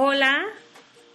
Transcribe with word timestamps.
Hola, 0.00 0.44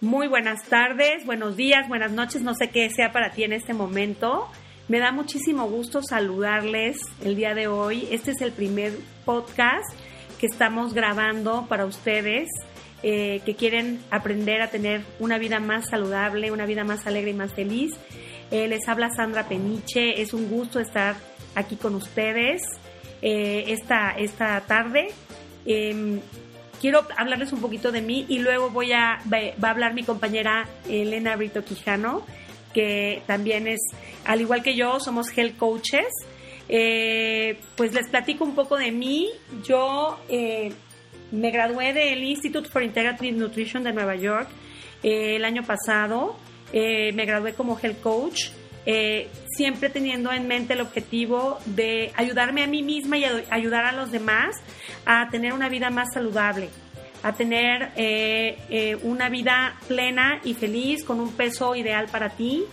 muy 0.02 0.28
buenas 0.28 0.62
tardes, 0.68 1.24
buenos 1.24 1.56
días, 1.56 1.88
buenas 1.88 2.12
noches, 2.12 2.42
no 2.42 2.52
sé 2.54 2.68
qué 2.68 2.90
sea 2.90 3.12
para 3.12 3.30
ti 3.30 3.42
en 3.42 3.54
este 3.54 3.72
momento. 3.72 4.46
Me 4.88 4.98
da 4.98 5.10
muchísimo 5.10 5.66
gusto 5.70 6.02
saludarles 6.02 6.98
el 7.24 7.34
día 7.34 7.54
de 7.54 7.66
hoy. 7.66 8.06
Este 8.10 8.32
es 8.32 8.42
el 8.42 8.52
primer 8.52 8.92
podcast 9.24 9.86
que 10.38 10.44
estamos 10.44 10.92
grabando 10.92 11.64
para 11.66 11.86
ustedes 11.86 12.50
eh, 13.02 13.40
que 13.46 13.54
quieren 13.54 14.02
aprender 14.10 14.60
a 14.60 14.68
tener 14.68 15.00
una 15.18 15.38
vida 15.38 15.60
más 15.60 15.88
saludable, 15.88 16.52
una 16.52 16.66
vida 16.66 16.84
más 16.84 17.06
alegre 17.06 17.30
y 17.30 17.34
más 17.34 17.54
feliz. 17.54 17.94
Eh, 18.50 18.68
les 18.68 18.86
habla 18.86 19.08
Sandra 19.16 19.48
Peniche, 19.48 20.20
es 20.20 20.34
un 20.34 20.50
gusto 20.50 20.78
estar 20.78 21.16
aquí 21.54 21.76
con 21.76 21.94
ustedes 21.94 22.60
eh, 23.22 23.64
esta, 23.68 24.10
esta 24.10 24.60
tarde. 24.66 25.08
Quiero 26.84 27.06
hablarles 27.16 27.50
un 27.54 27.62
poquito 27.62 27.92
de 27.92 28.02
mí 28.02 28.26
y 28.28 28.40
luego 28.40 28.68
voy 28.68 28.92
a, 28.92 29.18
va 29.32 29.68
a 29.68 29.70
hablar 29.70 29.94
mi 29.94 30.02
compañera 30.02 30.68
Elena 30.86 31.34
Brito 31.34 31.64
Quijano, 31.64 32.26
que 32.74 33.22
también 33.26 33.66
es, 33.66 33.80
al 34.26 34.42
igual 34.42 34.62
que 34.62 34.76
yo, 34.76 35.00
somos 35.00 35.30
health 35.34 35.56
coaches. 35.56 36.12
Eh, 36.68 37.58
pues 37.74 37.94
les 37.94 38.10
platico 38.10 38.44
un 38.44 38.54
poco 38.54 38.76
de 38.76 38.92
mí. 38.92 39.30
Yo 39.66 40.20
eh, 40.28 40.74
me 41.32 41.50
gradué 41.50 41.94
del 41.94 42.22
Institute 42.22 42.68
for 42.68 42.82
Integrative 42.82 43.32
Nutrition 43.32 43.82
de 43.82 43.94
Nueva 43.94 44.16
York 44.16 44.50
eh, 45.02 45.36
el 45.36 45.46
año 45.46 45.62
pasado. 45.62 46.36
me 46.70 47.24
gradué 47.24 47.54
como 47.54 47.78
health 47.82 48.02
coach. 48.02 48.50
Siempre 49.56 49.88
teniendo 49.88 50.32
en 50.32 50.46
mente 50.46 50.74
el 50.74 50.80
objetivo 50.80 51.58
de 51.64 52.12
ayudarme 52.16 52.62
a 52.62 52.66
mí 52.66 52.82
misma 52.82 53.16
y 53.16 53.24
ayudar 53.24 53.84
a 53.86 53.92
los 53.92 54.10
demás 54.10 54.56
a 55.06 55.28
tener 55.30 55.52
una 55.52 55.68
vida 55.68 55.90
más 55.90 56.12
saludable, 56.12 56.68
a 57.22 57.32
tener 57.32 57.92
una 59.02 59.28
vida 59.28 59.76
plena 59.88 60.40
y 60.44 60.54
feliz 60.54 61.04
con 61.04 61.20
un 61.20 61.32
peso 61.32 61.74
ideal 61.74 62.06
para 62.10 62.30
ti. 62.30 62.64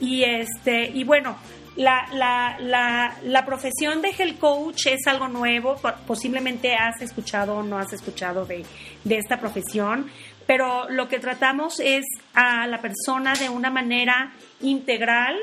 Y 0.00 0.24
este, 0.24 0.90
y 0.92 1.04
bueno, 1.04 1.36
la, 1.76 2.06
la, 2.12 2.56
la, 2.60 3.16
la, 3.24 3.44
profesión 3.44 4.00
de 4.00 4.10
health 4.10 4.38
coach 4.38 4.86
es 4.86 5.06
algo 5.06 5.28
nuevo, 5.28 5.76
posiblemente 6.06 6.74
has 6.74 7.02
escuchado 7.02 7.56
o 7.56 7.62
no 7.62 7.78
has 7.78 7.92
escuchado 7.92 8.44
de, 8.44 8.64
de 9.02 9.16
esta 9.16 9.40
profesión, 9.40 10.08
pero 10.46 10.88
lo 10.88 11.08
que 11.08 11.18
tratamos 11.18 11.80
es 11.80 12.04
a 12.34 12.66
la 12.66 12.80
persona 12.80 13.34
de 13.34 13.48
una 13.48 13.70
manera 13.70 14.32
integral, 14.64 15.36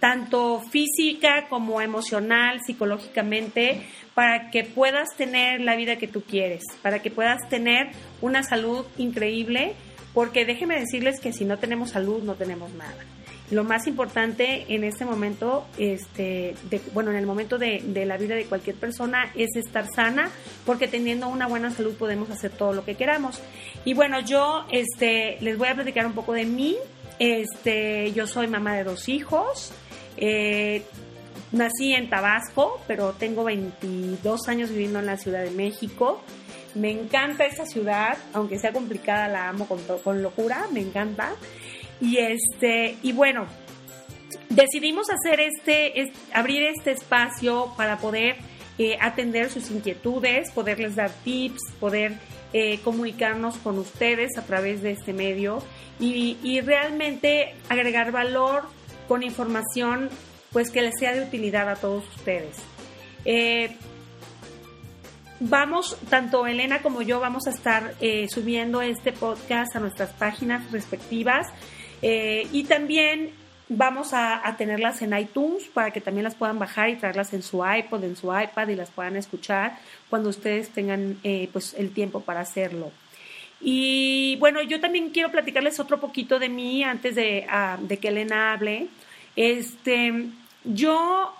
tanto 0.00 0.60
física 0.60 1.46
como 1.48 1.80
emocional, 1.80 2.60
psicológicamente, 2.66 3.86
para 4.14 4.50
que 4.50 4.64
puedas 4.64 5.08
tener 5.16 5.60
la 5.60 5.76
vida 5.76 5.96
que 5.96 6.08
tú 6.08 6.22
quieres, 6.22 6.64
para 6.82 7.00
que 7.00 7.10
puedas 7.10 7.48
tener 7.48 7.92
una 8.20 8.42
salud 8.42 8.84
increíble, 8.98 9.74
porque 10.12 10.44
déjenme 10.44 10.78
decirles 10.78 11.20
que 11.20 11.32
si 11.32 11.44
no 11.44 11.58
tenemos 11.58 11.90
salud 11.90 12.22
no 12.22 12.34
tenemos 12.34 12.72
nada 12.74 12.96
lo 13.52 13.64
más 13.64 13.86
importante 13.86 14.64
en 14.74 14.82
este 14.82 15.04
momento, 15.04 15.66
este, 15.76 16.54
bueno, 16.94 17.10
en 17.10 17.18
el 17.18 17.26
momento 17.26 17.58
de, 17.58 17.82
la 18.06 18.16
vida 18.16 18.34
de 18.34 18.46
cualquier 18.46 18.76
persona 18.76 19.30
es 19.34 19.54
estar 19.56 19.86
sana, 19.94 20.30
porque 20.64 20.88
teniendo 20.88 21.28
una 21.28 21.46
buena 21.46 21.70
salud 21.70 21.94
podemos 21.94 22.30
hacer 22.30 22.50
todo 22.50 22.72
lo 22.72 22.84
que 22.84 22.94
queramos. 22.94 23.42
Y 23.84 23.92
bueno, 23.92 24.20
yo 24.20 24.64
este, 24.70 25.36
les 25.42 25.58
voy 25.58 25.68
a 25.68 25.74
platicar 25.74 26.06
un 26.06 26.14
poco 26.14 26.32
de 26.32 26.46
mí. 26.46 26.76
Este, 27.18 28.12
yo 28.12 28.26
soy 28.26 28.48
mamá 28.48 28.74
de 28.74 28.84
dos 28.84 29.08
hijos. 29.08 29.72
Eh, 30.16 30.82
nací 31.52 31.92
en 31.92 32.10
Tabasco, 32.10 32.80
pero 32.86 33.12
tengo 33.12 33.44
22 33.44 34.48
años 34.48 34.70
viviendo 34.70 34.98
en 34.98 35.06
la 35.06 35.16
Ciudad 35.16 35.42
de 35.42 35.50
México. 35.50 36.20
Me 36.74 36.90
encanta 36.90 37.44
esta 37.44 37.66
ciudad, 37.66 38.16
aunque 38.32 38.58
sea 38.58 38.72
complicada, 38.72 39.28
la 39.28 39.48
amo 39.48 39.66
con, 39.66 39.80
con 40.02 40.22
locura, 40.22 40.66
me 40.72 40.80
encanta. 40.80 41.32
Y 42.00 42.18
este, 42.18 42.96
y 43.02 43.12
bueno, 43.12 43.46
decidimos 44.48 45.06
hacer 45.10 45.40
este, 45.40 46.12
abrir 46.32 46.62
este 46.62 46.92
espacio 46.92 47.72
para 47.76 47.98
poder 47.98 48.36
eh, 48.78 48.96
atender 49.00 49.50
sus 49.50 49.70
inquietudes, 49.70 50.50
poderles 50.52 50.96
dar 50.96 51.10
tips, 51.24 51.60
poder 51.78 52.14
eh, 52.52 52.80
comunicarnos 52.82 53.56
con 53.58 53.78
ustedes 53.78 54.36
a 54.38 54.42
través 54.42 54.82
de 54.82 54.92
este 54.92 55.12
medio 55.12 55.62
y, 55.98 56.60
realmente 56.60 57.54
agregar 57.68 58.12
valor 58.12 58.64
con 59.08 59.22
información 59.22 60.10
pues 60.52 60.70
que 60.70 60.82
les 60.82 60.98
sea 60.98 61.12
de 61.12 61.22
utilidad 61.22 61.68
a 61.68 61.76
todos 61.76 62.04
ustedes. 62.16 62.56
Eh, 63.24 63.76
vamos, 65.40 65.96
tanto 66.10 66.46
Elena 66.46 66.82
como 66.82 67.02
yo 67.02 67.20
vamos 67.20 67.46
a 67.46 67.50
estar 67.50 67.94
subiendo 68.28 68.82
este 68.82 69.12
podcast 69.12 69.76
a 69.76 69.80
nuestras 69.80 70.10
páginas 70.10 70.70
respectivas. 70.72 71.46
Eh, 72.02 72.48
y 72.52 72.64
también 72.64 73.30
vamos 73.68 74.12
a, 74.12 74.42
tenerlas 74.58 75.00
en 75.02 75.16
iTunes 75.16 75.64
para 75.72 75.92
que 75.92 76.00
también 76.00 76.24
las 76.24 76.34
puedan 76.34 76.58
bajar 76.58 76.90
y 76.90 76.96
traerlas 76.96 77.32
en 77.32 77.42
su 77.42 77.64
iPod, 77.64 78.04
en 78.04 78.16
su 78.16 78.26
iPad 78.26 78.68
y 78.68 78.74
las 78.74 78.90
puedan 78.90 79.16
escuchar 79.16 79.78
cuando 80.10 80.28
ustedes 80.28 80.70
tengan 80.70 81.18
eh, 81.22 81.48
pues 81.52 81.74
el 81.74 81.92
tiempo 81.94 82.20
para 82.20 82.40
hacerlo. 82.40 82.90
Y 83.62 84.36
bueno, 84.36 84.60
yo 84.62 84.80
también 84.80 85.10
quiero 85.10 85.30
platicarles 85.30 85.78
otro 85.78 86.00
poquito 86.00 86.38
de 86.38 86.48
mí 86.48 86.82
antes 86.82 87.14
de, 87.14 87.46
ah, 87.48 87.78
que 88.00 88.08
Elena 88.08 88.52
hable. 88.52 88.88
Este, 89.36 90.26
yo 90.64 91.32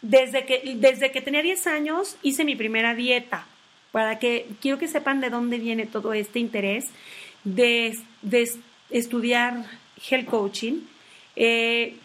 desde 0.00 0.46
que, 0.46 0.74
desde 0.76 1.10
que 1.10 1.20
tenía 1.20 1.42
10 1.42 1.66
años 1.66 2.16
hice 2.22 2.44
mi 2.44 2.56
primera 2.56 2.94
dieta, 2.94 3.46
para 3.92 4.18
que 4.18 4.46
quiero 4.60 4.78
que 4.78 4.88
sepan 4.88 5.20
de 5.20 5.30
dónde 5.30 5.58
viene 5.58 5.86
todo 5.86 6.12
este 6.12 6.38
interés 6.38 6.86
de, 7.44 7.98
de 8.22 8.48
estudiar 8.90 9.64
health 10.10 10.26
coaching. 10.26 10.80
Eh, 11.34 11.96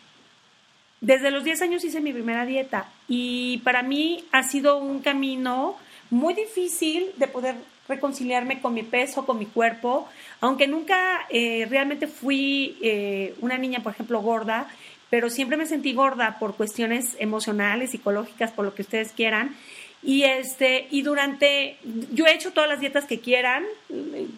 desde 1.00 1.32
los 1.32 1.44
10 1.44 1.62
años 1.64 1.84
hice 1.84 2.02
mi 2.02 2.14
primera 2.14 2.46
dieta 2.46 2.90
y 3.08 3.60
para 3.64 3.82
mí 3.82 4.24
ha 4.32 4.44
sido 4.44 4.78
un 4.78 5.00
camino 5.00 5.78
muy 6.10 6.34
difícil 6.34 7.08
de 7.16 7.28
poder 7.28 7.56
reconciliarme 7.92 8.60
con 8.62 8.74
mi 8.74 8.84
peso, 8.84 9.26
con 9.26 9.38
mi 9.38 9.46
cuerpo, 9.46 10.08
aunque 10.40 10.68
nunca 10.68 11.28
eh, 11.30 11.68
realmente 11.70 12.08
fui 12.08 12.78
eh, 12.82 13.36
una 13.42 13.58
niña, 13.58 13.84
por 13.84 13.92
ejemplo, 13.94 14.22
gorda, 14.22 14.68
pero 15.10 15.30
siempre 15.30 15.58
me 15.58 15.66
sentí 15.66 15.94
gorda 15.94 16.40
por 16.40 16.56
cuestiones 16.56 17.16
emocionales, 17.20 17.92
psicológicas, 17.92 18.52
por 18.52 18.66
lo 18.66 18.74
que 18.74 18.82
ustedes 18.82 19.12
quieran. 19.12 19.56
Y 20.04 20.24
este, 20.24 20.88
y 20.90 21.04
durante, 21.04 21.78
yo 22.12 22.26
he 22.26 22.34
hecho 22.34 22.52
todas 22.54 22.68
las 22.68 22.80
dietas 22.80 23.06
que 23.06 23.20
quieran, 23.20 23.64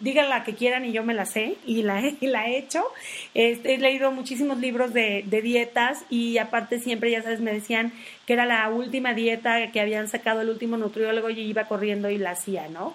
digan 0.02 0.28
la 0.28 0.44
que 0.44 0.54
quieran 0.54 0.84
y 0.84 0.92
yo 0.92 1.02
me 1.04 1.14
la 1.14 1.24
sé 1.24 1.56
y 1.64 1.82
la, 1.82 2.02
la 2.20 2.48
he 2.48 2.58
hecho. 2.58 2.84
Este, 3.32 3.74
he 3.74 3.78
leído 3.78 4.12
muchísimos 4.12 4.58
libros 4.58 4.92
de, 4.92 5.24
dietas 5.42 6.04
y 6.10 6.36
aparte 6.36 6.80
siempre, 6.80 7.10
ya 7.10 7.22
sabes, 7.22 7.40
me 7.40 7.52
decían 7.52 7.92
que 8.26 8.34
era 8.34 8.44
la 8.44 8.68
última 8.68 9.14
dieta 9.14 9.70
que 9.72 9.80
habían 9.80 10.08
sacado 10.08 10.42
el 10.42 10.50
último 10.50 10.76
nutriólogo 10.76 11.30
y 11.30 11.40
iba 11.40 11.64
corriendo 11.64 12.10
y 12.10 12.18
la 12.18 12.32
hacía, 12.32 12.68
¿no? 12.68 12.94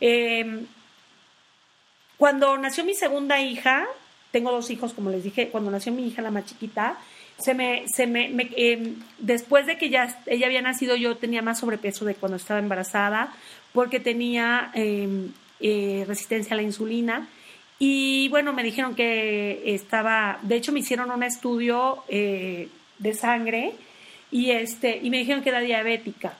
Em, 0.00 0.66
cuando 2.16 2.56
nació 2.56 2.84
mi 2.84 2.94
segunda 2.94 3.40
hija, 3.40 3.86
tengo 4.30 4.50
dos 4.50 4.70
hijos, 4.70 4.92
como 4.92 5.10
les 5.10 5.24
dije, 5.24 5.48
cuando 5.48 5.70
nació 5.70 5.92
mi 5.92 6.06
hija, 6.06 6.22
la 6.22 6.30
más 6.30 6.46
chiquita, 6.46 6.98
se 7.38 7.54
me, 7.54 7.84
se 7.88 8.06
me, 8.06 8.30
em, 8.56 8.96
después 9.18 9.66
de 9.66 9.76
que 9.76 9.90
ya 9.90 10.22
ella 10.26 10.46
había 10.46 10.62
nacido, 10.62 10.96
yo 10.96 11.16
tenía 11.16 11.42
más 11.42 11.60
sobrepeso 11.60 12.04
de 12.04 12.14
cuando 12.14 12.36
estaba 12.36 12.60
embarazada, 12.60 13.34
porque 13.72 14.00
tenía 14.00 14.70
em, 14.74 15.32
eh, 15.60 16.04
resistencia 16.06 16.54
a 16.54 16.56
la 16.56 16.62
insulina. 16.62 17.28
Y 17.78 18.28
bueno, 18.28 18.54
me 18.54 18.62
dijeron 18.62 18.94
que 18.94 19.74
estaba, 19.74 20.38
de 20.42 20.56
hecho 20.56 20.72
me 20.72 20.80
hicieron 20.80 21.10
un 21.10 21.22
estudio 21.22 22.04
eh, 22.08 22.68
de 22.98 23.14
sangre 23.14 23.74
y, 24.30 24.50
este, 24.50 24.98
y 25.02 25.10
me 25.10 25.18
dijeron 25.18 25.42
que 25.42 25.50
era 25.50 25.60
diabética. 25.60 26.38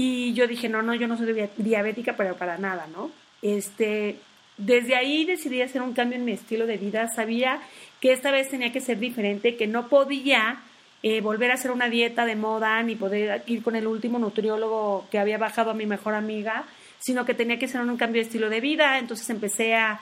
Y 0.00 0.32
yo 0.32 0.46
dije, 0.46 0.68
no, 0.68 0.80
no, 0.80 0.94
yo 0.94 1.08
no 1.08 1.16
soy 1.16 1.48
diabética, 1.56 2.14
pero 2.16 2.36
para 2.36 2.56
nada, 2.56 2.86
¿no? 2.94 3.10
Este, 3.42 4.14
desde 4.56 4.94
ahí 4.94 5.24
decidí 5.24 5.60
hacer 5.60 5.82
un 5.82 5.92
cambio 5.92 6.16
en 6.16 6.24
mi 6.24 6.30
estilo 6.30 6.68
de 6.68 6.76
vida. 6.76 7.08
Sabía 7.08 7.58
que 8.00 8.12
esta 8.12 8.30
vez 8.30 8.48
tenía 8.48 8.70
que 8.70 8.80
ser 8.80 9.00
diferente, 9.00 9.56
que 9.56 9.66
no 9.66 9.88
podía 9.88 10.60
eh, 11.02 11.20
volver 11.20 11.50
a 11.50 11.54
hacer 11.54 11.72
una 11.72 11.88
dieta 11.88 12.26
de 12.26 12.36
moda 12.36 12.80
ni 12.84 12.94
poder 12.94 13.42
ir 13.48 13.60
con 13.60 13.74
el 13.74 13.88
último 13.88 14.20
nutriólogo 14.20 15.08
que 15.10 15.18
había 15.18 15.36
bajado 15.36 15.72
a 15.72 15.74
mi 15.74 15.84
mejor 15.84 16.14
amiga, 16.14 16.62
sino 17.00 17.24
que 17.24 17.34
tenía 17.34 17.58
que 17.58 17.64
hacer 17.64 17.80
un 17.80 17.96
cambio 17.96 18.22
de 18.22 18.28
estilo 18.28 18.48
de 18.50 18.60
vida. 18.60 19.00
Entonces 19.00 19.28
empecé 19.30 19.74
a, 19.74 19.98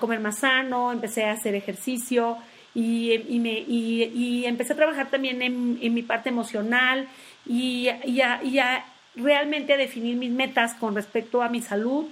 comer 0.00 0.20
más 0.20 0.38
sano, 0.38 0.90
empecé 0.90 1.24
a 1.24 1.32
hacer 1.32 1.54
ejercicio 1.54 2.38
y, 2.74 3.38
me, 3.40 3.58
y, 3.58 4.46
empecé 4.46 4.72
a 4.72 4.76
trabajar 4.76 5.10
también 5.10 5.42
en, 5.42 5.92
mi 5.92 6.02
parte 6.02 6.30
emocional 6.30 7.06
y, 7.46 7.90
y 8.06 8.20
a 8.22 8.84
realmente 9.16 9.76
definir 9.76 10.16
mis 10.16 10.30
metas 10.30 10.74
con 10.74 10.94
respecto 10.94 11.42
a 11.42 11.48
mi 11.48 11.62
salud, 11.62 12.06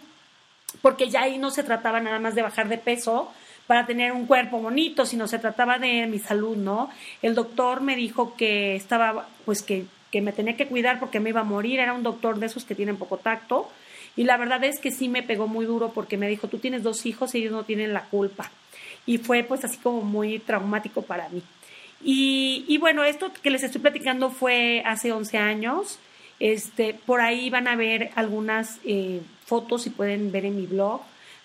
porque 0.80 1.10
ya 1.10 1.22
ahí 1.22 1.38
no 1.38 1.50
se 1.50 1.62
trataba 1.62 2.00
nada 2.00 2.18
más 2.18 2.34
de 2.34 2.42
bajar 2.42 2.68
de 2.68 2.78
peso, 2.78 3.32
para 3.66 3.86
tener 3.86 4.12
un 4.12 4.26
cuerpo 4.26 4.58
bonito, 4.58 5.06
sino 5.06 5.28
se 5.28 5.38
trataba 5.38 5.78
de 5.78 6.06
mi 6.06 6.18
salud, 6.18 6.56
¿no? 6.56 6.90
El 7.22 7.34
doctor 7.34 7.80
me 7.80 7.96
dijo 7.96 8.34
que 8.36 8.74
estaba, 8.74 9.28
pues 9.44 9.62
que, 9.62 9.86
que 10.10 10.20
me 10.20 10.32
tenía 10.32 10.56
que 10.56 10.66
cuidar 10.66 10.98
porque 10.98 11.20
me 11.20 11.30
iba 11.30 11.40
a 11.40 11.44
morir, 11.44 11.78
era 11.78 11.92
un 11.92 12.02
doctor 12.02 12.38
de 12.38 12.46
esos 12.46 12.64
que 12.64 12.74
tienen 12.74 12.96
poco 12.96 13.18
tacto, 13.18 13.70
y 14.16 14.24
la 14.24 14.36
verdad 14.36 14.62
es 14.64 14.78
que 14.78 14.90
sí 14.90 15.08
me 15.08 15.22
pegó 15.22 15.48
muy 15.48 15.64
duro 15.64 15.92
porque 15.92 16.16
me 16.16 16.28
dijo, 16.28 16.48
tú 16.48 16.58
tienes 16.58 16.82
dos 16.82 17.06
hijos 17.06 17.34
y 17.34 17.38
ellos 17.38 17.52
no 17.52 17.64
tienen 17.64 17.94
la 17.94 18.04
culpa. 18.04 18.50
Y 19.06 19.18
fue 19.18 19.42
pues 19.42 19.64
así 19.64 19.78
como 19.78 20.02
muy 20.02 20.38
traumático 20.38 21.02
para 21.02 21.28
mí. 21.30 21.42
Y, 22.04 22.64
y 22.68 22.78
bueno, 22.78 23.04
esto 23.04 23.32
que 23.42 23.50
les 23.50 23.62
estoy 23.62 23.80
platicando 23.80 24.30
fue 24.30 24.82
hace 24.84 25.12
11 25.12 25.38
años. 25.38 25.98
Este, 26.42 26.92
por 27.06 27.20
ahí 27.20 27.50
van 27.50 27.68
a 27.68 27.76
ver 27.76 28.10
algunas 28.16 28.80
eh, 28.84 29.20
fotos 29.46 29.86
y 29.86 29.90
pueden 29.90 30.32
ver 30.32 30.44
en 30.44 30.56
mi 30.56 30.66
blog. 30.66 31.00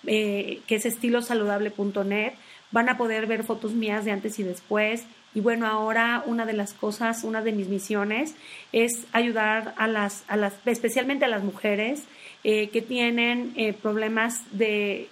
Eh, 0.08 0.62
que 0.66 0.76
es 0.76 0.88
estilosaludable.net. 0.88 2.34
Van 2.72 2.90
a 2.90 2.98
poder 2.98 3.28
ver 3.28 3.44
fotos 3.44 3.74
mías 3.74 4.06
de 4.06 4.12
antes 4.12 4.40
y 4.40 4.44
después. 4.44 5.06
Y 5.36 5.42
bueno, 5.42 5.68
ahora 5.68 6.24
una 6.26 6.48
de 6.48 6.54
las 6.54 6.74
cosas, 6.74 7.24
una 7.24 7.44
de 7.44 7.52
mis 7.52 7.68
misiones 7.68 8.34
es 8.72 9.06
ayudar 9.12 9.76
a 9.78 9.88
las, 9.88 10.24
a 10.30 10.36
las 10.36 10.56
especialmente 10.66 11.26
a 11.26 11.28
las 11.28 11.44
mujeres 11.44 12.06
eh, 12.44 12.70
que 12.70 12.82
tienen 12.82 13.54
problemas 13.82 14.42
de, 14.52 15.10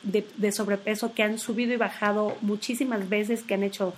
sobrepeso, 0.52 1.14
que 1.14 1.22
han 1.22 1.38
subido 1.38 1.74
y 1.74 1.78
bajado 1.78 2.36
muchísimas 2.42 3.08
veces, 3.08 3.44
que 3.44 3.54
han 3.54 3.64
hecho 3.64 3.94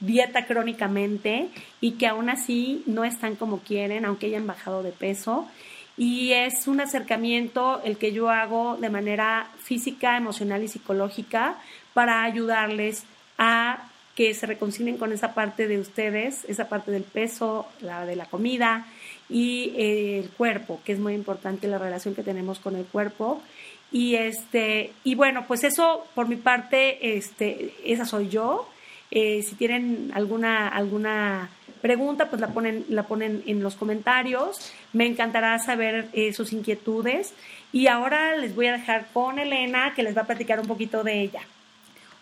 dieta 0.00 0.46
crónicamente 0.46 1.48
y 1.80 1.92
que 1.92 2.06
aún 2.06 2.28
así 2.28 2.82
no 2.86 3.04
están 3.04 3.36
como 3.36 3.60
quieren, 3.60 4.04
aunque 4.04 4.26
hayan 4.26 4.46
bajado 4.46 4.82
de 4.82 4.92
peso 4.92 5.48
y 5.96 6.32
es 6.32 6.66
un 6.66 6.80
acercamiento 6.80 7.80
el 7.84 7.96
que 7.96 8.12
yo 8.12 8.28
hago 8.30 8.76
de 8.76 8.90
manera 8.90 9.48
física, 9.58 10.16
emocional 10.16 10.62
y 10.62 10.68
psicológica 10.68 11.56
para 11.92 12.24
ayudarles 12.24 13.04
a 13.38 13.90
que 14.16 14.34
se 14.34 14.46
reconcilien 14.46 14.96
con 14.96 15.12
esa 15.12 15.34
parte 15.34 15.66
de 15.66 15.78
ustedes, 15.78 16.44
esa 16.48 16.68
parte 16.68 16.90
del 16.90 17.02
peso, 17.02 17.66
la 17.80 18.06
de 18.06 18.16
la 18.16 18.26
comida 18.26 18.86
y 19.28 19.72
eh, 19.76 20.18
el 20.20 20.30
cuerpo, 20.30 20.80
que 20.84 20.92
es 20.92 20.98
muy 20.98 21.14
importante 21.14 21.66
la 21.68 21.78
relación 21.78 22.14
que 22.14 22.22
tenemos 22.22 22.58
con 22.58 22.76
el 22.76 22.84
cuerpo. 22.84 23.42
Y 23.90 24.16
este, 24.16 24.92
y 25.04 25.14
bueno, 25.14 25.44
pues 25.46 25.62
eso 25.62 26.06
por 26.14 26.28
mi 26.28 26.36
parte, 26.36 27.16
este, 27.16 27.74
esa 27.84 28.04
soy 28.04 28.28
yo. 28.28 28.68
Eh, 29.10 29.42
si 29.42 29.54
tienen 29.54 30.10
alguna, 30.14 30.68
alguna 30.68 31.50
pregunta, 31.80 32.30
pues 32.30 32.40
la 32.40 32.48
ponen, 32.48 32.84
la 32.88 33.06
ponen 33.06 33.42
en 33.46 33.62
los 33.62 33.74
comentarios. 33.74 34.72
Me 34.92 35.06
encantará 35.06 35.58
saber 35.58 36.08
eh, 36.12 36.32
sus 36.32 36.52
inquietudes. 36.52 37.34
Y 37.72 37.88
ahora 37.88 38.36
les 38.36 38.54
voy 38.54 38.68
a 38.68 38.72
dejar 38.72 39.06
con 39.12 39.38
Elena, 39.38 39.94
que 39.94 40.02
les 40.02 40.16
va 40.16 40.22
a 40.22 40.26
platicar 40.26 40.60
un 40.60 40.66
poquito 40.66 41.04
de 41.04 41.20
ella. 41.20 41.42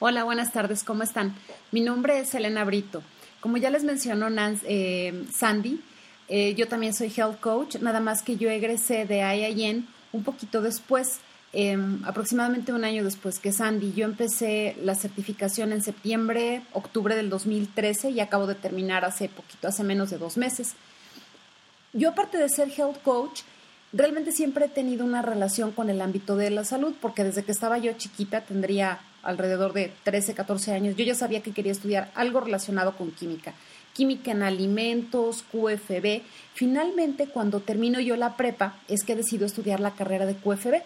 Hola, 0.01 0.25
buenas 0.25 0.53
tardes, 0.53 0.83
¿cómo 0.83 1.05
están? 1.05 1.33
Mi 1.71 1.81
nombre 1.81 2.19
es 2.19 2.35
Elena 2.35 2.65
Brito. 2.65 3.05
Como 3.39 3.57
ya 3.57 3.71
les 3.71 3.85
mencionó 3.85 4.27
eh, 4.65 5.25
Sandy, 5.31 5.81
eh, 6.29 6.55
yo 6.55 6.67
también 6.67 6.93
soy 6.93 7.13
health 7.17 7.39
coach, 7.39 7.77
nada 7.77 8.01
más 8.01 8.23
que 8.23 8.37
yo 8.37 8.51
egresé 8.51 9.05
de 9.05 9.19
IIN 9.21 9.87
un 10.13 10.25
poquito 10.25 10.61
después. 10.61 11.21
Em, 11.55 12.03
aproximadamente 12.07 12.73
un 12.73 12.83
año 12.83 13.05
después 13.05 13.39
que 13.39 13.53
Sandy. 13.53 13.93
Yo 13.93 14.07
empecé 14.07 14.75
la 14.83 14.95
certificación 14.95 15.73
en 15.73 15.83
septiembre, 15.83 16.63
octubre 16.73 17.15
del 17.15 17.29
2013 17.29 18.11
y 18.11 18.21
acabo 18.21 18.47
de 18.47 18.55
terminar 18.55 19.05
hace 19.05 19.29
poquito, 19.29 19.69
hace 19.69 19.85
menos 19.85 20.09
de 20.09 20.17
dos 20.17 20.39
meses. 20.39 20.73
Yo 21.93 22.09
aparte 22.09 22.39
de 22.39 22.49
ser 22.49 22.71
health 22.71 23.03
coach, 23.03 23.41
realmente 23.93 24.33
siempre 24.33 24.65
he 24.65 24.69
tenido 24.71 25.05
una 25.05 25.21
relación 25.21 25.73
con 25.73 25.91
el 25.91 26.01
ámbito 26.01 26.37
de 26.37 26.49
la 26.49 26.65
salud, 26.65 26.95
porque 26.99 27.23
desde 27.23 27.45
que 27.45 27.53
estaba 27.53 27.77
yo 27.77 27.93
chiquita, 27.93 28.41
tendría 28.41 29.01
alrededor 29.23 29.75
de 29.75 29.93
13, 30.05 30.33
14 30.33 30.73
años, 30.73 30.97
yo 30.97 31.05
ya 31.05 31.15
sabía 31.15 31.43
que 31.43 31.53
quería 31.53 31.73
estudiar 31.73 32.11
algo 32.15 32.41
relacionado 32.41 32.97
con 32.97 33.11
química. 33.11 33.53
Química 33.93 34.31
en 34.31 34.43
alimentos, 34.43 35.45
QFB. 35.53 36.23
Finalmente, 36.55 37.27
cuando 37.27 37.61
termino 37.61 38.01
yo 38.01 38.17
la 38.17 38.39
prepa, 38.39 38.79
es 38.89 39.05
que 39.05 39.15
decido 39.15 39.45
estudiar 39.45 39.81
la 39.81 39.91
carrera 39.91 40.25
de 40.25 40.35
QFB 40.35 40.83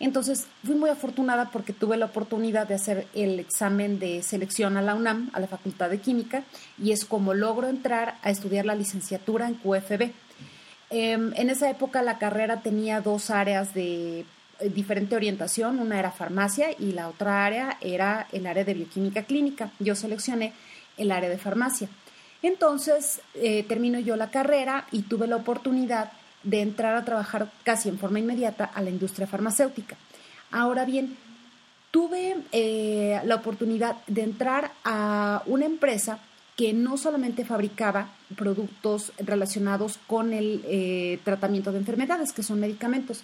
entonces 0.00 0.46
fui 0.64 0.76
muy 0.76 0.90
afortunada 0.90 1.50
porque 1.50 1.72
tuve 1.72 1.96
la 1.96 2.06
oportunidad 2.06 2.68
de 2.68 2.74
hacer 2.74 3.08
el 3.14 3.40
examen 3.40 3.98
de 3.98 4.22
selección 4.22 4.76
a 4.76 4.82
la 4.82 4.94
UNAM, 4.94 5.30
a 5.32 5.40
la 5.40 5.48
Facultad 5.48 5.90
de 5.90 5.98
Química, 5.98 6.44
y 6.80 6.92
es 6.92 7.04
como 7.04 7.34
logro 7.34 7.68
entrar 7.68 8.16
a 8.22 8.30
estudiar 8.30 8.64
la 8.64 8.76
licenciatura 8.76 9.48
en 9.48 9.54
QFB. 9.54 10.12
Em, 10.90 11.32
en 11.34 11.50
esa 11.50 11.68
época 11.68 12.02
la 12.02 12.18
carrera 12.18 12.62
tenía 12.62 13.00
dos 13.00 13.30
áreas 13.30 13.74
de 13.74 14.20
eh, 14.20 14.68
diferente 14.70 15.16
orientación, 15.16 15.80
una 15.80 15.98
era 15.98 16.12
farmacia 16.12 16.68
y 16.78 16.92
la 16.92 17.08
otra 17.08 17.44
área 17.44 17.76
era 17.80 18.26
el 18.32 18.46
área 18.46 18.64
de 18.64 18.74
bioquímica 18.74 19.24
clínica. 19.24 19.72
Yo 19.80 19.94
seleccioné 19.96 20.52
el 20.96 21.10
área 21.10 21.28
de 21.28 21.38
farmacia. 21.38 21.88
Entonces 22.42 23.20
eh, 23.34 23.64
termino 23.64 23.98
yo 23.98 24.16
la 24.16 24.30
carrera 24.30 24.86
y 24.92 25.02
tuve 25.02 25.26
la 25.26 25.36
oportunidad 25.36 26.12
de 26.42 26.60
entrar 26.60 26.96
a 26.96 27.04
trabajar 27.04 27.50
casi 27.64 27.88
en 27.88 27.98
forma 27.98 28.20
inmediata 28.20 28.64
a 28.64 28.82
la 28.82 28.90
industria 28.90 29.26
farmacéutica. 29.26 29.96
Ahora 30.50 30.84
bien, 30.84 31.16
tuve 31.90 32.36
eh, 32.52 33.20
la 33.24 33.36
oportunidad 33.36 33.96
de 34.06 34.22
entrar 34.22 34.72
a 34.84 35.42
una 35.46 35.66
empresa 35.66 36.20
que 36.56 36.72
no 36.72 36.96
solamente 36.96 37.44
fabricaba 37.44 38.10
productos 38.36 39.12
relacionados 39.18 39.98
con 40.06 40.32
el 40.32 40.62
eh, 40.66 41.20
tratamiento 41.24 41.70
de 41.70 41.78
enfermedades, 41.78 42.32
que 42.32 42.42
son 42.42 42.58
medicamentos, 42.58 43.22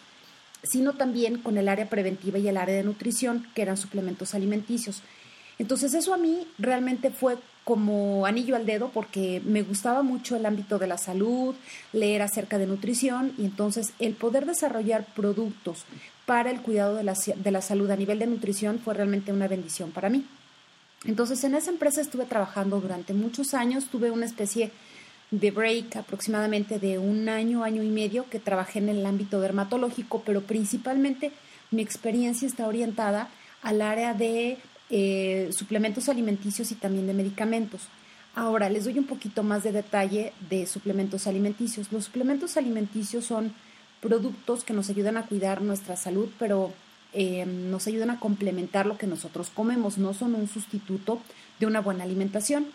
sino 0.62 0.92
también 0.92 1.38
con 1.38 1.58
el 1.58 1.68
área 1.68 1.90
preventiva 1.90 2.38
y 2.38 2.46
el 2.46 2.56
área 2.56 2.76
de 2.76 2.84
nutrición, 2.84 3.46
que 3.54 3.62
eran 3.62 3.76
suplementos 3.76 4.34
alimenticios. 4.34 5.02
Entonces 5.58 5.94
eso 5.94 6.14
a 6.14 6.16
mí 6.16 6.46
realmente 6.58 7.10
fue 7.10 7.36
como 7.64 8.26
anillo 8.26 8.56
al 8.56 8.66
dedo 8.66 8.90
porque 8.90 9.40
me 9.44 9.62
gustaba 9.62 10.02
mucho 10.02 10.36
el 10.36 10.46
ámbito 10.46 10.78
de 10.78 10.86
la 10.86 10.98
salud, 10.98 11.54
leer 11.92 12.22
acerca 12.22 12.58
de 12.58 12.66
nutrición 12.66 13.32
y 13.38 13.46
entonces 13.46 13.94
el 13.98 14.12
poder 14.12 14.44
desarrollar 14.44 15.06
productos 15.14 15.84
para 16.26 16.50
el 16.50 16.60
cuidado 16.60 16.94
de 16.94 17.04
la, 17.04 17.14
de 17.14 17.50
la 17.50 17.62
salud 17.62 17.90
a 17.90 17.96
nivel 17.96 18.18
de 18.18 18.26
nutrición 18.26 18.78
fue 18.78 18.94
realmente 18.94 19.32
una 19.32 19.48
bendición 19.48 19.90
para 19.90 20.10
mí. 20.10 20.26
Entonces 21.06 21.42
en 21.44 21.54
esa 21.54 21.70
empresa 21.70 22.00
estuve 22.00 22.24
trabajando 22.26 22.80
durante 22.80 23.14
muchos 23.14 23.54
años, 23.54 23.86
tuve 23.86 24.10
una 24.10 24.26
especie 24.26 24.70
de 25.30 25.50
break 25.50 25.96
aproximadamente 25.96 26.78
de 26.78 26.98
un 26.98 27.28
año, 27.28 27.64
año 27.64 27.82
y 27.82 27.88
medio 27.88 28.28
que 28.28 28.38
trabajé 28.38 28.78
en 28.78 28.90
el 28.90 29.04
ámbito 29.04 29.40
dermatológico, 29.40 30.22
pero 30.24 30.42
principalmente 30.42 31.32
mi 31.70 31.82
experiencia 31.82 32.46
está 32.46 32.66
orientada 32.66 33.28
al 33.62 33.80
área 33.80 34.14
de 34.14 34.58
eh, 34.90 35.50
suplementos 35.56 36.08
alimenticios 36.08 36.70
y 36.70 36.74
también 36.74 37.06
de 37.06 37.14
medicamentos. 37.14 37.82
Ahora, 38.34 38.68
les 38.68 38.84
doy 38.84 38.98
un 38.98 39.06
poquito 39.06 39.42
más 39.42 39.62
de 39.62 39.72
detalle 39.72 40.32
de 40.50 40.66
suplementos 40.66 41.26
alimenticios. 41.26 41.92
Los 41.92 42.06
suplementos 42.06 42.56
alimenticios 42.56 43.24
son 43.24 43.54
productos 44.00 44.64
que 44.64 44.72
nos 44.72 44.90
ayudan 44.90 45.16
a 45.16 45.26
cuidar 45.26 45.62
nuestra 45.62 45.96
salud, 45.96 46.28
pero 46.38 46.72
eh, 47.12 47.46
nos 47.46 47.86
ayudan 47.86 48.10
a 48.10 48.20
complementar 48.20 48.86
lo 48.86 48.98
que 48.98 49.06
nosotros 49.06 49.50
comemos, 49.54 49.98
no 49.98 50.14
son 50.14 50.34
un 50.34 50.48
sustituto 50.48 51.20
de 51.60 51.66
una 51.66 51.80
buena 51.80 52.04
alimentación. 52.04 52.66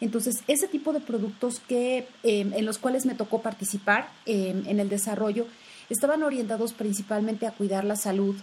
Entonces, 0.00 0.42
ese 0.48 0.66
tipo 0.66 0.92
de 0.92 1.00
productos 1.00 1.60
que, 1.60 2.08
eh, 2.22 2.40
en 2.40 2.64
los 2.64 2.78
cuales 2.78 3.06
me 3.06 3.14
tocó 3.14 3.42
participar 3.42 4.08
en 4.26 4.80
el 4.80 4.88
desarrollo 4.88 5.46
estaban 5.90 6.22
orientados 6.22 6.72
principalmente 6.72 7.46
a 7.46 7.52
cuidar 7.52 7.84
la 7.84 7.96
salud 7.96 8.34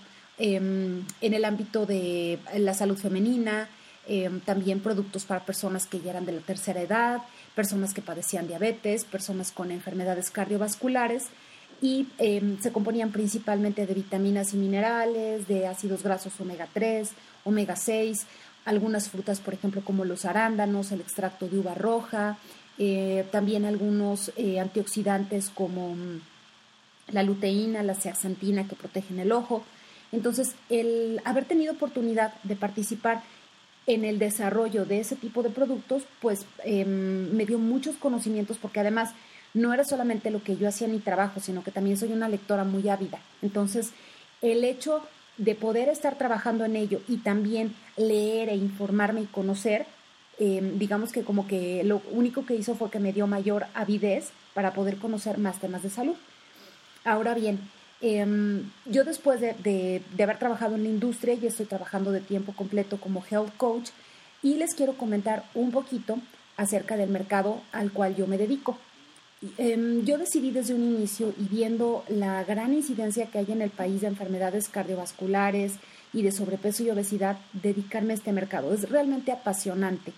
Em, 0.41 1.05
en 1.19 1.33
el 1.33 1.43
ámbito 1.43 1.85
de 1.85 2.39
la 2.57 2.73
salud 2.73 2.97
femenina, 2.97 3.67
em, 4.07 4.39
también 4.39 4.79
productos 4.79 5.25
para 5.25 5.45
personas 5.45 5.85
que 5.85 5.99
ya 5.99 6.11
eran 6.11 6.25
de 6.25 6.31
la 6.31 6.39
tercera 6.39 6.81
edad, 6.81 7.21
personas 7.55 7.93
que 7.93 8.01
padecían 8.01 8.47
diabetes, 8.47 9.03
personas 9.03 9.51
con 9.51 9.69
enfermedades 9.69 10.31
cardiovasculares 10.31 11.25
y 11.81 12.07
em, 12.19 12.57
se 12.61 12.71
componían 12.71 13.11
principalmente 13.11 13.85
de 13.85 13.93
vitaminas 13.93 14.53
y 14.53 14.57
minerales, 14.57 15.45
de 15.49 15.67
ácidos 15.67 16.03
grasos 16.03 16.39
omega 16.39 16.69
3, 16.73 17.09
omega 17.43 17.75
6, 17.75 18.25
algunas 18.63 19.09
frutas, 19.09 19.41
por 19.41 19.53
ejemplo, 19.53 19.81
como 19.83 20.05
los 20.05 20.23
arándanos, 20.23 20.93
el 20.93 21.01
extracto 21.01 21.49
de 21.49 21.59
uva 21.59 21.75
roja, 21.75 22.37
eh, 22.77 23.25
también 23.29 23.65
algunos 23.65 24.31
eh, 24.37 24.61
antioxidantes 24.61 25.49
como 25.49 25.95
mm, 25.95 26.21
la 27.11 27.23
luteína, 27.23 27.83
la 27.83 27.95
zeaxantina 27.95 28.67
que 28.69 28.75
protegen 28.75 29.19
el 29.19 29.33
ojo, 29.33 29.63
entonces, 30.11 30.55
el 30.69 31.21
haber 31.25 31.45
tenido 31.45 31.73
oportunidad 31.73 32.33
de 32.43 32.55
participar 32.55 33.23
en 33.85 34.05
el 34.05 34.19
desarrollo 34.19 34.85
de 34.85 34.99
ese 34.99 35.15
tipo 35.15 35.43
de 35.43 35.49
productos, 35.49 36.03
pues 36.21 36.45
em, 36.63 37.31
me 37.31 37.45
dio 37.45 37.57
muchos 37.57 37.95
conocimientos 37.95 38.57
porque 38.57 38.79
además 38.79 39.11
no 39.53 39.73
era 39.73 39.83
solamente 39.83 40.29
lo 40.29 40.43
que 40.43 40.57
yo 40.57 40.67
hacía 40.67 40.87
en 40.87 40.93
mi 40.93 40.99
trabajo, 40.99 41.39
sino 41.39 41.63
que 41.63 41.71
también 41.71 41.97
soy 41.97 42.11
una 42.11 42.29
lectora 42.29 42.63
muy 42.63 42.87
ávida. 42.87 43.19
Entonces, 43.41 43.91
el 44.41 44.63
hecho 44.63 45.03
de 45.37 45.55
poder 45.55 45.89
estar 45.89 46.17
trabajando 46.17 46.65
en 46.65 46.75
ello 46.75 47.01
y 47.07 47.17
también 47.17 47.73
leer 47.97 48.49
e 48.49 48.55
informarme 48.55 49.21
y 49.21 49.25
conocer, 49.25 49.87
em, 50.37 50.77
digamos 50.77 51.11
que 51.11 51.23
como 51.23 51.47
que 51.47 51.83
lo 51.83 52.01
único 52.11 52.45
que 52.45 52.55
hizo 52.55 52.75
fue 52.75 52.91
que 52.91 52.99
me 52.99 53.13
dio 53.13 53.25
mayor 53.25 53.65
avidez 53.73 54.31
para 54.53 54.73
poder 54.73 54.97
conocer 54.97 55.37
más 55.37 55.59
temas 55.59 55.81
de 55.81 55.89
salud. 55.89 56.15
Ahora 57.05 57.33
bien, 57.33 57.59
em, 58.01 58.69
yo 58.85 59.03
después 59.03 59.41
de, 59.41 60.01
haber 60.21 60.39
trabajado 60.39 60.75
en 60.75 60.83
la 60.83 60.89
industria, 60.89 61.35
ya 61.35 61.49
estoy 61.49 61.65
trabajando 61.65 62.11
de 62.11 62.21
tiempo 62.21 62.53
completo 62.53 62.99
como 62.99 63.23
health 63.29 63.55
coach 63.57 63.89
y 64.41 64.55
les 64.55 64.73
quiero 64.73 64.93
comentar 64.93 65.43
un 65.53 65.71
poquito 65.71 66.17
acerca 66.57 66.97
del 66.97 67.09
mercado 67.09 67.61
al 67.71 67.91
cual 67.91 68.15
yo 68.15 68.27
me 68.27 68.37
dedico. 68.37 68.77
Em, 69.57 70.03
yo 70.03 70.17
decidí 70.17 70.51
desde 70.51 70.73
un 70.73 70.83
inicio 70.83 71.33
y 71.39 71.43
viendo 71.43 72.03
la 72.09 72.43
gran 72.43 72.73
incidencia 72.73 73.27
que 73.27 73.37
hay 73.37 73.51
en 73.51 73.61
el 73.61 73.69
país 73.69 74.01
de 74.01 74.07
enfermedades 74.07 74.67
cardiovasculares 74.67 75.75
y 76.11 76.23
de 76.23 76.31
sobrepeso 76.31 76.83
y 76.83 76.89
obesidad, 76.89 77.37
dedicarme 77.53 78.13
a 78.13 78.15
este 78.17 78.33
mercado. 78.33 78.73
Es 78.73 78.89
realmente 78.89 79.31
apasionante. 79.31 80.11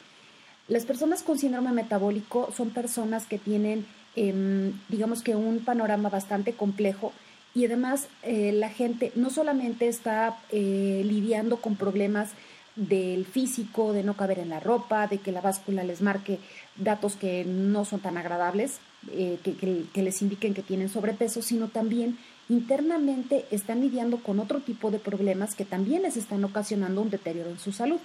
Las 0.68 0.86
personas 0.86 1.22
con 1.22 1.38
síndrome 1.38 1.72
metabólico 1.72 2.50
son 2.56 2.70
personas 2.70 3.26
que 3.28 3.38
tienen, 3.38 3.86
em, 4.16 4.74
digamos 4.90 5.22
que 5.22 5.36
un 5.36 5.60
panorama 5.60 6.10
bastante 6.10 6.54
complejo 6.54 7.14
y 7.53 7.65
además 7.65 8.08
eh, 8.24 8.51
la 8.53 8.70
gente 8.70 9.12
no 9.15 9.29
solamente 9.29 9.88
está 9.88 10.39
eh, 10.51 11.01
lidiando 11.05 11.58
con 11.58 11.75
problemas 11.75 12.31
del 12.75 13.25
físico, 13.25 13.91
de 13.91 14.03
no 14.03 14.15
caber 14.15 14.39
en 14.39 14.50
la 14.50 14.60
ropa, 14.60 15.08
de 15.08 15.17
que 15.17 15.31
la 15.31 15.41
báscula 15.41 15.84
les 15.84 16.01
marque 16.01 16.39
datos 16.77 17.15
que 17.15 17.43
no 17.43 17.84
son 17.84 18.00
tan 18.00 18.17
agradables, 18.17 18.79
eh, 19.12 19.38
que, 19.43 20.01
les 20.01 20.22
indiquen 20.22 20.53
que 20.53 20.62
tienen 20.62 20.88
sobrepeso, 20.88 21.41
sino 21.41 21.67
también 21.67 22.17
internamente 22.48 23.46
están 23.51 23.81
lidiando 23.81 24.17
con 24.17 24.39
otro 24.39 24.60
tipo 24.60 24.91
de 24.91 25.00
problemas 25.00 25.55
que 25.55 25.65
también 25.65 26.03
les 26.03 26.17
están 26.17 26.43
ocasionando 26.43 27.01
un 27.01 27.10
deterioro 27.10 27.50
en 27.50 27.60
su 27.60 27.72
salud, 27.72 28.00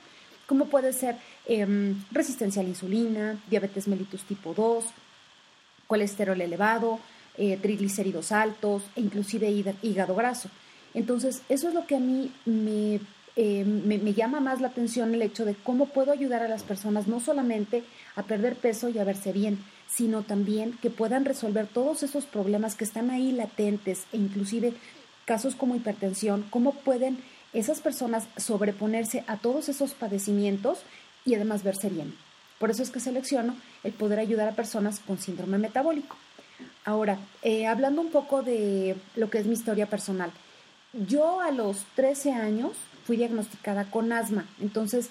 como 0.46 0.66
puede 0.66 0.92
ser 0.92 1.16
em, 1.46 2.02
resistencia 2.10 2.60
a 2.60 2.62
la 2.62 2.70
insulina, 2.70 3.40
diabetes 3.48 3.88
mellitus 3.88 4.22
tipo 4.22 4.54
2, 4.54 4.84
colesterol 5.86 6.40
elevado, 6.40 6.98
eh, 7.38 7.58
triglicéridos 7.60 8.32
altos 8.32 8.82
e 8.94 9.00
inclusive 9.00 9.50
hígado 9.82 10.14
graso. 10.14 10.48
Entonces, 10.94 11.42
eso 11.48 11.68
es 11.68 11.74
lo 11.74 11.86
que 11.86 11.96
a 11.96 12.00
mí 12.00 12.32
me 12.44 13.00
eh, 13.38 13.66
me, 13.66 14.14
llama 14.14 14.40
más 14.40 14.62
la 14.62 14.68
atención 14.68 15.12
el 15.12 15.20
hecho 15.20 15.44
de 15.44 15.54
cómo 15.54 15.90
puedo 15.90 16.10
ayudar 16.10 16.42
a 16.42 16.48
las 16.48 16.62
personas 16.62 17.06
no 17.06 17.20
solamente 17.20 17.84
a 18.14 18.22
perder 18.22 18.56
peso 18.56 18.88
y 18.88 18.98
a 18.98 19.04
verse 19.04 19.30
bien, 19.30 19.62
sino 19.86 20.22
también 20.22 20.72
que 20.80 20.88
puedan 20.88 21.26
resolver 21.26 21.66
todos 21.66 22.02
esos 22.02 22.24
problemas 22.24 22.76
que 22.76 22.84
están 22.84 23.10
ahí 23.10 23.32
latentes 23.32 24.06
e 24.12 24.16
inclusive 24.16 24.72
casos 25.26 25.54
como 25.54 25.76
hipertensión, 25.76 26.46
cómo 26.48 26.72
pueden 26.72 27.18
esas 27.52 27.80
personas 27.80 28.26
sobreponerse 28.38 29.22
a 29.26 29.36
todos 29.36 29.68
esos 29.68 29.92
padecimientos 29.92 30.78
y 31.26 31.34
además 31.34 31.62
verse 31.62 31.90
bien. 31.90 32.14
Por 32.58 32.70
eso 32.70 32.82
es 32.82 32.88
que 32.88 33.00
selecciono 33.00 33.54
el 33.84 33.92
poder 33.92 34.18
ayudar 34.18 34.48
a 34.48 34.56
personas 34.56 34.98
con 35.00 35.18
síndrome 35.18 35.58
metabólico. 35.58 36.16
Ahora, 36.84 37.18
eh, 37.42 37.66
hablando 37.66 38.00
un 38.00 38.10
poco 38.10 38.42
de 38.42 38.96
lo 39.16 39.30
que 39.30 39.38
es 39.38 39.46
mi 39.46 39.54
historia 39.54 39.86
personal. 39.86 40.30
Yo 40.92 41.40
a 41.40 41.50
los 41.50 41.84
13 41.94 42.32
años 42.32 42.72
fui 43.04 43.16
diagnosticada 43.16 43.84
con 43.90 44.12
asma. 44.12 44.46
Entonces, 44.60 45.10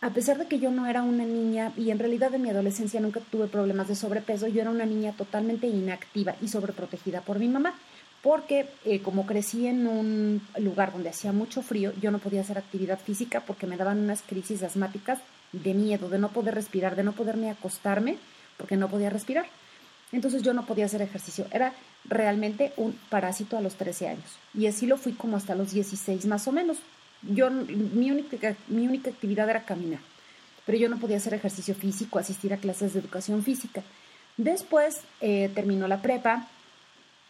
a 0.00 0.10
pesar 0.10 0.38
de 0.38 0.46
que 0.46 0.58
yo 0.58 0.70
no 0.70 0.86
era 0.86 1.02
una 1.02 1.24
niña 1.24 1.72
y 1.76 1.90
en 1.90 1.98
realidad 1.98 2.34
en 2.34 2.42
mi 2.42 2.50
adolescencia 2.50 3.00
nunca 3.00 3.20
tuve 3.20 3.46
problemas 3.46 3.88
de 3.88 3.94
sobrepeso, 3.94 4.46
yo 4.48 4.60
era 4.60 4.70
una 4.70 4.84
niña 4.84 5.12
totalmente 5.12 5.66
inactiva 5.66 6.36
y 6.42 6.48
sobreprotegida 6.48 7.22
por 7.22 7.38
mi 7.38 7.48
mamá, 7.48 7.74
porque 8.22 8.68
eh, 8.84 9.00
como 9.00 9.26
crecí 9.26 9.66
en 9.66 9.86
un 9.86 10.42
lugar 10.58 10.92
donde 10.92 11.08
hacía 11.08 11.32
mucho 11.32 11.62
frío, 11.62 11.92
yo 12.00 12.10
no 12.10 12.18
podía 12.18 12.42
hacer 12.42 12.58
actividad 12.58 12.98
física 12.98 13.40
porque 13.40 13.66
me 13.66 13.76
daban 13.76 13.98
unas 13.98 14.22
crisis 14.22 14.62
asmáticas 14.62 15.20
de 15.52 15.72
miedo, 15.72 16.08
de 16.08 16.18
no 16.18 16.28
poder 16.30 16.54
respirar, 16.54 16.96
de 16.96 17.04
no 17.04 17.12
poderme 17.12 17.50
acostarme 17.50 18.18
porque 18.56 18.76
no 18.76 18.88
podía 18.88 19.10
respirar. 19.10 19.46
Entonces 20.12 20.42
yo 20.42 20.54
no 20.54 20.66
podía 20.66 20.84
hacer 20.86 21.02
ejercicio. 21.02 21.46
Era 21.50 21.72
realmente 22.04 22.72
un 22.76 22.98
parásito 23.08 23.56
a 23.56 23.60
los 23.60 23.74
13 23.74 24.08
años. 24.08 24.38
Y 24.52 24.66
así 24.66 24.86
lo 24.86 24.96
fui 24.96 25.12
como 25.12 25.36
hasta 25.36 25.54
los 25.54 25.72
16 25.72 26.26
más 26.26 26.46
o 26.46 26.52
menos 26.52 26.78
yo, 27.28 27.50
mi 27.50 28.10
única, 28.10 28.56
mi 28.68 28.86
única 28.86 29.10
actividad 29.10 29.48
era 29.48 29.64
caminar, 29.64 30.00
pero 30.66 30.78
yo 30.78 30.88
no 30.88 30.98
podía 30.98 31.16
hacer 31.16 31.34
ejercicio 31.34 31.74
físico, 31.74 32.18
asistir 32.18 32.52
a 32.52 32.58
clases 32.58 32.92
de 32.92 33.00
educación 33.00 33.42
física. 33.42 33.82
Después 34.36 35.00
eh, 35.20 35.50
terminó 35.54 35.88
la 35.88 36.02
prepa, 36.02 36.48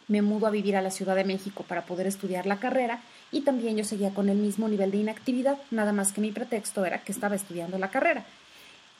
me 0.07 0.21
mudo 0.21 0.47
a 0.47 0.51
vivir 0.51 0.75
a 0.75 0.81
la 0.81 0.91
Ciudad 0.91 1.15
de 1.15 1.23
México 1.23 1.63
para 1.67 1.85
poder 1.85 2.07
estudiar 2.07 2.45
la 2.45 2.59
carrera 2.59 3.01
y 3.31 3.41
también 3.41 3.77
yo 3.77 3.83
seguía 3.83 4.13
con 4.13 4.29
el 4.29 4.37
mismo 4.37 4.67
nivel 4.67 4.91
de 4.91 4.97
inactividad, 4.97 5.57
nada 5.71 5.93
más 5.93 6.11
que 6.11 6.21
mi 6.21 6.31
pretexto 6.31 6.85
era 6.85 7.01
que 7.01 7.11
estaba 7.11 7.35
estudiando 7.35 7.77
la 7.77 7.89
carrera. 7.89 8.25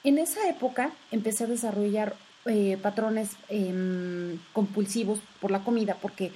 En 0.03 0.17
esa 0.17 0.47
época 0.47 0.91
empecé 1.11 1.43
a 1.43 1.47
desarrollar 1.47 2.15
eh, 2.45 2.77
patrones 2.81 3.31
em, 3.49 4.37
compulsivos 4.53 5.19
por 5.39 5.51
la 5.51 5.63
comida 5.63 5.97
porque 6.01 6.31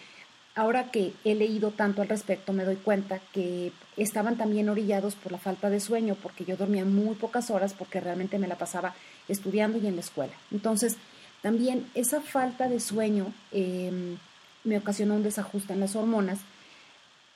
ahora 0.55 0.91
que 0.91 1.13
he 1.23 1.35
leído 1.35 1.71
tanto 1.71 2.01
al 2.01 2.09
respecto, 2.09 2.51
me 2.51 2.65
doy 2.65 2.75
cuenta 2.75 3.19
que 3.31 3.71
estaban 3.97 4.37
también 4.37 4.69
orillados 4.69 5.15
por 5.15 5.31
la 5.31 5.37
falta 5.37 5.69
de 5.69 5.79
sueño, 5.79 6.17
porque 6.21 6.43
yo 6.45 6.57
dormía 6.57 6.85
muy 6.85 7.15
pocas 7.15 7.49
horas, 7.49 7.73
porque 7.73 7.99
realmente 7.99 8.39
me 8.39 8.47
la 8.47 8.57
pasaba 8.57 8.93
estudiando 9.27 9.77
y 9.77 9.87
en 9.87 9.95
la 9.95 10.01
escuela. 10.01 10.33
Entonces, 10.51 10.97
también 11.41 11.89
esa 11.95 12.21
falta 12.21 12.67
de 12.67 12.79
sueño 12.79 13.33
em, 13.51 14.17
me 14.63 14.77
ocasionó 14.77 15.15
un 15.15 15.23
desajuste 15.23 15.73
en 15.73 15.79
las 15.79 15.95
hormonas 15.95 16.39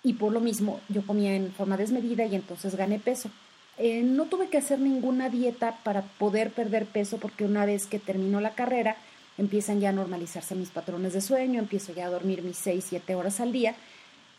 y 0.04 0.14
por 0.14 0.34
lo 0.34 0.42
mismo 0.42 0.82
yo 0.90 1.06
comía 1.06 1.34
en 1.36 1.52
forma 1.54 1.78
desmedida 1.78 2.26
y 2.26 2.36
entonces 2.36 2.76
gané 2.76 3.00
peso. 3.00 3.30
Eh, 3.78 4.04
no 4.04 4.26
tuve 4.26 4.50
que 4.50 4.58
hacer 4.58 4.80
ninguna 4.80 5.30
dieta 5.30 5.80
para 5.84 6.04
poder 6.04 6.52
perder 6.52 6.86
peso 6.86 7.18
porque 7.18 7.46
una 7.46 7.66
vez 7.66 7.88
que 7.88 8.00
terminó 8.00 8.40
la 8.40 8.54
carrera, 8.54 8.98
empiezan 9.38 9.80
ya 9.80 9.90
a 9.90 9.94
normalizarse 9.94 10.56
mis 10.56 10.70
patrones 10.70 11.14
de 11.14 11.22
sueño, 11.22 11.60
empiezo 11.60 11.94
ya 11.94 12.06
a 12.06 12.10
dormir 12.10 12.44
mis 12.44 12.58
6, 12.58 12.86
7 12.88 13.16
horas 13.16 13.40
al 13.40 13.52
día 13.52 13.76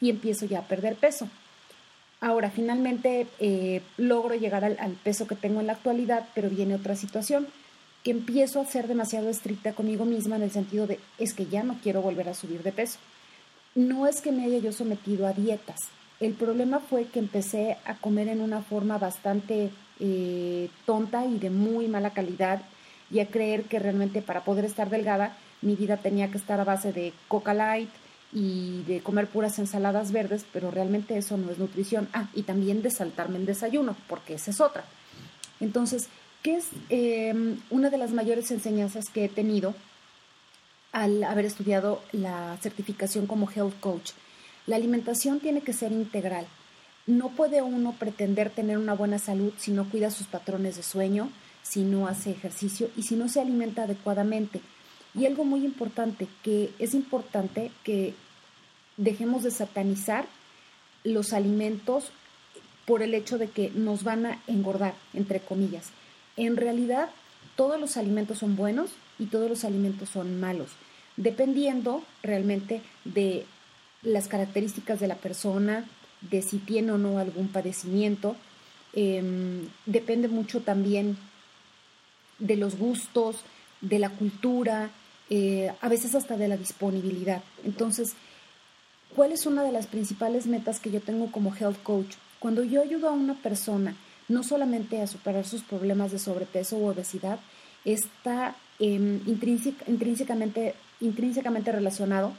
y 0.01 0.11
empiezo 0.11 0.47
ya 0.47 0.61
a 0.61 0.69
perder 0.69 0.95
peso. 0.95 1.29
Ahora, 2.21 2.51
finalmente 2.51 3.27
eh, 3.41 3.83
logro 3.97 4.35
llegar 4.35 4.65
al, 4.65 4.93
peso 5.03 5.27
que 5.27 5.35
tengo 5.35 5.61
en 5.61 5.67
la 5.67 5.75
actualidad, 5.75 6.27
pero 6.35 6.49
viene 6.49 6.77
otra 6.77 6.97
situación, 6.97 7.49
que 8.03 8.13
empiezo 8.13 8.61
a 8.61 8.67
ser 8.67 8.87
demasiado 8.87 9.29
estricta 9.29 9.73
conmigo 9.73 10.05
misma 10.05 10.37
en 10.37 10.43
el 10.43 10.51
sentido 10.51 10.87
de, 10.87 11.01
es 11.19 11.35
que 11.35 11.47
ya 11.47 11.65
no 11.65 11.77
quiero 11.83 12.03
volver 12.03 12.29
a 12.29 12.35
subir 12.35 12.63
de 12.63 12.73
peso. 12.73 12.99
No 13.75 14.07
es 14.07 14.21
que 14.21 14.31
me 14.31 14.45
haya 14.45 14.59
yo 14.59 14.73
sometido 14.73 15.27
a 15.27 15.33
dietas. 15.33 15.89
El 16.25 16.33
problema 16.33 16.81
fue 16.81 17.05
que 17.05 17.19
empecé 17.19 17.77
a 17.85 17.97
comer 17.97 18.29
en 18.29 18.41
una 18.41 18.63
forma 18.63 18.97
bastante 18.97 19.69
eh, 20.01 20.71
tonta 20.87 21.27
y 21.27 21.39
de 21.39 21.51
muy 21.51 21.87
mala 21.87 22.15
calidad 22.15 22.63
y 23.11 23.21
a 23.21 23.27
creer 23.27 23.65
que 23.65 23.79
realmente 23.79 24.23
para 24.23 24.43
poder 24.43 24.65
estar 24.65 24.89
delgada 24.89 25.37
mi 25.61 25.77
vida 25.77 25.99
tenía 25.99 26.31
que 26.31 26.39
estar 26.39 26.59
a 26.59 26.65
base 26.65 26.95
de 26.95 27.13
coca 27.29 27.53
light 27.53 27.91
y 28.33 28.85
de 28.85 29.03
comer 29.03 29.27
puras 29.27 29.59
ensaladas 29.59 30.13
verdes, 30.13 30.47
pero 30.51 30.71
realmente 30.71 31.19
eso 31.19 31.37
no 31.37 31.51
es 31.51 31.59
nutrición. 31.59 32.09
Ah, 32.15 32.31
y 32.33 32.45
también 32.45 32.81
de 32.81 32.91
saltarme 32.91 33.37
el 33.37 33.45
desayuno, 33.45 33.95
porque 34.09 34.33
esa 34.33 34.51
es 34.51 34.63
otra. 34.63 34.87
Entonces, 35.61 36.09
¿qué 36.43 36.57
es 36.57 36.69
em, 36.89 37.59
una 37.69 37.91
de 37.91 37.99
las 37.99 38.13
mayores 38.13 38.51
enseñanzas 38.51 39.11
que 39.13 39.27
he 39.27 39.29
tenido 39.29 39.75
al 40.91 41.23
haber 41.23 41.45
estudiado 41.45 42.01
la 42.13 42.57
certificación 42.63 43.27
como 43.27 43.47
health 43.55 43.79
coach? 43.81 44.13
La 44.67 44.77
alimentación 44.77 45.41
tiene 45.41 45.61
que 45.61 45.73
ser 45.73 45.93
integral. 45.93 46.47
No 47.07 47.31
puede 47.31 47.61
uno 47.61 47.93
pretender 47.99 48.51
tener 48.51 48.79
una 48.79 48.95
buena 48.95 49.19
salud 49.19 49.53
si 49.59 49.73
no 49.73 49.89
cuida 49.91 50.11
sus 50.11 50.27
patrones 50.27 50.77
de 50.77 50.83
sueño, 50.83 51.31
si 51.63 51.83
no 51.83 52.07
hace 52.07 52.31
ejercicio 52.31 52.91
y 52.97 53.03
si 53.03 53.17
no 53.17 53.29
se 53.29 53.41
alimenta 53.41 53.83
adecuadamente. 53.83 54.61
Y 55.15 55.27
algo 55.27 55.45
muy 55.45 55.65
importante, 55.65 56.29
que 56.43 56.71
es 56.79 56.95
importante 56.95 57.71
que 57.85 58.15
dejemos 58.97 59.43
de 59.43 59.51
satanizar 59.51 60.27
los 61.05 61.33
alimentos 61.33 62.11
por 62.87 63.03
el 63.03 63.15
hecho 63.15 63.39
de 63.39 63.49
que 63.49 63.71
nos 63.71 64.03
van 64.03 64.27
a 64.27 64.43
engordar, 64.47 64.95
entre 65.13 65.41
comillas. 65.41 65.91
En 66.37 66.57
realidad, 66.57 67.11
todos 67.57 67.81
los 67.81 67.97
alimentos 67.97 68.39
son 68.39 68.57
buenos 68.57 68.91
y 69.19 69.27
todos 69.27 69.49
los 69.49 69.65
alimentos 69.65 70.09
son 70.09 70.41
malos, 70.41 70.71
dependiendo 71.17 72.03
realmente 72.23 72.83
de 73.05 73.47
las 74.05 74.29
características 74.29 75.01
de 75.01 75.09
la 75.09 75.17
persona, 75.17 75.85
de 76.21 76.43
si 76.43 76.59
tiene 76.59 76.93
o 76.93 76.99
no 76.99 77.19
algún 77.19 77.49
padecimiento. 77.49 78.37
Em, 78.93 79.69
depende 79.87 80.29
mucho 80.29 80.61
también 80.61 81.17
de 82.39 82.57
los 82.57 82.79
gustos, 82.79 83.37
de 83.81 83.99
la 83.99 84.11
cultura, 84.11 84.91
eh, 85.31 85.73
a 85.81 85.89
veces 85.89 86.15
hasta 86.15 86.37
de 86.37 86.49
la 86.49 86.57
disponibilidad. 86.57 87.43
Entonces, 87.65 88.15
¿cuál 89.15 89.33
es 89.33 89.47
una 89.47 89.63
de 89.63 89.73
las 89.73 89.87
principales 89.87 90.47
metas 90.47 90.81
que 90.81 90.91
yo 90.91 91.01
tengo 91.01 91.31
como 91.33 91.55
health 91.55 91.83
coach? 91.83 92.15
Cuando 92.39 92.63
yo 92.63 92.83
ayudo 92.83 93.09
a 93.09 93.13
una 93.13 93.35
persona 93.35 93.97
no 94.29 94.43
solamente 94.43 95.01
a 95.01 95.07
superar 95.07 95.47
sus 95.47 95.63
problemas 95.63 96.13
de 96.13 96.19
sobrepeso 96.19 96.77
u 96.77 96.87
obesidad, 96.87 97.41
está 97.85 98.57
em, 98.79 99.21
intrínsecamente, 99.27 100.75
intrínsecamente 101.01 101.73
relacionado 101.73 102.33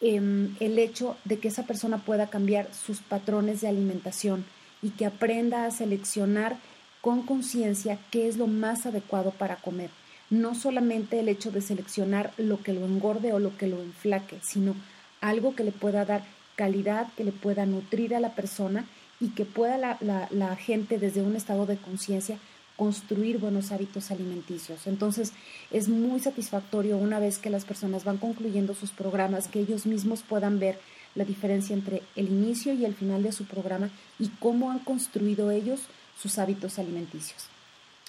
em, 0.00 0.54
el 0.60 0.78
hecho 0.78 1.16
de 1.24 1.38
que 1.38 1.48
esa 1.48 1.66
persona 1.66 1.98
pueda 1.98 2.28
cambiar 2.28 2.72
sus 2.74 3.00
patrones 3.00 3.60
de 3.60 3.68
alimentación 3.68 4.44
y 4.82 4.90
que 4.90 5.06
aprenda 5.06 5.66
a 5.66 5.70
seleccionar 5.70 6.56
con 7.00 7.22
conciencia 7.22 7.98
qué 8.10 8.28
es 8.28 8.36
lo 8.36 8.46
más 8.46 8.86
adecuado 8.86 9.30
para 9.30 9.56
comer. 9.56 9.90
No 10.28 10.54
solamente 10.54 11.18
el 11.20 11.28
hecho 11.28 11.50
de 11.50 11.60
seleccionar 11.60 12.32
lo 12.36 12.62
que 12.62 12.72
lo 12.72 12.84
engorde 12.84 13.32
o 13.32 13.38
lo 13.38 13.56
que 13.56 13.66
lo 13.66 13.80
enflaque, 13.80 14.38
sino 14.42 14.74
algo 15.20 15.54
que 15.54 15.64
le 15.64 15.72
pueda 15.72 16.04
dar 16.04 16.24
calidad, 16.56 17.08
que 17.16 17.24
le 17.24 17.32
pueda 17.32 17.66
nutrir 17.66 18.14
a 18.14 18.20
la 18.20 18.34
persona 18.34 18.84
y 19.18 19.30
que 19.30 19.44
pueda 19.44 19.76
la, 19.76 20.28
la, 20.30 20.56
gente 20.56 20.98
desde 20.98 21.22
un 21.22 21.36
estado 21.36 21.66
de 21.66 21.76
conciencia 21.76 22.38
construir 22.80 23.36
buenos 23.36 23.72
hábitos 23.72 24.10
alimenticios. 24.10 24.86
Entonces, 24.86 25.34
es 25.70 25.90
muy 25.90 26.18
satisfactorio 26.18 26.96
una 26.96 27.18
vez 27.18 27.36
que 27.36 27.50
las 27.50 27.66
personas 27.66 28.04
van 28.04 28.16
concluyendo 28.16 28.74
sus 28.74 28.90
programas, 28.90 29.48
que 29.48 29.60
ellos 29.60 29.84
mismos 29.84 30.22
puedan 30.22 30.58
ver 30.58 30.78
la 31.14 31.26
diferencia 31.26 31.74
entre 31.74 32.00
el 32.16 32.28
inicio 32.28 32.72
y 32.72 32.86
el 32.86 32.94
final 32.94 33.22
de 33.22 33.32
su 33.32 33.44
programa 33.44 33.90
y 34.18 34.28
cómo 34.28 34.70
han 34.70 34.78
construido 34.78 35.50
ellos 35.50 35.82
sus 36.18 36.38
hábitos 36.38 36.78
alimenticios. 36.78 37.48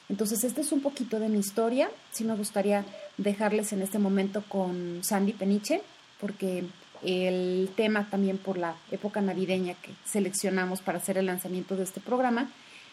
Entonces, 0.07 0.41
este 0.45 0.61
es 0.61 0.71
un 0.71 0.79
poquito 0.79 1.19
de 1.19 1.27
mi 1.27 1.39
historia. 1.39 1.91
Sí 2.13 2.23
me 2.23 2.37
gustaría 2.37 2.85
dejarles 3.17 3.73
en 3.73 3.81
este 3.81 3.99
momento 3.99 4.41
con 4.47 5.03
Sandy 5.03 5.33
Peniche, 5.33 5.81
porque 6.21 6.63
el 7.03 7.69
tema 7.75 8.09
también 8.09 8.37
por 8.37 8.57
la 8.57 8.77
época 8.89 9.19
navideña 9.19 9.73
que 9.73 9.91
seleccionamos 10.05 10.81
para 10.81 10.99
hacer 10.99 11.17
el 11.17 11.25
lanzamiento 11.25 11.75
de 11.75 11.83
este 11.83 11.99
programa 11.99 12.49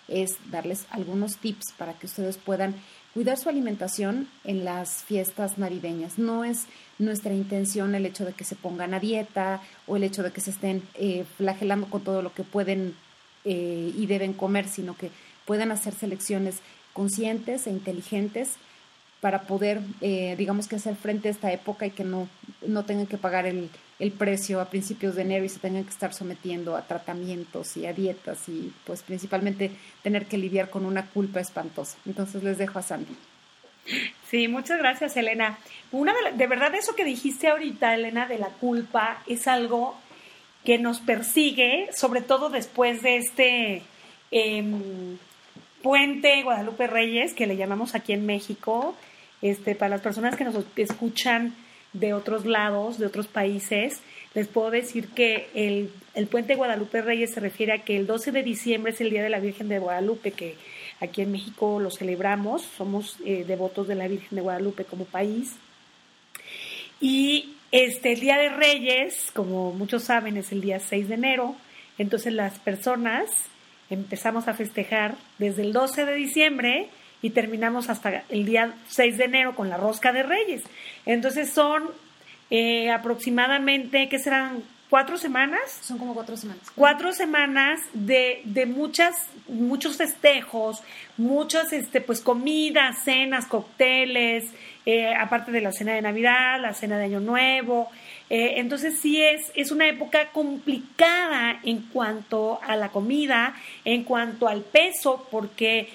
es 0.08 0.38
darles 0.50 0.86
algunos 0.90 1.36
tips 1.36 1.72
para 1.76 1.92
que 1.92 2.06
ustedes 2.06 2.38
puedan 2.38 2.74
cuidar 3.14 3.38
su 3.38 3.48
alimentación 3.48 4.28
en 4.44 4.64
las 4.64 5.04
fiestas 5.04 5.58
navideñas. 5.58 6.18
No 6.18 6.44
es 6.44 6.66
nuestra 6.98 7.34
intención 7.34 7.94
el 7.94 8.06
hecho 8.06 8.24
de 8.24 8.32
que 8.32 8.44
se 8.44 8.56
pongan 8.56 8.94
a 8.94 9.00
dieta 9.00 9.60
o 9.86 9.96
el 9.96 10.04
hecho 10.04 10.22
de 10.22 10.32
que 10.32 10.40
se 10.40 10.50
estén 10.50 10.82
eh, 10.94 11.24
flagelando 11.36 11.88
con 11.88 12.02
todo 12.02 12.22
lo 12.22 12.32
que 12.32 12.44
pueden 12.44 12.94
eh, 13.44 13.92
y 13.96 14.06
deben 14.06 14.32
comer, 14.32 14.68
sino 14.68 14.96
que 14.96 15.10
puedan 15.46 15.72
hacer 15.72 15.94
selecciones 15.94 16.56
conscientes 16.92 17.66
e 17.66 17.70
inteligentes 17.70 18.56
para 19.20 19.42
poder, 19.42 19.80
eh, 20.00 20.34
digamos 20.38 20.68
que 20.68 20.76
hacer 20.76 20.94
frente 20.94 21.28
a 21.28 21.30
esta 21.30 21.52
época 21.52 21.86
y 21.86 21.90
que 21.90 22.04
no, 22.04 22.28
no 22.66 22.84
tengan 22.84 23.06
que 23.06 23.18
pagar 23.18 23.46
el, 23.46 23.68
el 23.98 24.12
precio 24.12 24.60
a 24.60 24.70
principios 24.70 25.16
de 25.16 25.22
enero 25.22 25.44
y 25.44 25.48
se 25.48 25.58
tengan 25.58 25.84
que 25.84 25.90
estar 25.90 26.14
sometiendo 26.14 26.76
a 26.76 26.86
tratamientos 26.86 27.76
y 27.76 27.86
a 27.86 27.92
dietas 27.92 28.48
y 28.48 28.72
pues 28.84 29.02
principalmente 29.02 29.72
tener 30.02 30.26
que 30.26 30.38
lidiar 30.38 30.70
con 30.70 30.84
una 30.84 31.06
culpa 31.06 31.40
espantosa. 31.40 31.98
Entonces 32.06 32.42
les 32.44 32.58
dejo 32.58 32.78
a 32.78 32.82
Sandy. 32.82 33.16
Sí, 34.28 34.48
muchas 34.48 34.78
gracias, 34.78 35.16
Elena. 35.16 35.58
Una 35.90 36.12
de, 36.34 36.46
verdad 36.46 36.74
eso 36.74 36.94
que 36.94 37.04
dijiste 37.04 37.48
ahorita, 37.48 37.94
Elena, 37.94 38.26
de 38.26 38.38
la 38.38 38.48
culpa 38.48 39.22
es 39.26 39.48
algo 39.48 39.96
que 40.64 40.78
nos 40.78 41.00
persigue, 41.00 41.88
sobre 41.94 42.20
todo 42.20 42.50
después 42.50 43.02
de 43.02 43.16
este 43.16 43.82
em, 44.30 45.16
puente 45.82 46.42
Guadalupe 46.42 46.86
Reyes, 46.86 47.32
que 47.32 47.46
le 47.46 47.56
llamamos 47.56 47.94
aquí 47.94 48.12
en 48.12 48.26
México, 48.26 48.94
este, 49.42 49.74
para 49.74 49.90
las 49.90 50.00
personas 50.00 50.36
que 50.36 50.44
nos 50.44 50.56
escuchan 50.76 51.54
de 51.92 52.12
otros 52.12 52.44
lados, 52.44 52.98
de 52.98 53.06
otros 53.06 53.26
países, 53.26 54.00
les 54.34 54.46
puedo 54.46 54.70
decir 54.70 55.08
que 55.08 55.48
el, 55.54 56.26
puente 56.26 56.54
Guadalupe 56.54 57.02
Reyes 57.02 57.32
se 57.32 57.40
refiere 57.40 57.72
a 57.72 57.84
que 57.84 57.96
el 57.96 58.06
12 58.06 58.32
de 58.32 58.42
diciembre 58.42 58.92
es 58.92 59.00
el 59.00 59.10
Día 59.10 59.22
de 59.22 59.30
la 59.30 59.40
Virgen 59.40 59.68
de 59.68 59.78
Guadalupe, 59.78 60.32
que 60.32 60.56
aquí 61.00 61.22
en 61.22 61.32
México 61.32 61.80
lo 61.80 61.90
celebramos, 61.90 62.62
somos 62.62 63.16
eh, 63.24 63.44
devotos 63.46 63.88
de 63.88 63.94
la 63.94 64.08
Virgen 64.08 64.36
de 64.36 64.42
Guadalupe 64.42 64.84
como 64.84 65.06
país. 65.06 65.56
Y 67.00 67.54
este, 67.72 68.12
el 68.12 68.20
Día 68.20 68.36
de 68.36 68.50
Reyes, 68.50 69.30
como 69.32 69.72
muchos 69.72 70.04
saben, 70.04 70.36
es 70.36 70.52
el 70.52 70.60
día 70.60 70.80
6 70.80 71.08
de 71.08 71.14
enero, 71.14 71.56
entonces 71.96 72.32
las 72.32 72.58
personas 72.58 73.30
empezamos 73.90 74.48
a 74.48 74.54
festejar 74.54 75.16
desde 75.38 75.62
el 75.62 75.72
12 75.72 76.04
de 76.04 76.14
diciembre 76.14 76.90
y 77.22 77.30
terminamos 77.30 77.88
hasta 77.88 78.24
el 78.28 78.44
día 78.44 78.74
6 78.88 79.18
de 79.18 79.24
enero 79.24 79.54
con 79.54 79.68
la 79.68 79.76
rosca 79.76 80.12
de 80.12 80.22
Reyes. 80.22 80.62
Entonces 81.06 81.50
son 81.50 81.84
eh, 82.50 82.90
aproximadamente, 82.90 84.08
¿qué 84.08 84.18
serán? 84.18 84.62
¿Cuatro 84.88 85.18
semanas? 85.18 85.60
Son 85.82 85.98
como 85.98 86.14
cuatro 86.14 86.34
semanas. 86.34 86.62
Cuatro 86.74 87.12
semanas 87.12 87.78
de, 87.92 88.40
de 88.44 88.64
muchas, 88.64 89.14
muchos 89.46 89.98
festejos, 89.98 90.82
muchas 91.18 91.74
este, 91.74 92.00
pues 92.00 92.22
comidas, 92.22 93.04
cenas, 93.04 93.44
cócteles, 93.44 94.50
eh, 94.86 95.14
aparte 95.14 95.52
de 95.52 95.60
la 95.60 95.72
cena 95.72 95.92
de 95.92 96.00
Navidad, 96.00 96.58
la 96.58 96.72
cena 96.72 96.96
de 96.96 97.04
Año 97.04 97.20
Nuevo. 97.20 97.90
Eh, 98.30 98.54
entonces 98.56 98.98
sí 98.98 99.20
es, 99.22 99.52
es 99.54 99.70
una 99.72 99.86
época 99.86 100.30
complicada 100.32 101.60
en 101.64 101.82
cuanto 101.92 102.58
a 102.66 102.74
la 102.74 102.88
comida, 102.88 103.54
en 103.84 104.04
cuanto 104.04 104.48
al 104.48 104.62
peso, 104.62 105.28
porque 105.30 105.90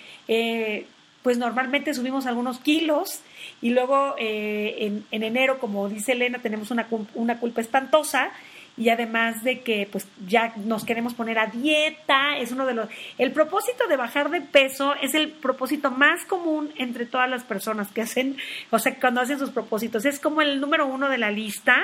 pues 1.23 1.37
normalmente 1.37 1.93
subimos 1.93 2.25
algunos 2.25 2.59
kilos 2.59 3.21
y 3.61 3.71
luego 3.71 4.15
eh, 4.19 4.75
en, 4.79 5.05
en, 5.11 5.23
enero, 5.23 5.57
como 5.57 5.89
dice 5.89 6.11
Elena, 6.11 6.39
tenemos 6.39 6.69
una, 6.69 6.87
una 7.15 7.39
culpa 7.39 7.61
espantosa 7.61 8.31
y 8.75 8.89
además 8.89 9.43
de 9.43 9.61
que 9.61 9.87
pues 9.91 10.07
ya 10.27 10.53
nos 10.57 10.83
queremos 10.83 11.13
poner 11.13 11.37
a 11.37 11.47
dieta, 11.47 12.37
es 12.37 12.51
uno 12.51 12.65
de 12.65 12.73
los 12.73 12.89
el 13.17 13.31
propósito 13.31 13.87
de 13.87 13.97
bajar 13.97 14.31
de 14.31 14.41
peso 14.41 14.95
es 15.01 15.13
el 15.13 15.29
propósito 15.29 15.91
más 15.91 16.25
común 16.25 16.71
entre 16.77 17.05
todas 17.05 17.29
las 17.29 17.43
personas 17.43 17.91
que 17.91 18.01
hacen, 18.01 18.37
o 18.71 18.79
sea, 18.79 18.99
cuando 18.99 19.21
hacen 19.21 19.39
sus 19.39 19.51
propósitos, 19.51 20.05
es 20.05 20.19
como 20.19 20.41
el 20.41 20.59
número 20.59 20.87
uno 20.87 21.09
de 21.09 21.17
la 21.17 21.31
lista. 21.31 21.75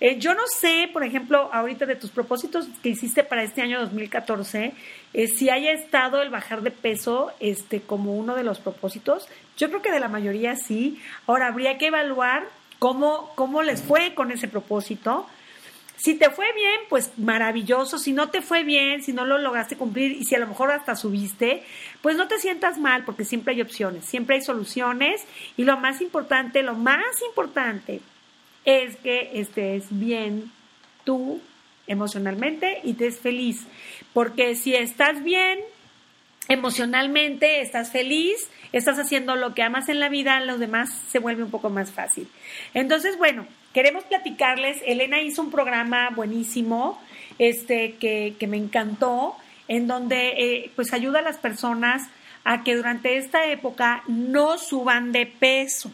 Eh, 0.00 0.18
yo 0.18 0.34
no 0.34 0.42
sé, 0.46 0.88
por 0.92 1.04
ejemplo, 1.04 1.48
ahorita 1.52 1.86
de 1.86 1.96
tus 1.96 2.10
propósitos 2.10 2.66
que 2.82 2.90
hiciste 2.90 3.24
para 3.24 3.42
este 3.42 3.62
año 3.62 3.80
2014, 3.80 4.72
eh, 5.12 5.26
si 5.28 5.50
haya 5.50 5.72
estado 5.72 6.22
el 6.22 6.30
bajar 6.30 6.62
de 6.62 6.70
peso 6.70 7.32
este, 7.40 7.80
como 7.80 8.14
uno 8.16 8.34
de 8.34 8.44
los 8.44 8.58
propósitos. 8.58 9.28
Yo 9.56 9.68
creo 9.68 9.82
que 9.82 9.92
de 9.92 10.00
la 10.00 10.08
mayoría 10.08 10.56
sí. 10.56 11.00
Ahora 11.26 11.48
habría 11.48 11.78
que 11.78 11.86
evaluar 11.86 12.48
cómo, 12.78 13.32
cómo 13.36 13.62
les 13.62 13.82
fue 13.82 14.14
con 14.14 14.32
ese 14.32 14.48
propósito 14.48 15.26
si 15.96 16.14
te 16.14 16.28
fue 16.30 16.52
bien, 16.54 16.80
pues 16.88 17.12
maravilloso. 17.16 17.98
Si 17.98 18.12
no 18.12 18.28
te 18.30 18.42
fue 18.42 18.64
bien, 18.64 19.02
si 19.02 19.12
no 19.12 19.24
lo 19.24 19.38
lograste 19.38 19.76
cumplir 19.76 20.12
y 20.12 20.24
si 20.24 20.34
a 20.34 20.38
lo 20.38 20.46
mejor 20.46 20.70
hasta 20.70 20.96
subiste, 20.96 21.62
pues 22.02 22.16
no 22.16 22.28
te 22.28 22.38
sientas 22.38 22.78
mal 22.78 23.04
porque 23.04 23.24
siempre 23.24 23.54
hay 23.54 23.62
opciones, 23.62 24.04
siempre 24.04 24.36
hay 24.36 24.42
soluciones 24.42 25.24
y 25.56 25.64
lo 25.64 25.78
más 25.78 26.00
importante, 26.00 26.62
lo 26.62 26.74
más 26.74 27.22
importante 27.26 28.00
es 28.64 28.96
que 28.96 29.30
estés 29.34 29.86
bien 29.90 30.50
tú 31.04 31.40
emocionalmente 31.86 32.80
y 32.82 32.94
te 32.94 33.06
estés 33.06 33.22
feliz. 33.22 33.66
Porque 34.12 34.54
si 34.54 34.74
estás 34.74 35.22
bien 35.22 35.58
emocionalmente, 36.48 37.60
estás 37.60 37.90
feliz, 37.90 38.48
estás 38.72 38.98
haciendo 38.98 39.36
lo 39.36 39.54
que 39.54 39.62
amas 39.62 39.88
en 39.88 40.00
la 40.00 40.08
vida, 40.08 40.40
los 40.40 40.60
demás 40.60 40.90
se 41.08 41.18
vuelve 41.18 41.42
un 41.42 41.50
poco 41.50 41.70
más 41.70 41.90
fácil. 41.90 42.28
Entonces, 42.74 43.16
bueno, 43.18 43.46
queremos 43.72 44.04
platicarles, 44.04 44.82
Elena 44.86 45.20
hizo 45.20 45.42
un 45.42 45.50
programa 45.50 46.10
buenísimo, 46.10 47.00
este, 47.38 47.94
que, 47.94 48.34
que 48.38 48.46
me 48.46 48.56
encantó, 48.56 49.36
en 49.68 49.86
donde 49.86 50.34
eh, 50.36 50.70
pues 50.76 50.92
ayuda 50.92 51.20
a 51.20 51.22
las 51.22 51.38
personas 51.38 52.02
a 52.44 52.62
que 52.62 52.76
durante 52.76 53.16
esta 53.16 53.46
época 53.46 54.02
no 54.06 54.58
suban 54.58 55.12
de 55.12 55.26
peso. 55.26 55.90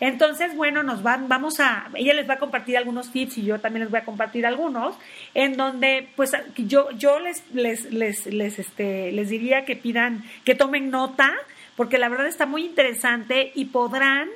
Entonces, 0.00 0.54
bueno, 0.56 0.82
nos 0.82 1.02
van, 1.02 1.28
vamos 1.28 1.60
a, 1.60 1.88
ella 1.94 2.14
les 2.14 2.28
va 2.28 2.34
a 2.34 2.38
compartir 2.38 2.76
algunos 2.76 3.10
tips 3.10 3.38
y 3.38 3.44
yo 3.44 3.60
también 3.60 3.84
les 3.84 3.90
voy 3.90 4.00
a 4.00 4.04
compartir 4.04 4.46
algunos, 4.46 4.96
en 5.34 5.56
donde, 5.56 6.08
pues, 6.16 6.32
yo, 6.56 6.90
yo 6.92 7.20
les, 7.20 7.42
les, 7.54 7.92
les, 7.92 8.26
les, 8.26 8.58
este, 8.58 9.12
les 9.12 9.28
diría 9.28 9.64
que 9.64 9.76
pidan, 9.76 10.24
que 10.44 10.54
tomen 10.54 10.90
nota, 10.90 11.32
porque 11.76 11.98
la 11.98 12.08
verdad 12.08 12.26
está 12.26 12.46
muy 12.46 12.64
interesante 12.64 13.52
y 13.54 13.66
podrán 13.66 14.28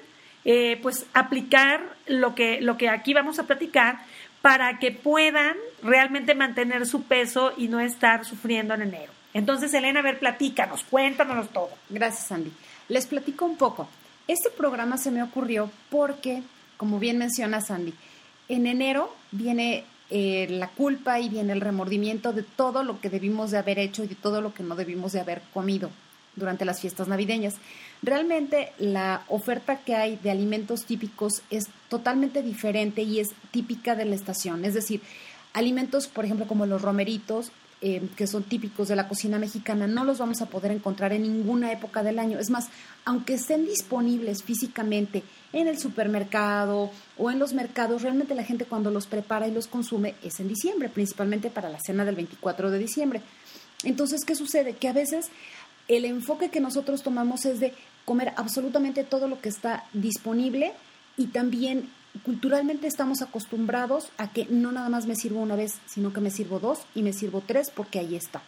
eh, 0.44 0.78
pues 0.82 1.06
aplicar 1.14 1.82
lo 2.06 2.34
que, 2.34 2.60
lo 2.60 2.76
que 2.76 2.88
aquí 2.88 3.12
vamos 3.12 3.38
a 3.38 3.46
platicar 3.46 3.98
para 4.40 4.78
que 4.78 4.92
puedan 4.92 5.56
realmente 5.82 6.34
mantener 6.34 6.86
su 6.86 7.02
peso 7.02 7.52
y 7.56 7.68
no 7.68 7.80
estar 7.80 8.24
sufriendo 8.24 8.74
en 8.74 8.82
enero. 8.82 9.12
Entonces, 9.34 9.74
Elena, 9.74 10.00
a 10.00 10.02
ver, 10.02 10.18
platícanos, 10.18 10.84
cuéntanos 10.84 11.50
todo. 11.50 11.70
Gracias, 11.90 12.32
Andy. 12.32 12.52
Les 12.88 13.06
platico 13.06 13.44
un 13.44 13.56
poco. 13.56 13.88
Este 14.28 14.50
programa 14.50 14.96
se 14.98 15.10
me 15.10 15.22
ocurrió 15.22 15.70
porque, 15.90 16.42
como 16.76 16.98
bien 16.98 17.18
menciona 17.18 17.60
Sandy, 17.60 17.94
en 18.48 18.66
enero 18.66 19.12
viene 19.32 19.84
eh, 20.10 20.46
la 20.50 20.68
culpa 20.68 21.18
y 21.18 21.28
viene 21.28 21.52
el 21.52 21.60
remordimiento 21.60 22.32
de 22.32 22.42
todo 22.42 22.82
lo 22.84 23.00
que 23.00 23.10
debimos 23.10 23.50
de 23.50 23.58
haber 23.58 23.78
hecho 23.78 24.04
y 24.04 24.06
de 24.06 24.14
todo 24.14 24.40
lo 24.40 24.54
que 24.54 24.62
no 24.62 24.76
debimos 24.76 25.12
de 25.12 25.20
haber 25.20 25.42
comido 25.52 25.90
durante 26.36 26.64
las 26.64 26.80
fiestas 26.80 27.08
navideñas. 27.08 27.54
Realmente 28.02 28.72
la 28.78 29.24
oferta 29.28 29.78
que 29.78 29.96
hay 29.96 30.16
de 30.16 30.30
alimentos 30.30 30.84
típicos 30.84 31.42
es 31.50 31.66
totalmente 31.88 32.42
diferente 32.42 33.02
y 33.02 33.18
es 33.18 33.30
típica 33.50 33.96
de 33.96 34.04
la 34.04 34.14
estación. 34.14 34.64
Es 34.64 34.74
decir, 34.74 35.02
Alimentos, 35.58 36.06
por 36.06 36.24
ejemplo, 36.24 36.46
como 36.46 36.66
los 36.66 36.82
romeritos, 36.82 37.50
eh, 37.80 38.08
que 38.16 38.26
son 38.26 38.42
típicos 38.42 38.88
de 38.88 38.96
la 38.96 39.06
cocina 39.06 39.38
mexicana, 39.38 39.86
no 39.86 40.02
los 40.04 40.18
vamos 40.18 40.42
a 40.42 40.46
poder 40.46 40.72
encontrar 40.72 41.12
en 41.12 41.22
ninguna 41.22 41.70
época 41.70 42.02
del 42.02 42.18
año. 42.18 42.38
Es 42.38 42.50
más, 42.50 42.68
aunque 43.04 43.34
estén 43.34 43.66
disponibles 43.66 44.42
físicamente 44.42 45.22
en 45.52 45.68
el 45.68 45.78
supermercado 45.78 46.90
o 47.16 47.30
en 47.30 47.38
los 47.38 47.52
mercados, 47.52 48.02
realmente 48.02 48.34
la 48.34 48.42
gente 48.42 48.64
cuando 48.64 48.90
los 48.90 49.06
prepara 49.06 49.46
y 49.46 49.52
los 49.52 49.68
consume 49.68 50.16
es 50.24 50.40
en 50.40 50.48
diciembre, 50.48 50.88
principalmente 50.88 51.50
para 51.50 51.68
la 51.68 51.78
cena 51.78 52.04
del 52.04 52.16
24 52.16 52.70
de 52.72 52.78
diciembre. 52.78 53.22
Entonces, 53.84 54.24
¿qué 54.24 54.34
sucede? 54.34 54.72
Que 54.72 54.88
a 54.88 54.92
veces 54.92 55.30
el 55.86 56.04
enfoque 56.04 56.50
que 56.50 56.60
nosotros 56.60 57.02
tomamos 57.02 57.46
es 57.46 57.60
de 57.60 57.74
comer 58.04 58.32
absolutamente 58.36 59.04
todo 59.04 59.28
lo 59.28 59.40
que 59.40 59.50
está 59.50 59.84
disponible 59.92 60.72
y 61.16 61.28
también 61.28 61.88
culturalmente 62.24 62.86
estamos 62.86 63.22
acostumbrados 63.22 64.10
a 64.18 64.32
que 64.32 64.46
no 64.46 64.72
nada 64.72 64.88
más 64.88 65.06
me 65.06 65.16
sirvo 65.16 65.40
una 65.40 65.56
vez, 65.56 65.74
sino 65.86 66.12
que 66.12 66.20
me 66.20 66.30
sirvo 66.30 66.58
dos 66.58 66.80
y 66.94 67.02
me 67.02 67.12
sirvo 67.12 67.42
tres 67.46 67.70
porque 67.74 67.98
ahí 67.98 68.16
está. 68.16 68.42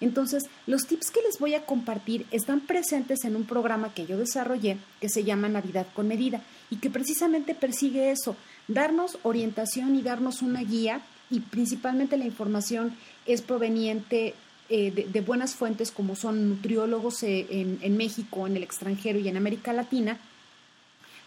Entonces, 0.00 0.44
los 0.66 0.86
tips 0.86 1.10
que 1.10 1.20
les 1.22 1.38
voy 1.38 1.54
a 1.54 1.66
compartir 1.66 2.26
están 2.30 2.60
presentes 2.60 3.24
en 3.24 3.36
un 3.36 3.44
programa 3.44 3.92
que 3.92 4.06
yo 4.06 4.16
desarrollé 4.16 4.78
que 5.00 5.10
se 5.10 5.24
llama 5.24 5.48
Navidad 5.48 5.86
con 5.94 6.08
Medida 6.08 6.40
y 6.70 6.76
que 6.76 6.88
precisamente 6.88 7.54
persigue 7.54 8.10
eso, 8.10 8.34
darnos 8.66 9.18
orientación 9.22 9.94
y 9.96 10.02
darnos 10.02 10.40
una 10.40 10.62
guía 10.62 11.02
y 11.30 11.40
principalmente 11.40 12.16
la 12.16 12.24
información 12.24 12.96
es 13.26 13.42
proveniente 13.42 14.34
eh, 14.70 14.90
de, 14.90 15.20
buenas 15.20 15.54
fuentes 15.54 15.90
como 15.90 16.16
son 16.16 16.48
nutriólogos 16.48 17.22
eh, 17.22 17.46
en, 17.50 17.78
en 17.82 17.96
México, 17.96 18.46
en 18.46 18.56
el 18.56 18.62
extranjero 18.62 19.18
y 19.18 19.28
en 19.28 19.36
América 19.36 19.72
Latina 19.72 20.18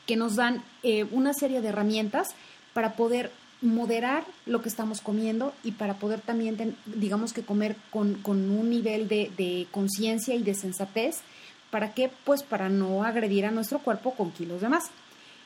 que 0.06 0.16
nos 0.16 0.36
dan 0.36 0.64
eh, 0.84 1.06
una 1.12 1.34
serie 1.34 1.62
de 1.62 1.70
herramientas 1.70 2.30
para 2.74 2.96
poder 2.96 3.32
moderar 3.62 4.26
lo 4.46 4.62
que 4.62 4.70
estamos 4.70 5.00
comiendo 5.00 5.54
y 5.64 5.72
para 5.72 5.94
poder 5.96 6.20
también, 6.20 6.76
digamos 6.86 7.32
que 7.32 7.44
comer 7.44 7.78
con, 7.92 8.20
un 8.26 8.70
nivel 8.70 9.08
de, 9.08 9.68
conciencia 9.72 10.36
y 10.36 10.44
de 10.44 10.54
sensatez. 10.54 11.22
¿Para 11.72 11.94
qué? 11.94 12.12
Pues 12.26 12.44
para 12.44 12.70
no 12.70 13.04
agredir 13.04 13.46
a 13.46 13.52
nuestro 13.52 13.80
cuerpo 13.80 14.14
con 14.14 14.32
kilos 14.32 14.62
de 14.62 14.70
más. 14.70 14.92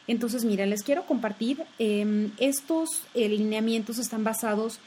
Entonces, 0.08 0.46
miren, 0.46 0.70
les 0.70 0.84
quiero 0.84 1.06
compartir, 1.06 1.64
em, 1.80 2.32
estos 2.38 3.04
lineamientos 3.14 4.00
están 4.00 4.24
basados 4.24 4.80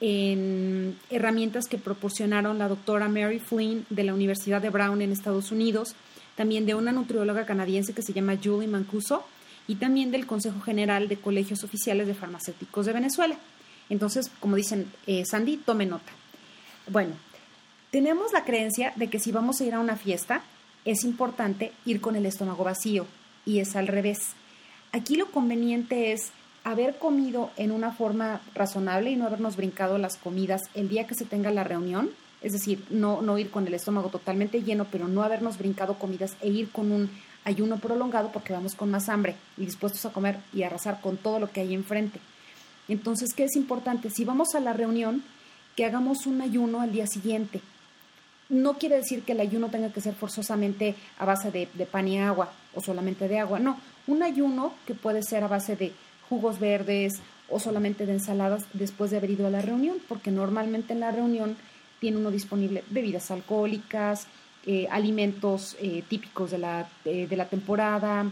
en 0.00 0.96
herramientas 1.10 1.66
que 1.66 1.78
proporcionaron 1.78 2.58
la 2.58 2.68
doctora 2.68 3.08
Mary 3.08 3.40
Flynn 3.40 3.84
de 3.90 4.04
la 4.04 4.14
Universidad 4.14 4.62
de 4.62 4.70
Brown 4.70 5.02
en 5.02 5.12
Estados 5.12 5.50
Unidos, 5.50 5.94
también 6.38 6.66
de 6.66 6.76
una 6.76 6.92
nutrióloga 6.92 7.46
canadiense 7.46 7.92
que 7.92 8.02
se 8.02 8.12
llama 8.12 8.38
Julie 8.40 8.68
Mancuso 8.68 9.24
y 9.66 9.74
también 9.74 10.12
del 10.12 10.24
Consejo 10.24 10.60
General 10.60 11.08
de 11.08 11.16
Colegios 11.16 11.64
Oficiales 11.64 12.06
de 12.06 12.14
Farmacéuticos 12.14 12.86
de 12.86 12.92
Venezuela. 12.92 13.36
Entonces, 13.88 14.30
como 14.38 14.54
dicen 14.54 14.86
eh, 15.08 15.24
Sandy, 15.26 15.56
tome 15.56 15.84
nota. 15.84 16.12
Bueno, 16.86 17.14
tenemos 17.90 18.32
la 18.32 18.44
creencia 18.44 18.92
de 18.94 19.10
que 19.10 19.18
si 19.18 19.32
vamos 19.32 19.60
a 19.60 19.64
ir 19.64 19.74
a 19.74 19.80
una 19.80 19.96
fiesta, 19.96 20.44
es 20.84 21.02
importante 21.02 21.72
ir 21.84 22.00
con 22.00 22.14
el 22.14 22.24
estómago 22.24 22.62
vacío 22.62 23.04
y 23.44 23.58
es 23.58 23.74
al 23.74 23.88
revés. 23.88 24.20
Aquí 24.92 25.16
lo 25.16 25.32
conveniente 25.32 26.12
es 26.12 26.30
haber 26.62 26.98
comido 26.98 27.50
en 27.56 27.72
una 27.72 27.90
forma 27.90 28.40
razonable 28.54 29.10
y 29.10 29.16
no 29.16 29.26
habernos 29.26 29.56
brincado 29.56 29.98
las 29.98 30.16
comidas 30.16 30.62
el 30.74 30.88
día 30.88 31.04
que 31.04 31.16
se 31.16 31.24
tenga 31.24 31.50
la 31.50 31.64
reunión 31.64 32.10
es 32.40 32.52
decir, 32.52 32.84
no, 32.90 33.20
no 33.22 33.38
ir 33.38 33.50
con 33.50 33.66
el 33.66 33.74
estómago 33.74 34.08
totalmente 34.08 34.62
lleno, 34.62 34.86
pero 34.90 35.08
no 35.08 35.22
habernos 35.22 35.58
brincado 35.58 35.98
comidas 35.98 36.36
e 36.40 36.48
ir 36.48 36.70
con 36.70 36.92
un 36.92 37.10
ayuno 37.44 37.78
prolongado 37.78 38.30
porque 38.32 38.52
vamos 38.52 38.74
con 38.74 38.90
más 38.90 39.08
hambre 39.08 39.34
y 39.56 39.64
dispuestos 39.64 40.04
a 40.04 40.12
comer 40.12 40.38
y 40.52 40.62
arrasar 40.62 41.00
con 41.00 41.16
todo 41.16 41.40
lo 41.40 41.50
que 41.50 41.60
hay 41.60 41.74
enfrente. 41.74 42.20
Entonces, 42.88 43.34
¿qué 43.34 43.44
es 43.44 43.56
importante? 43.56 44.10
Si 44.10 44.24
vamos 44.24 44.54
a 44.54 44.60
la 44.60 44.72
reunión, 44.72 45.22
que 45.76 45.84
hagamos 45.84 46.26
un 46.26 46.40
ayuno 46.40 46.80
al 46.80 46.92
día 46.92 47.06
siguiente. 47.06 47.60
No 48.48 48.78
quiere 48.78 48.96
decir 48.96 49.22
que 49.22 49.32
el 49.32 49.40
ayuno 49.40 49.68
tenga 49.68 49.92
que 49.92 50.00
ser 50.00 50.14
forzosamente 50.14 50.94
a 51.18 51.24
base 51.24 51.50
de, 51.50 51.68
de 51.74 51.86
pan 51.86 52.08
y 52.08 52.18
agua 52.18 52.50
o 52.74 52.80
solamente 52.80 53.28
de 53.28 53.38
agua, 53.38 53.58
no, 53.58 53.78
un 54.06 54.22
ayuno 54.22 54.72
que 54.86 54.94
puede 54.94 55.22
ser 55.22 55.44
a 55.44 55.48
base 55.48 55.76
de 55.76 55.92
jugos 56.28 56.58
verdes 56.58 57.20
o 57.48 57.60
solamente 57.60 58.06
de 58.06 58.14
ensaladas 58.14 58.64
después 58.72 59.10
de 59.10 59.18
haber 59.18 59.30
ido 59.30 59.46
a 59.46 59.50
la 59.50 59.62
reunión, 59.62 59.98
porque 60.08 60.30
normalmente 60.30 60.94
en 60.94 61.00
la 61.00 61.10
reunión 61.10 61.56
tiene 62.00 62.16
uno 62.16 62.30
disponible 62.30 62.84
bebidas 62.90 63.30
alcohólicas, 63.30 64.26
eh, 64.70 64.86
alimentos 64.90 65.76
eh, 65.80 66.02
típicos 66.08 66.50
de 66.50 66.58
la, 66.58 66.86
eh, 67.06 67.26
de 67.26 67.36
la 67.36 67.48
temporada, 67.48 68.30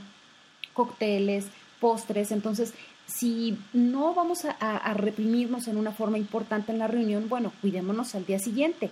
cócteles, 0.74 1.46
postres. 1.80 2.30
Entonces, 2.30 2.74
si 3.06 3.56
no 3.72 4.12
vamos 4.12 4.44
a, 4.44 4.50
a, 4.50 4.92
reprimirnos 4.92 5.66
en 5.66 5.78
una 5.78 5.92
forma 5.92 6.18
importante 6.18 6.72
en 6.72 6.78
la 6.78 6.88
reunión, 6.88 7.30
bueno, 7.30 7.52
cuidémonos 7.62 8.14
al 8.14 8.26
día 8.26 8.38
siguiente, 8.38 8.90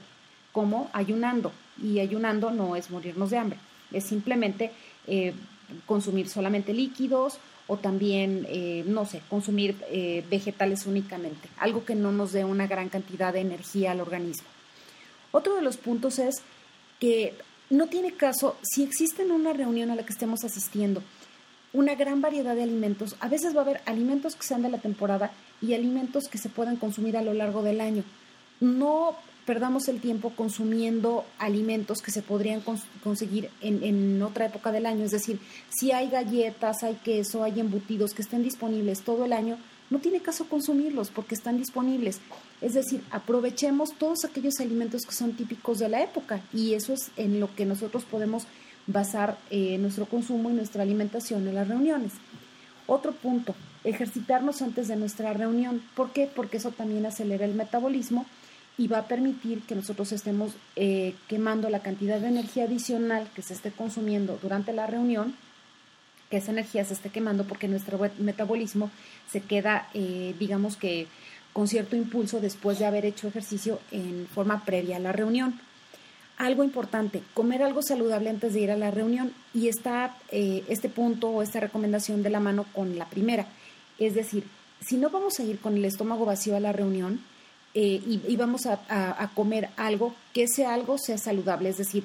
como 0.52 0.88
ayunando. 0.92 1.52
Y 1.82 1.98
ayunando 1.98 2.50
no 2.50 2.76
es 2.76 2.90
morirnos 2.90 3.28
de 3.30 3.38
hambre, 3.38 3.58
es 3.92 4.04
simplemente 4.04 4.70
consumir 5.87 6.28
solamente 6.28 6.72
líquidos 6.72 7.38
o 7.66 7.76
también, 7.76 8.46
no 8.87 9.04
sé, 9.06 9.22
consumir 9.28 9.76
vegetales 10.30 10.87
únicamente, 10.87 11.48
algo 11.58 11.84
que 11.84 11.96
no 11.96 12.12
nos 12.12 12.30
dé 12.30 12.44
una 12.44 12.68
gran 12.68 12.88
cantidad 12.88 13.32
de 13.32 13.40
energía 13.40 13.90
al 13.90 14.00
organismo. 14.00 14.54
Otro 15.35 15.57
de 15.57 15.62
los 15.62 15.79
puntos 15.79 16.20
es 16.20 16.37
que 17.01 17.35
no 17.68 17.88
tiene 17.88 18.12
caso, 18.12 18.57
si 18.62 18.85
existe 18.85 19.23
en 19.23 19.33
una 19.33 19.53
reunión 19.53 19.90
a 19.90 19.97
la 19.97 20.07
que 20.07 20.12
estemos 20.12 20.44
asistiendo 20.44 21.03
una 21.73 21.97
gran 21.97 22.20
variedad 22.20 22.55
de 22.55 22.62
alimentos, 22.62 23.16
a 23.18 23.29
veces 23.29 23.53
va 23.53 23.62
a 23.62 23.64
haber 23.64 23.81
alimentos 23.85 24.37
que 24.37 24.47
sean 24.47 24.62
de 24.62 24.68
la 24.68 24.79
temporada 24.79 25.33
y 25.61 25.75
alimentos 25.75 26.29
que 26.29 26.38
se 26.38 26.51
puedan 26.51 26.77
consumir 26.77 27.16
a 27.16 27.23
lo 27.23 27.35
largo 27.35 27.64
del 27.64 27.81
año. 27.81 28.05
No 28.61 29.16
perdamos 29.44 29.88
el 29.88 30.01
tiempo 30.01 30.31
consumiendo 30.31 31.25
alimentos 31.40 32.01
que 32.01 32.12
se 32.12 32.23
podrían 32.23 32.62
conseguir 33.03 33.51
en, 33.61 33.83
en, 33.83 34.23
otra 34.23 34.47
época 34.47 34.70
del 34.70 34.87
año. 34.87 35.05
Es 35.05 35.11
decir, 35.11 35.40
si 35.68 35.90
hay 35.90 36.11
galletas, 36.11 36.85
hay 36.85 36.94
queso, 37.03 37.42
hay 37.42 37.59
embutidos 37.59 38.14
que 38.14 38.23
estén 38.23 38.44
disponibles 38.44 39.03
todo 39.03 39.25
el 39.25 39.33
año, 39.33 39.59
no 39.94 40.00
tiene 40.00 40.18
caso 40.18 40.48
consumirlos 40.48 41.11
porque 41.11 41.37
están 41.37 41.57
disponibles. 41.57 42.18
Es 42.61 42.74
decir, 42.74 43.00
aprovechemos 43.12 43.94
todos 43.96 44.24
aquellos 44.24 44.59
alimentos 44.59 45.02
que 45.07 45.14
son 45.14 45.35
típicos 45.35 45.78
de 45.78 45.88
la 45.88 46.02
época 46.02 46.40
y 46.52 46.74
eso 46.74 46.92
es 46.92 47.12
en 47.16 47.38
lo 47.38 47.54
que 47.54 47.64
nosotros 47.64 48.02
podemos 48.04 48.48
basar 48.88 49.38
eh, 49.50 49.78
nuestro 49.78 50.07
consumo 50.07 50.50
y 50.50 50.54
nuestra 50.54 50.83
alimentación 50.83 51.46
en 51.46 51.54
las 51.54 51.68
reuniones. 51.68 52.12
Otro 52.88 53.12
punto, 53.12 53.54
ejercitarnos 53.85 54.62
antes 54.62 54.88
de 54.88 54.96
nuestra 54.96 55.33
reunión. 55.33 55.80
¿Por 55.94 56.11
qué? 56.11 56.28
Porque 56.35 56.57
eso 56.57 56.72
también 56.72 57.07
acelera 57.07 57.44
el 57.44 57.54
metabolismo 57.54 58.26
y 58.76 58.88
va 58.88 58.98
a 58.98 59.07
permitir 59.07 59.62
que 59.62 59.76
nosotros 59.76 60.11
estemos 60.11 60.54
eh, 60.74 61.14
quemando 61.28 61.70
la 61.70 61.83
cantidad 61.83 62.18
de 62.18 62.26
energía 62.26 62.64
adicional 62.64 63.28
que 63.33 63.42
se 63.42 63.54
esté 63.54 63.70
consumiendo 63.70 64.40
durante 64.42 64.72
la 64.72 64.88
reunión 64.88 65.37
que 66.35 66.38
esa 66.38 66.51
energía 66.51 66.85
se 66.85 66.94
esté 66.94 67.11
quemando 67.11 67.44
porque 67.44 67.68
nuestro 67.68 67.97
metabolismo 68.18 68.90
se 69.31 69.40
queda, 69.40 69.88
eh, 69.94 70.35
digamos 70.37 70.77
que, 70.77 71.07
con 71.53 71.68
cierto 71.68 71.94
impulso 71.94 72.40
después 72.40 72.81
de 72.81 72.87
haber 72.87 73.07
hecho 73.07 73.29
ejercicio 73.29 73.79
en 73.92 74.27
forma 74.27 74.64
previa 74.64 74.97
a 74.97 74.99
la 74.99 75.12
reunión. 75.12 75.61
Algo 76.37 76.64
importante, 76.64 77.23
comer 77.35 77.62
algo 77.62 77.83
saludable 77.83 78.31
antes 78.31 78.53
de 78.53 78.62
ir 78.62 78.73
a 78.73 78.77
la 78.77 78.90
reunión 78.90 79.33
y 79.55 79.68
está 79.68 80.16
eh, 80.33 80.64
este 80.68 80.88
punto 80.88 81.29
o 81.29 81.40
esta 81.40 81.61
recomendación 81.61 82.25
de 82.25 82.31
la 82.31 82.40
mano 82.40 82.66
con 82.73 82.99
la 82.99 83.07
primera. 83.07 83.47
Es 84.01 84.16
decir, 84.16 84.42
si 84.81 84.97
no 84.97 85.11
vamos 85.11 85.38
a 85.38 85.44
ir 85.44 85.61
con 85.61 85.77
el 85.77 85.85
estómago 85.85 86.25
vacío 86.25 86.57
a 86.57 86.61
la 86.61 86.73
reunión 86.73 87.20
eh, 87.75 88.03
y, 88.05 88.37
vamos 88.37 88.66
a, 88.66 88.81
a 88.88 89.31
comer 89.35 89.68
algo, 89.77 90.16
que 90.33 90.44
ese 90.44 90.66
algo 90.66 90.99
sea 90.99 91.16
saludable, 91.16 91.68
es 91.68 91.77
decir, 91.77 92.03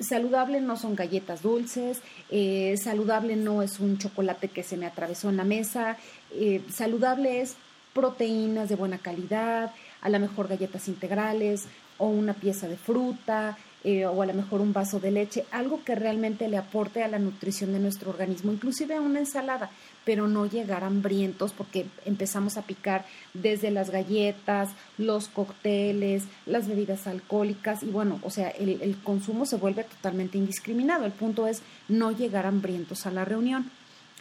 Saludable 0.00 0.60
no 0.60 0.76
son 0.76 0.94
galletas 0.94 1.42
dulces, 1.42 2.00
eh, 2.30 2.76
saludable 2.76 3.36
no 3.36 3.62
es 3.62 3.80
un 3.80 3.98
chocolate 3.98 4.48
que 4.48 4.62
se 4.62 4.76
me 4.76 4.86
atravesó 4.86 5.28
en 5.28 5.36
la 5.36 5.44
mesa, 5.44 5.96
eh, 6.32 6.62
saludable 6.70 7.40
es 7.40 7.56
proteínas 7.92 8.68
de 8.68 8.76
buena 8.76 8.98
calidad, 8.98 9.72
a 10.00 10.08
lo 10.08 10.20
mejor 10.20 10.46
galletas 10.46 10.86
integrales 10.86 11.66
o 11.96 12.06
una 12.06 12.34
pieza 12.34 12.68
de 12.68 12.76
fruta 12.76 13.58
eh, 13.88 14.04
o 14.04 14.20
a 14.20 14.26
lo 14.26 14.34
mejor 14.34 14.60
un 14.60 14.74
vaso 14.74 15.00
de 15.00 15.10
leche, 15.10 15.46
algo 15.50 15.82
que 15.82 15.94
realmente 15.94 16.46
le 16.46 16.58
aporte 16.58 17.02
a 17.02 17.08
la 17.08 17.18
nutrición 17.18 17.72
de 17.72 17.78
nuestro 17.78 18.10
organismo, 18.10 18.52
inclusive 18.52 19.00
una 19.00 19.20
ensalada 19.20 19.70
pero 20.04 20.28
no 20.28 20.44
llegar 20.44 20.84
hambrientos 20.84 21.52
porque 21.52 21.86
empezamos 22.04 22.58
a 22.58 22.62
picar 22.62 23.06
desde 23.32 23.70
las 23.70 23.90
galletas, 23.90 24.70
los 24.98 25.28
cócteles, 25.28 26.24
las 26.44 26.68
bebidas 26.68 27.06
alcohólicas 27.06 27.82
y 27.82 27.86
bueno, 27.86 28.18
o 28.22 28.30
sea, 28.30 28.48
el, 28.48 28.80
el 28.82 28.96
consumo 28.96 29.46
se 29.46 29.56
vuelve 29.56 29.84
totalmente 29.84 30.36
indiscriminado. 30.38 31.06
El 31.06 31.12
punto 31.12 31.46
es 31.46 31.62
no 31.88 32.10
llegar 32.10 32.46
hambrientos 32.46 33.06
a 33.06 33.10
la 33.10 33.24
reunión. 33.24 33.70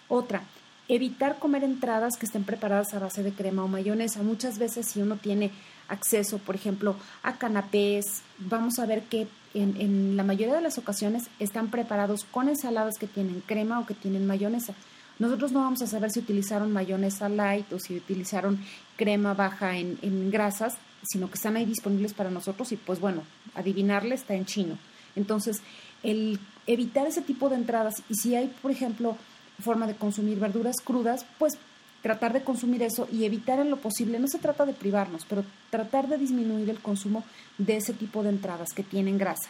Otra, 0.07 0.43
evitar 0.89 1.39
comer 1.39 1.63
entradas 1.63 2.17
que 2.17 2.25
estén 2.25 2.43
preparadas 2.43 2.93
a 2.93 2.99
base 2.99 3.23
de 3.23 3.31
crema 3.31 3.63
o 3.63 3.67
mayonesa. 3.67 4.23
Muchas 4.23 4.59
veces 4.59 4.87
si 4.87 5.01
uno 5.01 5.17
tiene 5.17 5.51
acceso, 5.87 6.37
por 6.39 6.55
ejemplo, 6.55 6.95
a 7.23 7.37
canapés, 7.37 8.21
vamos 8.39 8.79
a 8.79 8.85
ver 8.85 9.03
que 9.03 9.27
en, 9.53 10.15
la 10.15 10.23
mayoría 10.23 10.55
de 10.55 10.61
las 10.61 10.77
ocasiones 10.77 11.29
están 11.39 11.69
preparados 11.69 12.25
con 12.25 12.49
ensaladas 12.49 12.97
que 12.99 13.07
tienen 13.07 13.41
crema 13.45 13.79
o 13.79 13.85
que 13.85 13.93
tienen 13.93 14.27
mayonesa 14.27 14.73
nosotros 15.19 15.51
no 15.51 15.61
vamos 15.61 15.81
a 15.81 15.87
saber 15.87 16.11
si 16.11 16.19
utilizaron 16.19 16.71
mayonesa 16.71 17.27
light 17.27 17.71
o 17.73 17.79
si 17.79 17.97
utilizaron 17.97 18.59
crema 18.95 19.33
baja 19.33 19.77
en, 19.77 19.97
en 20.01 20.29
grasas, 20.29 20.77
sino 21.03 21.27
que 21.27 21.35
están 21.35 21.55
ahí 21.55 21.65
disponibles 21.65 22.13
para 22.13 22.29
nosotros 22.29 22.71
y 22.71 22.75
pues 22.77 22.99
bueno, 22.99 23.23
adivinarle 23.55 24.13
está 24.13 24.35
en 24.35 24.45
chino. 24.45 24.77
Entonces, 25.15 25.61
el 26.03 26.39
evitar 26.67 27.07
ese 27.07 27.21
tipo 27.21 27.49
de 27.49 27.55
entradas 27.55 27.95
y 28.09 28.15
si 28.15 28.35
hay, 28.35 28.53
por 28.61 28.69
ejemplo, 28.69 29.17
forma 29.59 29.87
de 29.87 29.95
consumir 29.95 30.39
verduras 30.39 30.75
crudas, 30.83 31.25
pues 31.39 31.57
tratar 32.01 32.33
de 32.33 32.43
consumir 32.43 32.83
eso 32.83 33.07
y 33.11 33.25
evitar 33.25 33.59
en 33.59 33.69
lo 33.69 33.77
posible, 33.77 34.19
no 34.19 34.27
se 34.27 34.39
trata 34.39 34.65
de 34.65 34.73
privarnos, 34.73 35.25
pero 35.27 35.43
tratar 35.69 36.07
de 36.07 36.17
disminuir 36.17 36.69
el 36.69 36.79
consumo 36.79 37.23
de 37.57 37.77
ese 37.77 37.93
tipo 37.93 38.23
de 38.23 38.29
entradas 38.29 38.73
que 38.73 38.83
tienen 38.83 39.17
grasa. 39.17 39.49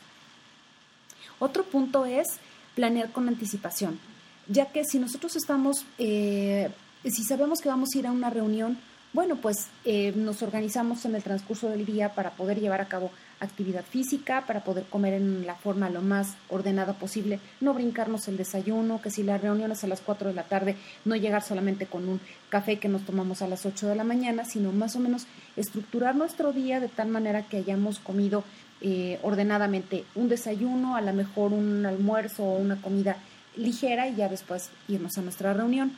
Otro 1.40 1.64
punto 1.64 2.06
es 2.06 2.28
planear 2.76 3.12
con 3.12 3.28
anticipación, 3.28 4.00
ya 4.48 4.68
que 4.68 4.84
si 4.86 5.00
nosotros 5.00 5.36
estamos, 5.36 5.86
eh, 5.98 6.70
si 7.04 7.24
sabemos 7.24 7.60
que 7.60 7.70
vamos 7.70 7.90
a 7.94 7.98
ir 7.98 8.08
a 8.08 8.12
una 8.12 8.30
reunión, 8.30 8.78
bueno, 9.14 9.36
pues 9.36 9.68
eh, 9.86 10.14
nos 10.16 10.42
organizamos 10.42 11.06
en 11.06 11.16
el 11.16 11.24
transcurso 11.24 11.70
del 11.70 11.86
día 11.86 12.14
para 12.14 12.32
poder 12.32 12.60
llevar 12.60 12.82
a 12.82 12.88
cabo 12.88 13.12
actividad 13.40 13.84
física, 13.84 14.46
para 14.48 14.64
poder 14.64 14.86
comer 14.86 15.14
en 15.14 15.46
la 15.46 15.56
forma 15.56 15.90
lo 15.90 16.02
más 16.02 16.36
ordenada 16.50 16.94
posible, 16.94 17.40
no 17.62 17.74
brincarnos 17.74 18.28
el 18.28 18.38
desayuno, 18.38 19.02
que 19.02 19.12
si 19.12 19.24
la 19.24 19.38
reunión 19.38 19.72
es 19.72 19.84
a 19.84 19.88
las 19.88 20.02
4 20.02 20.30
de 20.30 20.34
la 20.34 20.44
tarde, 20.44 20.76
no 21.06 21.16
llegar 21.16 21.44
solamente 21.44 21.86
con 21.86 22.08
un 22.08 22.20
café 22.50 22.80
que 22.80 22.90
nos 22.90 23.06
tomamos 23.06 23.42
a 23.42 23.48
las 23.48 23.66
8 23.66 23.88
de 23.88 23.96
la 23.96 24.04
mañana, 24.04 24.46
sino 24.46 24.72
más 24.72 24.96
o 24.96 25.00
menos 25.00 25.28
estructurar 25.56 26.16
nuestro 26.16 26.54
día 26.54 26.80
de 26.80 26.88
tal 26.88 27.10
manera 27.10 27.44
que 27.44 27.58
hayamos 27.58 28.00
comido 28.00 28.44
eh, 28.82 29.20
ordenadamente 29.24 30.06
un 30.16 30.30
desayuno, 30.30 30.96
a 30.96 31.02
lo 31.02 31.14
mejor 31.14 31.54
un 31.54 31.86
almuerzo 31.86 32.44
o 32.44 32.58
una 32.58 32.80
comida 32.82 33.18
ligera 33.56 34.08
y 34.08 34.16
ya 34.16 34.30
después 34.30 34.70
irnos 34.88 35.18
a 35.18 35.22
nuestra 35.22 35.54
reunión. 35.54 35.92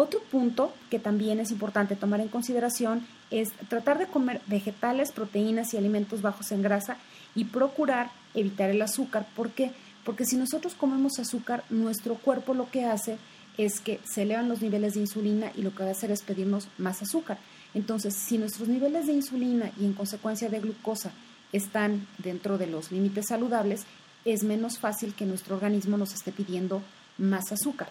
Otro 0.00 0.20
punto 0.20 0.72
que 0.88 0.98
también 0.98 1.40
es 1.40 1.50
importante 1.50 1.94
tomar 1.94 2.20
en 2.20 2.28
consideración 2.28 3.06
es 3.30 3.50
tratar 3.68 3.98
de 3.98 4.06
comer 4.06 4.40
vegetales, 4.46 5.12
proteínas 5.12 5.74
y 5.74 5.76
alimentos 5.76 6.22
bajos 6.22 6.52
en 6.52 6.62
grasa 6.62 6.96
y 7.34 7.44
procurar 7.44 8.10
evitar 8.32 8.70
el 8.70 8.80
azúcar. 8.80 9.26
¿Por 9.36 9.50
qué? 9.50 9.72
Porque 10.02 10.24
si 10.24 10.36
nosotros 10.36 10.72
comemos 10.72 11.18
azúcar, 11.18 11.64
nuestro 11.68 12.14
cuerpo 12.14 12.54
lo 12.54 12.70
que 12.70 12.86
hace 12.86 13.18
es 13.58 13.80
que 13.80 14.00
se 14.10 14.22
elevan 14.22 14.48
los 14.48 14.62
niveles 14.62 14.94
de 14.94 15.00
insulina 15.00 15.52
y 15.54 15.60
lo 15.60 15.74
que 15.74 15.82
va 15.82 15.90
a 15.90 15.92
hacer 15.92 16.10
es 16.10 16.22
pedirnos 16.22 16.68
más 16.78 17.02
azúcar. 17.02 17.36
Entonces, 17.74 18.14
si 18.14 18.38
nuestros 18.38 18.68
niveles 18.68 19.06
de 19.06 19.12
insulina 19.12 19.70
y 19.78 19.84
en 19.84 19.92
consecuencia 19.92 20.48
de 20.48 20.60
glucosa 20.60 21.10
están 21.52 22.06
dentro 22.16 22.56
de 22.56 22.68
los 22.68 22.90
límites 22.90 23.26
saludables, 23.28 23.82
es 24.24 24.44
menos 24.44 24.78
fácil 24.78 25.12
que 25.12 25.26
nuestro 25.26 25.56
organismo 25.56 25.98
nos 25.98 26.14
esté 26.14 26.32
pidiendo 26.32 26.80
más 27.18 27.52
azúcar. 27.52 27.90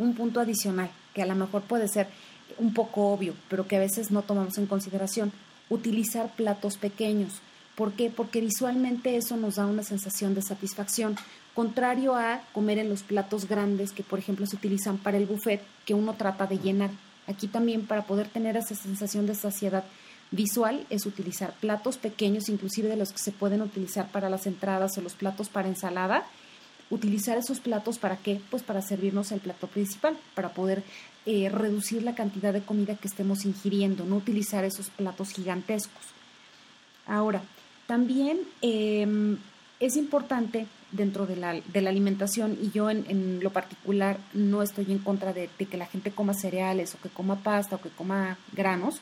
Un 0.00 0.14
punto 0.14 0.40
adicional, 0.40 0.90
que 1.12 1.20
a 1.20 1.26
lo 1.26 1.34
mejor 1.34 1.60
puede 1.60 1.86
ser 1.86 2.08
un 2.56 2.72
poco 2.72 3.12
obvio, 3.12 3.34
pero 3.50 3.68
que 3.68 3.76
a 3.76 3.80
veces 3.80 4.10
no 4.10 4.22
tomamos 4.22 4.56
en 4.56 4.64
consideración, 4.64 5.30
utilizar 5.68 6.34
platos 6.34 6.78
pequeños. 6.78 7.34
¿Por 7.74 7.92
qué? 7.92 8.08
Porque 8.08 8.40
visualmente 8.40 9.16
eso 9.18 9.36
nos 9.36 9.56
da 9.56 9.66
una 9.66 9.82
sensación 9.82 10.34
de 10.34 10.40
satisfacción, 10.40 11.16
contrario 11.54 12.14
a 12.14 12.40
comer 12.54 12.78
en 12.78 12.88
los 12.88 13.02
platos 13.02 13.46
grandes 13.46 13.92
que, 13.92 14.02
por 14.02 14.18
ejemplo, 14.18 14.46
se 14.46 14.56
utilizan 14.56 14.96
para 14.96 15.18
el 15.18 15.26
buffet, 15.26 15.60
que 15.84 15.92
uno 15.92 16.14
trata 16.14 16.46
de 16.46 16.58
llenar. 16.58 16.90
Aquí 17.26 17.46
también, 17.46 17.86
para 17.86 18.06
poder 18.06 18.28
tener 18.28 18.56
esa 18.56 18.74
sensación 18.74 19.26
de 19.26 19.34
saciedad 19.34 19.84
visual, 20.30 20.86
es 20.88 21.04
utilizar 21.04 21.52
platos 21.60 21.98
pequeños, 21.98 22.48
inclusive 22.48 22.88
de 22.88 22.96
los 22.96 23.12
que 23.12 23.18
se 23.18 23.32
pueden 23.32 23.60
utilizar 23.60 24.10
para 24.10 24.30
las 24.30 24.46
entradas 24.46 24.96
o 24.96 25.02
los 25.02 25.12
platos 25.12 25.50
para 25.50 25.68
ensalada, 25.68 26.24
utilizar 26.90 27.38
esos 27.38 27.60
platos 27.60 27.98
para 27.98 28.16
qué? 28.16 28.40
Pues 28.50 28.62
para 28.62 28.82
servirnos 28.82 29.32
el 29.32 29.40
plato 29.40 29.68
principal, 29.68 30.16
para 30.34 30.50
poder 30.50 30.82
eh, 31.24 31.48
reducir 31.48 32.02
la 32.02 32.14
cantidad 32.14 32.52
de 32.52 32.62
comida 32.62 32.96
que 32.96 33.08
estemos 33.08 33.44
ingiriendo, 33.44 34.04
no 34.04 34.16
utilizar 34.16 34.64
esos 34.64 34.90
platos 34.90 35.30
gigantescos. 35.30 36.02
Ahora, 37.06 37.42
también 37.86 38.40
em, 38.60 39.38
es 39.78 39.96
importante 39.96 40.66
dentro 40.92 41.26
de 41.26 41.36
la, 41.36 41.54
de 41.54 41.80
la 41.80 41.90
alimentación, 41.90 42.58
y 42.60 42.70
yo 42.70 42.90
en, 42.90 43.40
lo 43.42 43.50
particular 43.50 44.18
no 44.34 44.62
estoy 44.62 44.90
en 44.90 44.98
contra 44.98 45.32
de, 45.32 45.48
de 45.58 45.66
que 45.66 45.76
la 45.76 45.86
gente 45.86 46.10
coma 46.10 46.34
cereales 46.34 46.94
o 46.94 47.00
que 47.00 47.08
coma 47.08 47.36
pasta 47.36 47.76
o 47.76 47.80
que 47.80 47.90
coma 47.90 48.36
granos, 48.52 49.00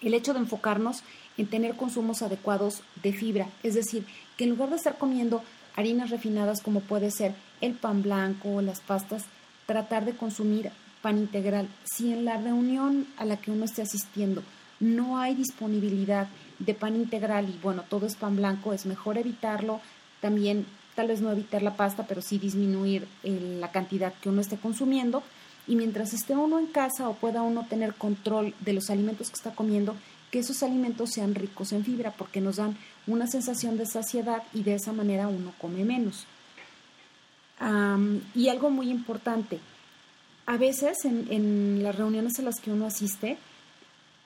el 0.00 0.14
hecho 0.14 0.32
de 0.32 0.40
enfocarnos 0.40 1.02
en 1.36 1.46
tener 1.46 1.76
consumos 1.76 2.22
adecuados 2.22 2.82
de 3.02 3.12
fibra, 3.12 3.48
es 3.62 3.74
decir, 3.74 4.06
que 4.36 4.44
en 4.44 4.50
lugar 4.50 4.70
de 4.70 4.76
estar 4.76 4.96
comiendo 4.96 5.42
harinas 5.80 6.10
refinadas 6.10 6.60
como 6.62 6.80
puede 6.80 7.10
ser 7.10 7.34
el 7.60 7.74
pan 7.74 8.02
blanco 8.02 8.56
o 8.56 8.62
las 8.62 8.80
pastas, 8.80 9.24
tratar 9.66 10.04
de 10.04 10.16
consumir 10.16 10.70
pan 11.02 11.18
integral. 11.18 11.68
Si 11.84 12.12
en 12.12 12.24
la 12.24 12.36
reunión 12.36 13.06
a 13.16 13.24
la 13.24 13.36
que 13.36 13.50
uno 13.50 13.64
esté 13.64 13.82
asistiendo 13.82 14.42
no 14.80 15.18
hay 15.18 15.34
disponibilidad 15.34 16.28
de 16.58 16.74
pan 16.74 16.96
integral 16.96 17.48
y 17.48 17.58
bueno, 17.62 17.84
todo 17.88 18.06
es 18.06 18.16
pan 18.16 18.36
blanco, 18.36 18.72
es 18.72 18.86
mejor 18.86 19.18
evitarlo. 19.18 19.80
También 20.20 20.66
tal 20.94 21.08
vez 21.08 21.20
no 21.20 21.30
evitar 21.30 21.62
la 21.62 21.76
pasta, 21.76 22.06
pero 22.06 22.22
sí 22.22 22.38
disminuir 22.38 23.06
la 23.22 23.70
cantidad 23.70 24.12
que 24.14 24.30
uno 24.30 24.40
esté 24.40 24.56
consumiendo. 24.56 25.22
Y 25.66 25.76
mientras 25.76 26.14
esté 26.14 26.34
uno 26.34 26.58
en 26.58 26.66
casa 26.66 27.08
o 27.08 27.14
pueda 27.14 27.42
uno 27.42 27.66
tener 27.68 27.94
control 27.94 28.54
de 28.60 28.72
los 28.72 28.90
alimentos 28.90 29.28
que 29.28 29.36
está 29.36 29.54
comiendo, 29.54 29.94
que 30.30 30.38
esos 30.38 30.62
alimentos 30.62 31.10
sean 31.10 31.34
ricos 31.34 31.72
en 31.72 31.84
fibra 31.84 32.12
porque 32.16 32.40
nos 32.40 32.56
dan 32.56 32.76
una 33.12 33.26
sensación 33.26 33.76
de 33.78 33.86
saciedad 33.86 34.42
y 34.52 34.62
de 34.62 34.74
esa 34.74 34.92
manera 34.92 35.28
uno 35.28 35.52
come 35.60 35.84
menos. 35.84 36.26
y 38.34 38.48
algo 38.48 38.70
muy 38.70 38.90
importante, 38.90 39.60
a 40.46 40.56
veces 40.56 41.04
en, 41.04 41.82
las 41.82 41.94
reuniones 41.94 42.38
a 42.38 42.42
las 42.42 42.60
que 42.60 42.72
uno 42.72 42.86
asiste 42.86 43.38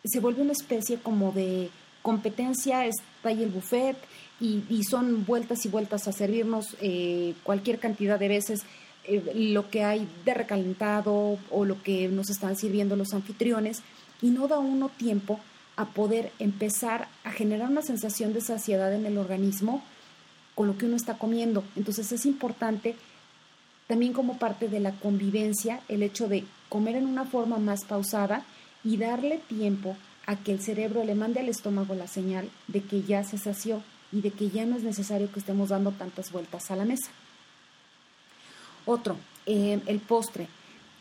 se 0.04 0.20
vuelve 0.20 0.42
una 0.42 0.52
especie 0.52 0.98
como 0.98 1.32
de 1.32 1.70
competencia, 2.02 2.86
está 2.86 3.30
ahí 3.30 3.42
el 3.42 3.50
buffet 3.50 3.96
y, 4.40 4.82
son 4.84 5.24
vueltas 5.24 5.64
y 5.64 5.68
vueltas 5.68 6.06
a 6.06 6.12
servirnos 6.12 6.76
eh, 6.80 7.34
cualquier 7.42 7.78
cantidad 7.78 8.18
de 8.18 8.28
veces 8.28 8.62
eh, 9.04 9.32
lo 9.34 9.70
que 9.70 9.84
hay 9.84 10.08
de 10.24 10.34
recalentado 10.34 11.38
o 11.50 11.64
lo 11.64 11.82
que 11.82 12.08
nos 12.08 12.30
están 12.30 12.56
sirviendo 12.56 12.96
los 12.96 13.12
anfitriones 13.14 13.82
y 14.22 14.28
no 14.28 14.48
da 14.48 14.58
uno 14.58 14.90
tiempo 14.90 15.40
a 15.76 15.86
poder 15.86 16.32
empezar 16.38 17.08
a 17.24 17.32
generar 17.32 17.70
una 17.70 17.82
sensación 17.82 18.32
de 18.32 18.40
saciedad 18.40 18.92
en 18.94 19.06
el 19.06 19.18
organismo 19.18 19.82
con 20.54 20.68
lo 20.68 20.78
que 20.78 20.86
uno 20.86 20.96
está 20.96 21.18
comiendo. 21.18 21.64
Entonces 21.76 22.12
es 22.12 22.26
importante 22.26 22.96
también 23.86 24.12
como 24.12 24.38
parte 24.38 24.68
de 24.68 24.80
la 24.80 24.92
convivencia 24.92 25.80
el 25.88 26.02
hecho 26.02 26.28
de 26.28 26.44
comer 26.68 26.96
en 26.96 27.06
una 27.06 27.24
forma 27.24 27.58
más 27.58 27.84
pausada 27.84 28.44
y 28.82 28.96
darle 28.96 29.38
tiempo 29.48 29.96
a 30.26 30.36
que 30.36 30.52
el 30.52 30.60
cerebro 30.60 31.04
le 31.04 31.14
mande 31.14 31.40
al 31.40 31.48
estómago 31.48 31.94
la 31.94 32.06
señal 32.06 32.48
de 32.68 32.82
que 32.82 33.02
ya 33.02 33.24
se 33.24 33.38
sació 33.38 33.82
y 34.12 34.20
de 34.20 34.30
que 34.30 34.48
ya 34.48 34.64
no 34.64 34.76
es 34.76 34.82
necesario 34.82 35.30
que 35.30 35.40
estemos 35.40 35.70
dando 35.70 35.90
tantas 35.90 36.30
vueltas 36.30 36.70
a 36.70 36.76
la 36.76 36.84
mesa. 36.84 37.10
Otro, 38.86 39.16
eh, 39.46 39.80
el 39.86 39.98
postre. 40.00 40.48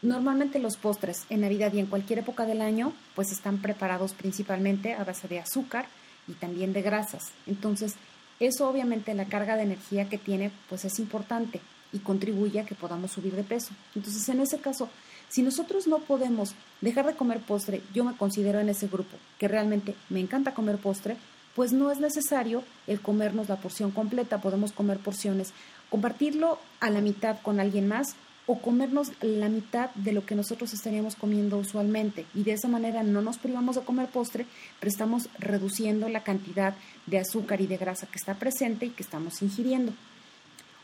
Normalmente 0.03 0.59
los 0.59 0.75
postres 0.75 1.23
en 1.29 1.41
Navidad 1.41 1.71
y 1.71 1.79
en 1.79 1.85
cualquier 1.85 2.19
época 2.19 2.45
del 2.45 2.61
año 2.61 2.91
pues 3.15 3.31
están 3.31 3.59
preparados 3.59 4.11
principalmente 4.13 4.93
a 4.93 5.05
base 5.05 5.29
de 5.29 5.39
azúcar 5.39 5.85
y 6.27 6.33
también 6.33 6.73
de 6.73 6.81
grasas. 6.81 7.31
Entonces, 7.47 7.95
eso 8.41 8.67
obviamente 8.67 9.13
la 9.13 9.25
carga 9.25 9.55
de 9.55 9.63
energía 9.63 10.09
que 10.09 10.17
tiene 10.17 10.51
pues 10.67 10.83
es 10.83 10.99
importante 10.99 11.61
y 11.93 11.99
contribuye 11.99 12.59
a 12.59 12.65
que 12.65 12.75
podamos 12.75 13.11
subir 13.11 13.33
de 13.33 13.43
peso. 13.43 13.69
Entonces, 13.95 14.27
en 14.27 14.41
ese 14.41 14.59
caso, 14.59 14.89
si 15.29 15.41
nosotros 15.41 15.87
no 15.87 15.99
podemos 15.99 16.53
dejar 16.81 17.05
de 17.05 17.15
comer 17.15 17.39
postre, 17.39 17.81
yo 17.93 18.03
me 18.03 18.17
considero 18.17 18.59
en 18.59 18.67
ese 18.67 18.87
grupo 18.87 19.15
que 19.39 19.47
realmente 19.47 19.95
me 20.09 20.19
encanta 20.19 20.53
comer 20.53 20.79
postre, 20.79 21.15
pues 21.55 21.71
no 21.71 21.91
es 21.91 22.01
necesario 22.01 22.63
el 22.87 22.99
comernos 22.99 23.47
la 23.47 23.55
porción 23.55 23.91
completa, 23.91 24.41
podemos 24.41 24.73
comer 24.73 24.97
porciones, 24.97 25.53
compartirlo 25.89 26.59
a 26.81 26.89
la 26.89 26.99
mitad 26.99 27.37
con 27.41 27.61
alguien 27.61 27.87
más 27.87 28.17
o 28.45 28.59
comernos 28.59 29.11
la 29.21 29.47
mitad 29.47 29.89
de 29.95 30.11
lo 30.11 30.25
que 30.25 30.35
nosotros 30.35 30.73
estaríamos 30.73 31.15
comiendo 31.15 31.57
usualmente. 31.57 32.25
Y 32.33 32.43
de 32.43 32.53
esa 32.53 32.67
manera 32.67 33.03
no 33.03 33.21
nos 33.21 33.37
privamos 33.37 33.75
de 33.75 33.83
comer 33.83 34.09
postre, 34.09 34.45
pero 34.79 34.89
estamos 34.89 35.29
reduciendo 35.39 36.09
la 36.09 36.23
cantidad 36.23 36.75
de 37.05 37.19
azúcar 37.19 37.61
y 37.61 37.67
de 37.67 37.77
grasa 37.77 38.07
que 38.07 38.17
está 38.17 38.35
presente 38.35 38.85
y 38.87 38.89
que 38.89 39.03
estamos 39.03 39.41
ingiriendo. 39.41 39.93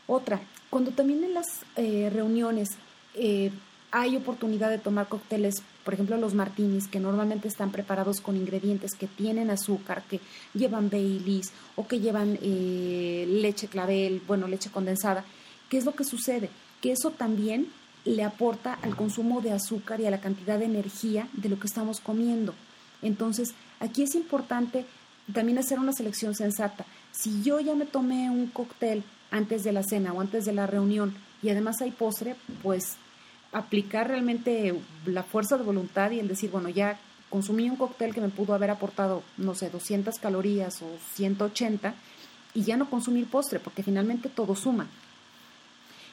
Otra, 0.06 0.40
cuando 0.70 0.90
también 0.90 1.22
en 1.22 1.34
las 1.34 1.46
eh, 1.76 2.10
reuniones 2.12 2.70
eh, 3.14 3.50
hay 3.92 4.16
oportunidad 4.16 4.70
de 4.70 4.78
tomar 4.78 5.08
cócteles, 5.08 5.62
por 5.84 5.94
ejemplo 5.94 6.16
los 6.16 6.34
martinis, 6.34 6.88
que 6.88 7.00
normalmente 7.00 7.48
están 7.48 7.72
preparados 7.72 8.20
con 8.20 8.36
ingredientes 8.36 8.92
que 8.94 9.06
tienen 9.06 9.50
azúcar, 9.50 10.02
que 10.08 10.20
llevan 10.54 10.90
Baileys 10.90 11.52
o 11.76 11.86
que 11.86 12.00
llevan 12.00 12.38
eh, 12.42 13.26
leche 13.28 13.68
clavel, 13.68 14.22
bueno, 14.26 14.48
leche 14.48 14.70
condensada, 14.70 15.24
¿qué 15.68 15.78
es 15.78 15.84
lo 15.84 15.94
que 15.94 16.04
sucede? 16.04 16.50
Que 16.80 16.92
eso 16.92 17.10
también 17.10 17.68
le 18.04 18.24
aporta 18.24 18.74
al 18.82 18.96
consumo 18.96 19.40
de 19.40 19.52
azúcar 19.52 20.00
y 20.00 20.06
a 20.06 20.10
la 20.10 20.20
cantidad 20.20 20.58
de 20.58 20.64
energía 20.64 21.28
de 21.32 21.48
lo 21.48 21.58
que 21.58 21.66
estamos 21.66 22.00
comiendo. 22.00 22.54
Entonces, 23.02 23.54
aquí 23.78 24.02
es 24.02 24.14
importante 24.14 24.86
también 25.32 25.58
hacer 25.58 25.78
una 25.78 25.92
selección 25.92 26.34
sensata. 26.34 26.86
Si 27.12 27.42
yo 27.42 27.60
ya 27.60 27.74
me 27.74 27.86
tomé 27.86 28.30
un 28.30 28.46
cóctel 28.46 29.04
antes 29.30 29.62
de 29.62 29.72
la 29.72 29.82
cena 29.82 30.12
o 30.12 30.20
antes 30.20 30.44
de 30.44 30.52
la 30.52 30.66
reunión 30.66 31.14
y 31.42 31.50
además 31.50 31.80
hay 31.80 31.90
postre, 31.90 32.36
pues 32.62 32.96
aplicar 33.52 34.08
realmente 34.08 34.74
la 35.06 35.22
fuerza 35.22 35.56
de 35.56 35.64
voluntad 35.64 36.10
y 36.10 36.20
el 36.20 36.28
decir, 36.28 36.50
bueno, 36.50 36.68
ya 36.68 36.98
consumí 37.28 37.68
un 37.70 37.76
cóctel 37.76 38.14
que 38.14 38.20
me 38.20 38.28
pudo 38.28 38.54
haber 38.54 38.70
aportado, 38.70 39.22
no 39.36 39.54
sé, 39.54 39.70
200 39.70 40.18
calorías 40.18 40.82
o 40.82 40.88
180 41.14 41.94
y 42.54 42.62
ya 42.62 42.76
no 42.76 42.90
consumir 42.90 43.26
postre, 43.26 43.60
porque 43.60 43.82
finalmente 43.82 44.28
todo 44.28 44.56
suma. 44.56 44.88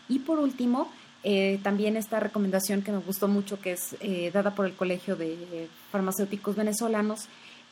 Y 0.09 0.19
por 0.19 0.39
último, 0.39 0.89
eh, 1.23 1.59
también 1.63 1.97
esta 1.97 2.19
recomendación 2.19 2.83
que 2.83 2.91
me 2.91 2.99
gustó 2.99 3.27
mucho, 3.27 3.59
que 3.59 3.73
es 3.73 3.95
eh, 3.99 4.31
dada 4.33 4.55
por 4.55 4.65
el 4.65 4.73
Colegio 4.73 5.15
de 5.15 5.67
Farmacéuticos 5.91 6.55
Venezolanos, 6.55 7.27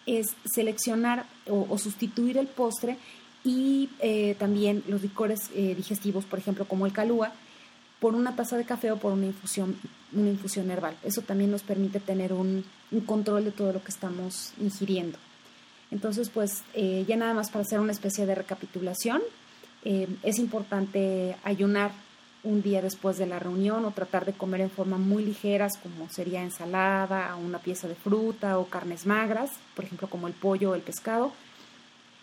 es 0.05 0.35
seleccionar 0.43 1.25
o, 1.47 1.77
sustituir 1.77 2.37
el 2.37 2.47
postre 2.47 2.97
y 3.43 3.89
eh, 3.99 4.35
también 4.37 4.83
los 4.87 5.01
licores 5.01 5.49
digestivos, 5.55 6.25
por 6.25 6.37
ejemplo, 6.37 6.65
como 6.65 6.85
el 6.85 6.91
calúa, 6.91 7.31
por 7.99 8.13
una 8.13 8.35
taza 8.35 8.57
de 8.57 8.65
café 8.65 8.91
o 8.91 8.97
por 8.97 9.13
una 9.13 9.25
infusión, 9.25 9.77
una 10.11 10.29
infusión 10.29 10.69
herbal. 10.69 10.97
Eso 11.03 11.21
también 11.21 11.49
nos 11.49 11.63
permite 11.63 11.99
tener 11.99 12.33
un, 12.33 12.65
control 13.05 13.45
de 13.45 13.51
todo 13.51 13.71
lo 13.71 13.81
que 13.81 13.91
estamos 13.91 14.51
ingiriendo. 14.59 15.17
Entonces, 15.91 16.29
pues 16.29 16.63
ya 16.75 17.15
nada 17.15 17.33
más 17.33 17.49
para 17.51 17.63
hacer 17.63 17.79
una 17.79 17.93
especie 17.93 18.25
de 18.25 18.35
recapitulación, 18.35 19.21
es 19.83 20.39
importante 20.39 21.35
ayunar 21.43 21.91
un 22.45 22.61
día 22.61 22.81
después 22.81 23.17
de 23.17 23.25
la 23.25 23.39
reunión 23.39 23.83
o 23.85 23.91
tratar 23.91 24.25
de 24.25 24.33
comer 24.33 24.61
en 24.61 24.69
forma 24.69 24.97
muy 24.97 25.25
ligeras 25.25 25.73
como 25.81 26.07
sería 26.09 26.43
ensalada, 26.43 27.35
una 27.35 27.59
pieza 27.59 27.87
de 27.87 27.95
fruta 27.95 28.59
o 28.59 28.67
carnes 28.67 29.05
magras, 29.05 29.51
por 29.75 29.83
ejemplo 29.83 30.07
como 30.07 30.27
el 30.27 30.33
pollo 30.33 30.71
o 30.71 30.75
el 30.75 30.81
pescado. 30.81 31.33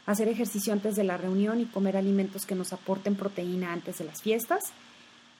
Hacer 0.06 0.28
ejercicio 0.28 0.72
antes 0.72 0.96
de 0.96 1.04
la 1.04 1.16
reunión 1.16 1.60
y 1.60 1.66
comer 1.66 1.96
alimentos 1.96 2.46
que 2.46 2.54
nos 2.54 2.72
aporten 2.72 3.14
proteína 3.14 3.72
antes 3.72 3.98
de 3.98 4.04
las 4.04 4.22
fiestas. 4.22 4.72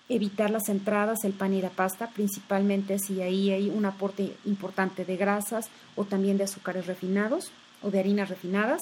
Evitar 0.09 0.51
las 0.51 0.69
entradas, 0.69 1.25
el 1.25 1.33
pan 1.33 1.55
y 1.55 1.63
la 1.63 1.71
pasta, 1.71 2.11
principalmente 2.11 2.99
si 2.99 3.23
ahí 3.23 3.51
hay 3.51 3.71
un 3.71 3.87
aporte 3.87 4.37
importante 4.45 5.05
de 5.05 5.17
grasas 5.17 5.69
o 5.97 6.05
también 6.05 6.39
de 6.39 6.45
azúcares 6.45 6.87
refinados 6.87 7.51
o 7.83 7.91
de 7.91 8.01
harinas 8.01 8.29
refinadas. 8.29 8.81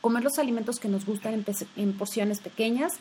Comer 0.00 0.22
los 0.22 0.38
alimentos 0.38 0.78
que 0.78 0.88
nos 0.88 1.06
gustan 1.06 1.34
en, 1.34 1.44
en 1.76 1.92
porciones 1.94 2.40
pequeñas, 2.40 2.92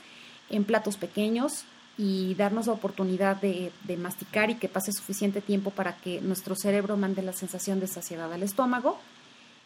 en 0.49 0.63
platos 0.63 0.97
pequeños, 0.97 1.65
y 1.97 2.33
darnos 2.35 2.67
la 2.67 2.73
oportunidad 2.73 3.39
de, 3.39 3.71
masticar 3.97 4.49
y 4.49 4.55
que 4.55 4.69
pase 4.69 4.91
suficiente 4.91 5.41
tiempo 5.41 5.69
para 5.69 5.95
que 5.97 6.21
nuestro 6.21 6.55
cerebro 6.55 6.97
mande 6.97 7.21
la 7.21 7.33
sensación 7.33 7.79
de 7.79 7.87
saciedad 7.87 8.31
al 8.31 8.43
estómago. 8.43 8.97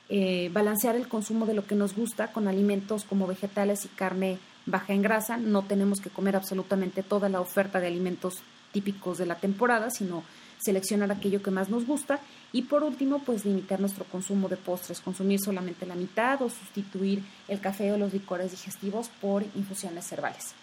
Eh, 0.10 0.50
balancear 0.54 0.96
el 0.96 1.08
consumo 1.08 1.46
de 1.46 1.54
lo 1.54 1.66
que 1.66 1.76
nos 1.76 1.96
gusta 1.96 2.32
con 2.32 2.48
alimentos 2.48 3.04
como 3.04 3.28
vegetales 3.28 3.86
y 3.86 3.90
carne 3.90 4.40
baja 4.66 4.94
en 4.94 5.02
grasa. 5.02 5.38
No 5.38 5.63
tenemos 5.63 6.00
que 6.00 6.10
comer 6.10 6.36
absolutamente 6.36 7.04
toda 7.04 7.30
la 7.30 7.42
oferta 7.42 7.80
de 7.80 7.88
alimentos 7.88 8.36
típicos 8.72 9.18
de 9.18 9.26
la 9.26 9.36
temporada, 9.36 9.90
sino 9.90 10.24
seleccionar 10.60 11.12
aquello 11.12 11.42
que 11.42 11.52
más 11.52 11.70
nos 11.70 11.86
gusta. 11.86 12.20
Y 12.52 12.63
por 12.63 12.84
último, 12.84 13.20
pues 13.20 13.46
limitar 13.46 13.80
nuestro 13.80 14.06
consumo 14.06 14.50
de 14.50 14.58
postres, 14.58 15.00
consumir 15.00 15.40
solamente 15.40 15.86
la 15.86 15.96
mitad 15.96 16.42
o 16.42 16.50
sustituir 16.50 17.24
el 17.48 17.60
café 17.60 17.92
o 17.92 17.98
los 17.98 18.13
licores 18.13 18.52
digestivos 18.52 19.10
por 19.22 19.44
infusiones 19.56 20.12
herbales. 20.12 20.56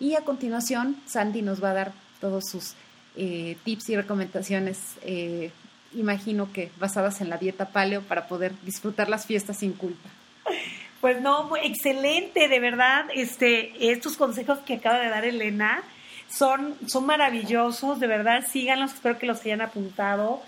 Y 0.00 0.14
a 0.14 0.22
continuación, 0.22 0.96
Sandy 1.06 1.42
nos 1.42 1.62
va 1.62 1.70
a 1.70 1.74
dar 1.74 1.92
todos 2.20 2.48
sus 2.48 2.74
eh, 3.16 3.56
tips 3.64 3.90
y 3.90 3.96
recomendaciones, 3.96 4.96
eh, 5.02 5.50
imagino 5.94 6.52
que 6.52 6.70
basadas 6.78 7.20
en 7.20 7.28
la 7.28 7.36
dieta 7.36 7.68
paleo 7.68 8.00
para 8.02 8.26
poder 8.26 8.52
disfrutar 8.62 9.10
las 9.10 9.26
fiestas 9.26 9.58
sin 9.58 9.74
culpa. 9.74 10.08
Pues 11.00 11.20
no, 11.20 11.50
excelente, 11.56 12.48
de 12.48 12.60
verdad, 12.60 13.06
este, 13.14 13.90
estos 13.90 14.16
consejos 14.16 14.58
que 14.60 14.74
acaba 14.74 14.98
de 14.98 15.08
dar 15.08 15.24
Elena 15.24 15.82
son, 16.30 16.76
son 16.86 17.06
maravillosos, 17.06 18.00
de 18.00 18.06
verdad, 18.06 18.46
síganlos, 18.46 18.94
espero 18.94 19.18
que 19.18 19.26
los 19.26 19.40
hayan 19.40 19.60
apuntado. 19.60 20.42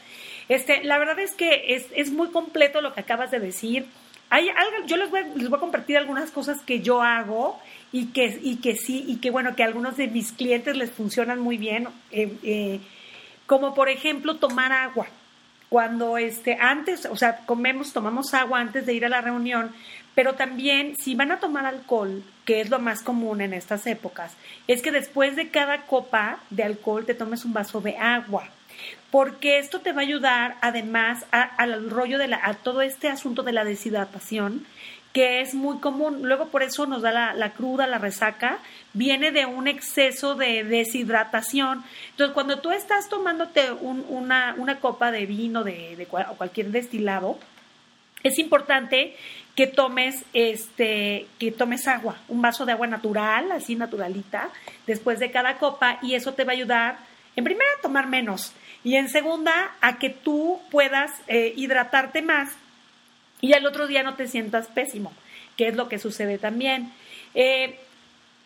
Este, 0.49 0.85
la 0.85 0.99
verdad 0.99 1.19
es 1.19 1.35
que 1.35 1.75
es, 1.75 1.87
es 1.95 2.11
muy 2.11 2.29
completo 2.29 2.81
lo 2.81 2.95
que 2.95 3.01
acabas 3.01 3.31
de 3.31 3.41
decir. 3.41 3.87
Hay 4.31 4.49
algo, 4.49 4.87
yo 4.87 4.97
les 4.97 5.11
voy, 5.11 5.25
les 5.37 5.49
voy 5.49 5.57
a 5.57 5.61
compartir 5.61 5.97
algunas 5.99 6.31
cosas 6.31 6.61
que 6.63 6.81
yo 6.81 7.03
hago 7.03 7.61
y 7.93 8.07
que, 8.07 8.41
y 8.43 8.57
que 8.57 8.75
sí, 8.77 9.05
y 9.07 9.17
que 9.17 9.31
bueno, 9.31 9.55
que 9.55 9.63
algunos 9.63 9.97
de 9.97 10.09
mis 10.09 10.33
clientes 10.33 10.77
les 10.77 10.91
funcionan 10.91 11.41
muy 11.41 11.59
bien, 11.59 11.89
eh, 12.11 12.35
eh, 12.43 12.81
como 13.47 13.75
por 13.75 13.89
ejemplo 13.89 14.37
tomar 14.37 14.73
agua. 14.73 15.07
Cuando 15.69 16.19
este, 16.19 16.59
antes, 16.61 17.07
o 17.07 17.17
sea, 17.17 17.39
comemos, 17.47 17.93
tomamos 17.93 18.35
agua 18.35 18.61
antes 18.61 18.85
de 18.85 18.95
ir 18.95 19.07
a 19.07 19.09
la 19.09 19.21
reunión, 19.21 19.73
pero 20.15 20.35
también 20.35 20.97
si 20.97 21.15
van 21.15 21.33
a 21.33 21.41
tomar 21.41 21.65
alcohol, 21.65 22.23
que 22.45 22.61
es 22.61 22.69
lo 22.69 22.79
más 22.79 23.03
común 23.03 23.41
en 23.41 23.55
estas 23.55 23.87
épocas, 23.87 24.37
es 24.69 24.83
que 24.83 24.91
después 24.91 25.37
de 25.37 25.49
cada 25.49 25.83
copa 25.83 26.41
de 26.51 26.65
alcohol 26.65 27.07
te 27.07 27.15
tomes 27.15 27.45
un 27.45 27.53
vaso 27.53 27.81
de 27.81 27.97
agua 27.97 28.51
porque 29.11 29.59
esto 29.59 29.81
te 29.81 29.93
va 29.93 30.01
a 30.01 30.05
ayudar 30.05 30.57
además 30.63 31.27
al 31.31 31.91
rollo 31.91 32.19
de 32.19 32.29
la, 32.29 32.41
a 32.43 32.55
todo 32.55 32.81
este 32.81 33.09
asunto 33.09 33.43
de 33.43 33.53
la 33.53 33.65
deshidratación 33.65 34.65
que 35.13 35.41
es 35.41 35.55
muy 35.55 35.79
común. 35.79 36.23
Luego 36.23 36.49
por 36.49 36.63
eso 36.63 36.87
nos 36.87 37.03
da 37.03 37.33
la, 37.35 37.51
cruda, 37.53 37.87
la 37.87 37.99
resaca, 37.99 38.59
viene 38.93 39.31
de 39.31 39.47
un 39.47 39.69
exceso 39.69 40.35
de 40.35 40.65
deshidratación. 40.65 41.85
Entonces, 42.11 42.35
cuando 42.35 42.61
tú 42.61 42.71
estás 42.71 43.09
tomándote 43.09 43.73
una, 43.73 44.55
una, 44.57 44.81
copa 44.81 45.11
de 45.11 45.27
vino 45.27 45.65
de, 45.65 45.97
de 45.97 46.09
o 46.11 46.35
cualquier 46.37 46.71
destilado, 46.71 47.39
es 48.23 48.39
importante 48.39 49.17
que 49.55 49.67
tomes 49.67 50.25
este 50.33 51.27
que 51.39 51.53
tomes 51.53 51.87
agua, 51.87 52.17
un 52.29 52.41
vaso 52.41 52.65
de 52.65 52.73
agua 52.73 52.87
natural, 52.87 53.53
así 53.53 53.77
naturalita, 53.77 54.49
después 54.87 55.19
de 55.19 55.31
cada 55.31 55.59
copa 55.59 55.99
y 56.03 56.15
eso 56.15 56.33
te 56.33 56.45
va 56.45 56.53
a 56.53 56.55
ayudar 56.55 56.99
en 57.37 57.45
primera 57.45 57.69
a 57.79 57.83
tomar 57.83 58.07
menos 58.09 58.55
y 58.85 58.97
en 58.97 59.09
segunda 59.09 59.73
a 59.81 59.99
que 59.99 60.11
tú 60.11 60.61
puedas 60.71 61.11
eh, 61.27 61.53
hidratarte 61.57 62.23
más 62.23 62.51
y 63.43 63.53
al 63.53 63.67
otro 63.67 63.87
día 63.87 64.03
no 64.03 64.15
te 64.15 64.29
sientas 64.29 64.69
pésimo, 64.69 65.13
que 65.59 65.69
es 65.69 65.77
lo 65.77 65.91
que 65.91 65.99
sucede 65.99 66.39
también. 66.39 66.91
Eh, 67.35 67.79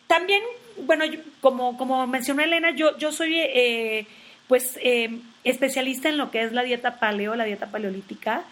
también, 0.07 0.41
bueno, 0.85 1.05
como, 1.39 1.77
como 1.77 2.05
mencionó 2.07 2.41
Elena, 2.43 2.71
yo, 2.71 2.97
yo 2.97 3.13
soy 3.13 3.37
eh, 3.37 4.07
pues 4.47 4.77
eh, 4.81 5.19
especialista 5.43 6.09
en 6.09 6.17
lo 6.17 6.31
que 6.31 6.43
es 6.43 6.51
la 6.51 6.63
dieta 6.63 6.99
paleo, 6.99 7.35
la 7.35 7.45
dieta 7.45 7.67
paleolítica. 7.67 8.43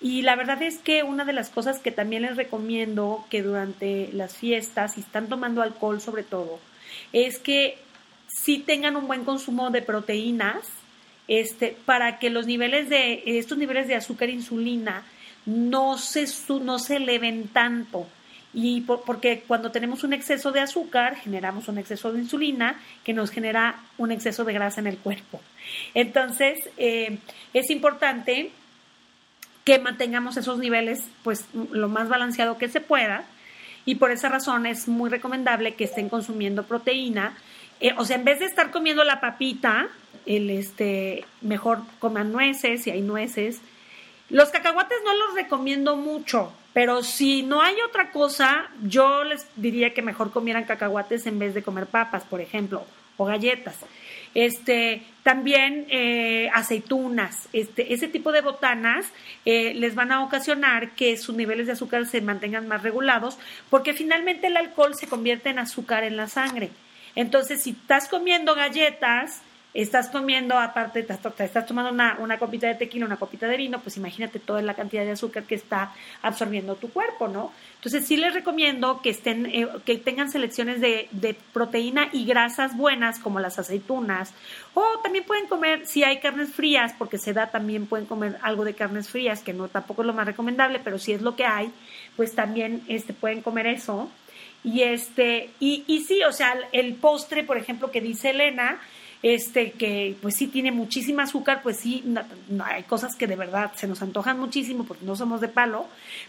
Y 0.00 0.22
la 0.22 0.34
verdad 0.34 0.60
es 0.62 0.78
que 0.78 1.04
una 1.04 1.24
de 1.24 1.32
las 1.32 1.50
cosas 1.50 1.78
que 1.78 1.92
también 1.92 2.22
les 2.22 2.36
recomiendo 2.36 3.24
que 3.30 3.42
durante 3.42 4.10
las 4.12 4.36
fiestas, 4.36 4.94
si 4.94 5.00
están 5.00 5.28
tomando 5.28 5.62
alcohol 5.62 6.00
sobre 6.00 6.24
todo, 6.24 6.58
es 7.12 7.38
que 7.38 7.78
sí 8.26 8.58
tengan 8.58 8.96
un 8.96 9.06
buen 9.06 9.24
consumo 9.24 9.70
de 9.70 9.82
proteínas, 9.82 10.66
este, 11.28 11.76
para 11.84 12.18
que 12.18 12.30
los 12.30 12.46
niveles 12.46 12.88
de, 12.88 13.22
estos 13.24 13.56
niveles 13.56 13.86
de 13.86 13.94
azúcar 13.94 14.28
e 14.28 14.32
insulina 14.32 15.04
no 15.46 15.98
se, 15.98 16.26
no 16.60 16.78
se 16.78 16.96
eleven 16.96 17.48
tanto. 17.48 18.06
Y 18.54 18.82
porque 18.82 19.44
cuando 19.46 19.70
tenemos 19.70 20.04
un 20.04 20.12
exceso 20.12 20.52
de 20.52 20.60
azúcar, 20.60 21.16
generamos 21.16 21.68
un 21.68 21.78
exceso 21.78 22.12
de 22.12 22.20
insulina 22.20 22.78
que 23.02 23.14
nos 23.14 23.30
genera 23.30 23.80
un 23.96 24.12
exceso 24.12 24.44
de 24.44 24.52
grasa 24.52 24.80
en 24.80 24.88
el 24.88 24.98
cuerpo. 24.98 25.40
Entonces, 25.94 26.58
eh, 26.76 27.18
es 27.54 27.70
importante 27.70 28.50
que 29.64 29.78
mantengamos 29.78 30.36
esos 30.36 30.58
niveles 30.58 31.04
pues 31.22 31.46
lo 31.70 31.88
más 31.88 32.08
balanceado 32.08 32.58
que 32.58 32.68
se 32.68 32.80
pueda 32.80 33.24
y 33.84 33.96
por 33.96 34.10
esa 34.10 34.28
razón 34.28 34.66
es 34.66 34.88
muy 34.88 35.10
recomendable 35.10 35.74
que 35.74 35.84
estén 35.84 36.08
consumiendo 36.08 36.64
proteína. 36.64 37.34
Eh, 37.80 37.94
o 37.96 38.04
sea, 38.04 38.16
en 38.16 38.24
vez 38.24 38.38
de 38.38 38.46
estar 38.46 38.70
comiendo 38.70 39.02
la 39.02 39.20
papita, 39.20 39.88
el, 40.26 40.50
este, 40.50 41.24
mejor 41.40 41.80
coman 41.98 42.32
nueces, 42.32 42.82
si 42.84 42.90
hay 42.90 43.02
nueces, 43.02 43.60
los 44.32 44.48
cacahuates 44.48 44.98
no 45.04 45.14
los 45.14 45.34
recomiendo 45.34 45.94
mucho, 45.94 46.52
pero 46.72 47.02
si 47.02 47.42
no 47.42 47.60
hay 47.60 47.76
otra 47.86 48.10
cosa, 48.10 48.70
yo 48.82 49.24
les 49.24 49.46
diría 49.56 49.92
que 49.92 50.00
mejor 50.00 50.32
comieran 50.32 50.64
cacahuates 50.64 51.26
en 51.26 51.38
vez 51.38 51.52
de 51.52 51.62
comer 51.62 51.86
papas, 51.86 52.22
por 52.24 52.40
ejemplo, 52.40 52.86
o 53.18 53.26
galletas. 53.26 53.76
Este, 54.34 55.02
también 55.22 55.86
eh, 55.90 56.48
aceitunas, 56.54 57.50
este, 57.52 57.92
ese 57.92 58.08
tipo 58.08 58.32
de 58.32 58.40
botanas 58.40 59.04
eh, 59.44 59.74
les 59.74 59.94
van 59.94 60.10
a 60.10 60.24
ocasionar 60.24 60.92
que 60.92 61.18
sus 61.18 61.36
niveles 61.36 61.66
de 61.66 61.74
azúcar 61.74 62.06
se 62.06 62.22
mantengan 62.22 62.66
más 62.66 62.82
regulados, 62.82 63.38
porque 63.68 63.92
finalmente 63.92 64.46
el 64.46 64.56
alcohol 64.56 64.94
se 64.94 65.08
convierte 65.08 65.50
en 65.50 65.58
azúcar 65.58 66.04
en 66.04 66.16
la 66.16 66.28
sangre. 66.28 66.70
Entonces, 67.14 67.62
si 67.62 67.70
estás 67.70 68.08
comiendo 68.08 68.54
galletas, 68.54 69.42
estás 69.74 70.10
comiendo, 70.10 70.58
aparte, 70.58 71.02
te 71.02 71.44
estás 71.44 71.66
tomando 71.66 71.90
una, 71.90 72.18
una, 72.18 72.38
copita 72.38 72.66
de 72.66 72.74
tequila, 72.74 73.06
una 73.06 73.16
copita 73.16 73.46
de 73.46 73.56
vino, 73.56 73.80
pues 73.80 73.96
imagínate 73.96 74.38
toda 74.38 74.60
la 74.60 74.74
cantidad 74.74 75.04
de 75.04 75.12
azúcar 75.12 75.44
que 75.44 75.54
está 75.54 75.92
absorbiendo 76.20 76.74
tu 76.76 76.90
cuerpo, 76.90 77.28
¿no? 77.28 77.52
Entonces 77.76 78.06
sí 78.06 78.16
les 78.16 78.34
recomiendo 78.34 79.00
que 79.00 79.10
estén, 79.10 79.46
eh, 79.46 79.66
que 79.86 79.96
tengan 79.96 80.30
selecciones 80.30 80.80
de, 80.80 81.08
de, 81.10 81.34
proteína 81.52 82.08
y 82.12 82.26
grasas 82.26 82.76
buenas, 82.76 83.18
como 83.18 83.40
las 83.40 83.58
aceitunas, 83.58 84.34
o 84.74 84.84
también 85.02 85.24
pueden 85.24 85.46
comer, 85.46 85.86
si 85.86 86.04
hay 86.04 86.20
carnes 86.20 86.50
frías, 86.50 86.94
porque 86.98 87.16
se 87.18 87.32
da, 87.32 87.50
también 87.50 87.86
pueden 87.86 88.06
comer 88.06 88.36
algo 88.42 88.64
de 88.64 88.74
carnes 88.74 89.08
frías, 89.08 89.42
que 89.42 89.54
no 89.54 89.68
tampoco 89.68 90.02
es 90.02 90.06
lo 90.06 90.12
más 90.12 90.26
recomendable, 90.26 90.80
pero 90.84 90.98
si 90.98 91.12
es 91.12 91.22
lo 91.22 91.34
que 91.34 91.46
hay, 91.46 91.72
pues 92.16 92.34
también 92.34 92.82
este, 92.88 93.14
pueden 93.14 93.40
comer 93.40 93.66
eso. 93.66 94.10
Y 94.64 94.82
este, 94.82 95.50
y, 95.58 95.82
y 95.88 96.02
sí, 96.02 96.22
o 96.22 96.30
sea, 96.30 96.54
el 96.70 96.94
postre, 96.94 97.42
por 97.42 97.56
ejemplo, 97.56 97.90
que 97.90 98.00
dice 98.00 98.30
Elena, 98.30 98.80
este 99.22 99.72
que 99.72 100.16
pues 100.20 100.36
sí 100.36 100.48
tiene 100.48 100.72
muchísima 100.72 101.22
azúcar, 101.22 101.60
pues 101.62 101.76
sí, 101.76 102.04
hay 102.64 102.82
cosas 102.82 103.14
que 103.14 103.28
de 103.28 103.36
verdad 103.36 103.72
se 103.76 103.86
nos 103.86 104.02
antojan 104.02 104.38
muchísimo 104.38 104.84
porque 104.84 105.04
no 105.04 105.14
somos 105.14 105.40
de 105.40 105.48
palo, 105.48 105.86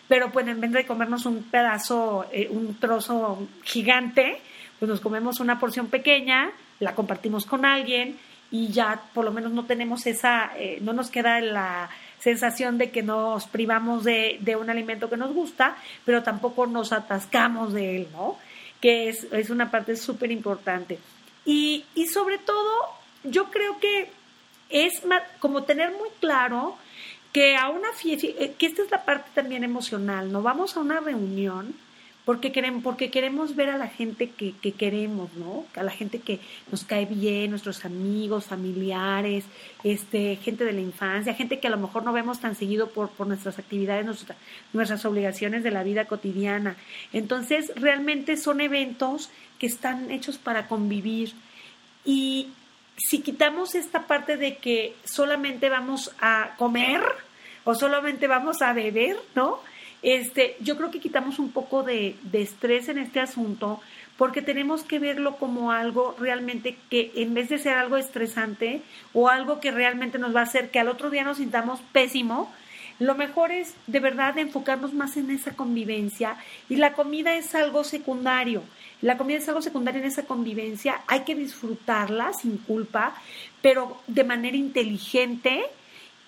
pero 0.08 0.32
pues 0.32 0.48
en 0.48 0.62
vez 0.62 0.72
de 0.72 0.86
comernos 0.86 1.26
un 1.26 1.44
pedazo, 1.44 2.26
eh, 2.32 2.48
un 2.52 2.76
trozo 2.76 3.48
gigante, 3.64 4.40
pues 4.78 4.90
nos 4.90 5.02
comemos 5.02 5.40
una 5.40 5.60
porción 5.60 5.88
pequeña, 5.88 6.52
la 6.80 6.94
compartimos 6.94 7.46
con 7.46 7.66
alguien 7.66 8.18
y 8.52 8.68
ya 8.68 9.02
por 9.14 9.26
lo 9.26 9.32
menos 9.32 9.52
no 9.52 9.66
tenemos 9.66 10.06
esa, 10.06 10.52
eh, 10.56 10.78
no 10.82 10.94
nos 10.94 11.10
queda 11.10 11.42
la 11.42 11.90
sensación 12.20 12.78
de 12.78 12.92
que 12.92 13.02
nos 13.02 13.48
privamos 13.48 14.04
de, 14.04 14.38
de 14.42 14.56
un 14.56 14.70
alimento 14.70 15.10
que 15.10 15.18
nos 15.18 15.34
gusta, 15.34 15.76
pero 16.06 16.22
tampoco 16.22 16.68
nos 16.68 16.94
atascamos 16.94 17.74
de 17.74 17.98
él, 17.98 18.08
¿no? 18.14 18.38
Que 18.80 19.10
es, 19.10 19.28
es 19.32 19.50
una 19.50 19.72
parte 19.72 19.96
súper 19.96 20.32
importante. 20.32 21.00
Y, 21.46 21.86
y 21.96 22.08
sobre 22.08 22.38
todo, 22.38 22.72
yo 23.24 23.52
creo 23.52 23.80
que 23.80 24.10
es 24.70 25.02
como 25.40 25.64
tener 25.64 25.92
muy 25.92 26.10
claro 26.20 26.76
que 27.32 27.56
a 27.58 27.70
una 27.70 27.92
fiesta, 27.94 28.28
eh, 28.28 28.54
que 28.58 28.68
esta 28.68 28.84
es 28.84 28.92
la 28.92 29.06
parte 29.06 29.30
también 29.34 29.64
emocional, 29.64 30.32
no 30.32 30.42
vamos 30.42 30.78
a 30.78 30.80
una 30.80 31.00
reunión 31.00 31.76
porque 32.26 32.54
queremos, 32.54 32.84
porque 32.84 33.12
queremos 33.12 33.56
ver 33.56 33.70
a 33.70 33.78
la 33.78 33.88
gente 33.88 34.30
que, 34.30 34.54
que, 34.62 34.72
queremos, 34.72 35.34
¿no? 35.34 35.66
A 35.76 35.84
la 35.84 35.92
gente 35.92 36.20
que 36.20 36.40
nos 36.72 36.86
cae 36.86 37.06
bien, 37.06 37.50
nuestros 37.50 37.84
amigos, 37.84 38.46
familiares, 38.46 39.44
este, 39.84 40.38
gente 40.38 40.64
de 40.64 40.72
la 40.72 40.80
infancia, 40.80 41.34
gente 41.34 41.60
que 41.60 41.68
a 41.68 41.72
lo 41.72 41.78
mejor 41.78 42.04
no 42.04 42.14
vemos 42.14 42.40
tan 42.40 42.56
seguido 42.56 42.88
por, 42.92 43.10
por 43.10 43.28
nuestras 43.28 43.60
actividades, 43.60 44.06
nuestras 44.72 45.06
obligaciones 45.06 45.64
de 45.64 45.72
la 45.72 45.84
vida 45.84 46.06
cotidiana. 46.06 46.78
Entonces, 47.12 47.74
realmente 47.76 48.38
son 48.38 48.62
eventos 48.62 49.30
están 49.66 50.12
hechos 50.12 50.38
para 50.38 50.68
convivir. 50.68 51.34
Y 52.06 52.50
si 52.98 53.22
quitamos 53.22 53.76
esta 53.76 54.08
parte 54.08 54.38
de 54.38 54.58
que 54.58 54.96
solamente 55.04 55.70
vamos 55.70 56.12
a 56.22 56.56
comer 56.58 57.02
o 57.64 57.76
solamente 57.76 58.28
vamos 58.28 58.62
a 58.62 58.74
beber, 58.74 59.18
¿no? 59.36 59.60
Este, 60.02 60.58
yo 60.60 60.76
creo 60.76 60.92
que 60.92 61.00
quitamos 61.00 61.40
un 61.40 61.52
poco 61.52 61.84
de, 61.84 62.18
de 62.24 62.42
estrés 62.42 62.90
en 62.90 62.98
este 62.98 63.22
asunto 63.22 63.82
porque 64.18 64.42
tenemos 64.42 64.84
que 64.84 65.00
verlo 65.00 65.38
como 65.38 65.72
algo 65.72 66.16
realmente 66.20 66.78
que 66.90 67.12
en 67.16 67.34
vez 67.34 67.50
de 67.50 67.58
ser 67.58 67.76
algo 67.76 67.98
estresante 67.98 68.82
o 69.14 69.30
algo 69.30 69.60
que 69.60 69.72
realmente 69.72 70.20
nos 70.20 70.36
va 70.36 70.42
a 70.42 70.44
hacer 70.44 70.70
que 70.70 70.80
al 70.80 70.90
otro 70.90 71.10
día 71.10 71.24
nos 71.24 71.38
sintamos 71.38 71.80
pésimo, 71.92 72.52
lo 73.00 73.16
mejor 73.16 73.52
es 73.52 73.74
de 73.88 74.00
verdad 74.00 74.38
enfocarnos 74.38 74.94
más 74.94 75.18
en 75.18 75.32
esa 75.32 75.56
convivencia 75.56 76.38
y 76.70 76.76
la 76.76 76.94
comida 76.94 77.36
es 77.36 77.56
algo 77.56 77.84
secundario. 77.84 78.64
La 79.02 79.18
comida 79.18 79.38
es 79.38 79.48
algo 79.50 79.62
secundario 79.62 80.00
en 80.02 80.08
esa 80.08 80.24
convivencia, 80.24 81.02
hay 81.08 81.22
que 81.22 81.36
disfrutarla 81.36 82.32
sin 82.34 82.58
culpa, 82.58 83.16
pero 83.62 84.02
de 84.08 84.24
manera 84.24 84.56
inteligente. 84.56 85.66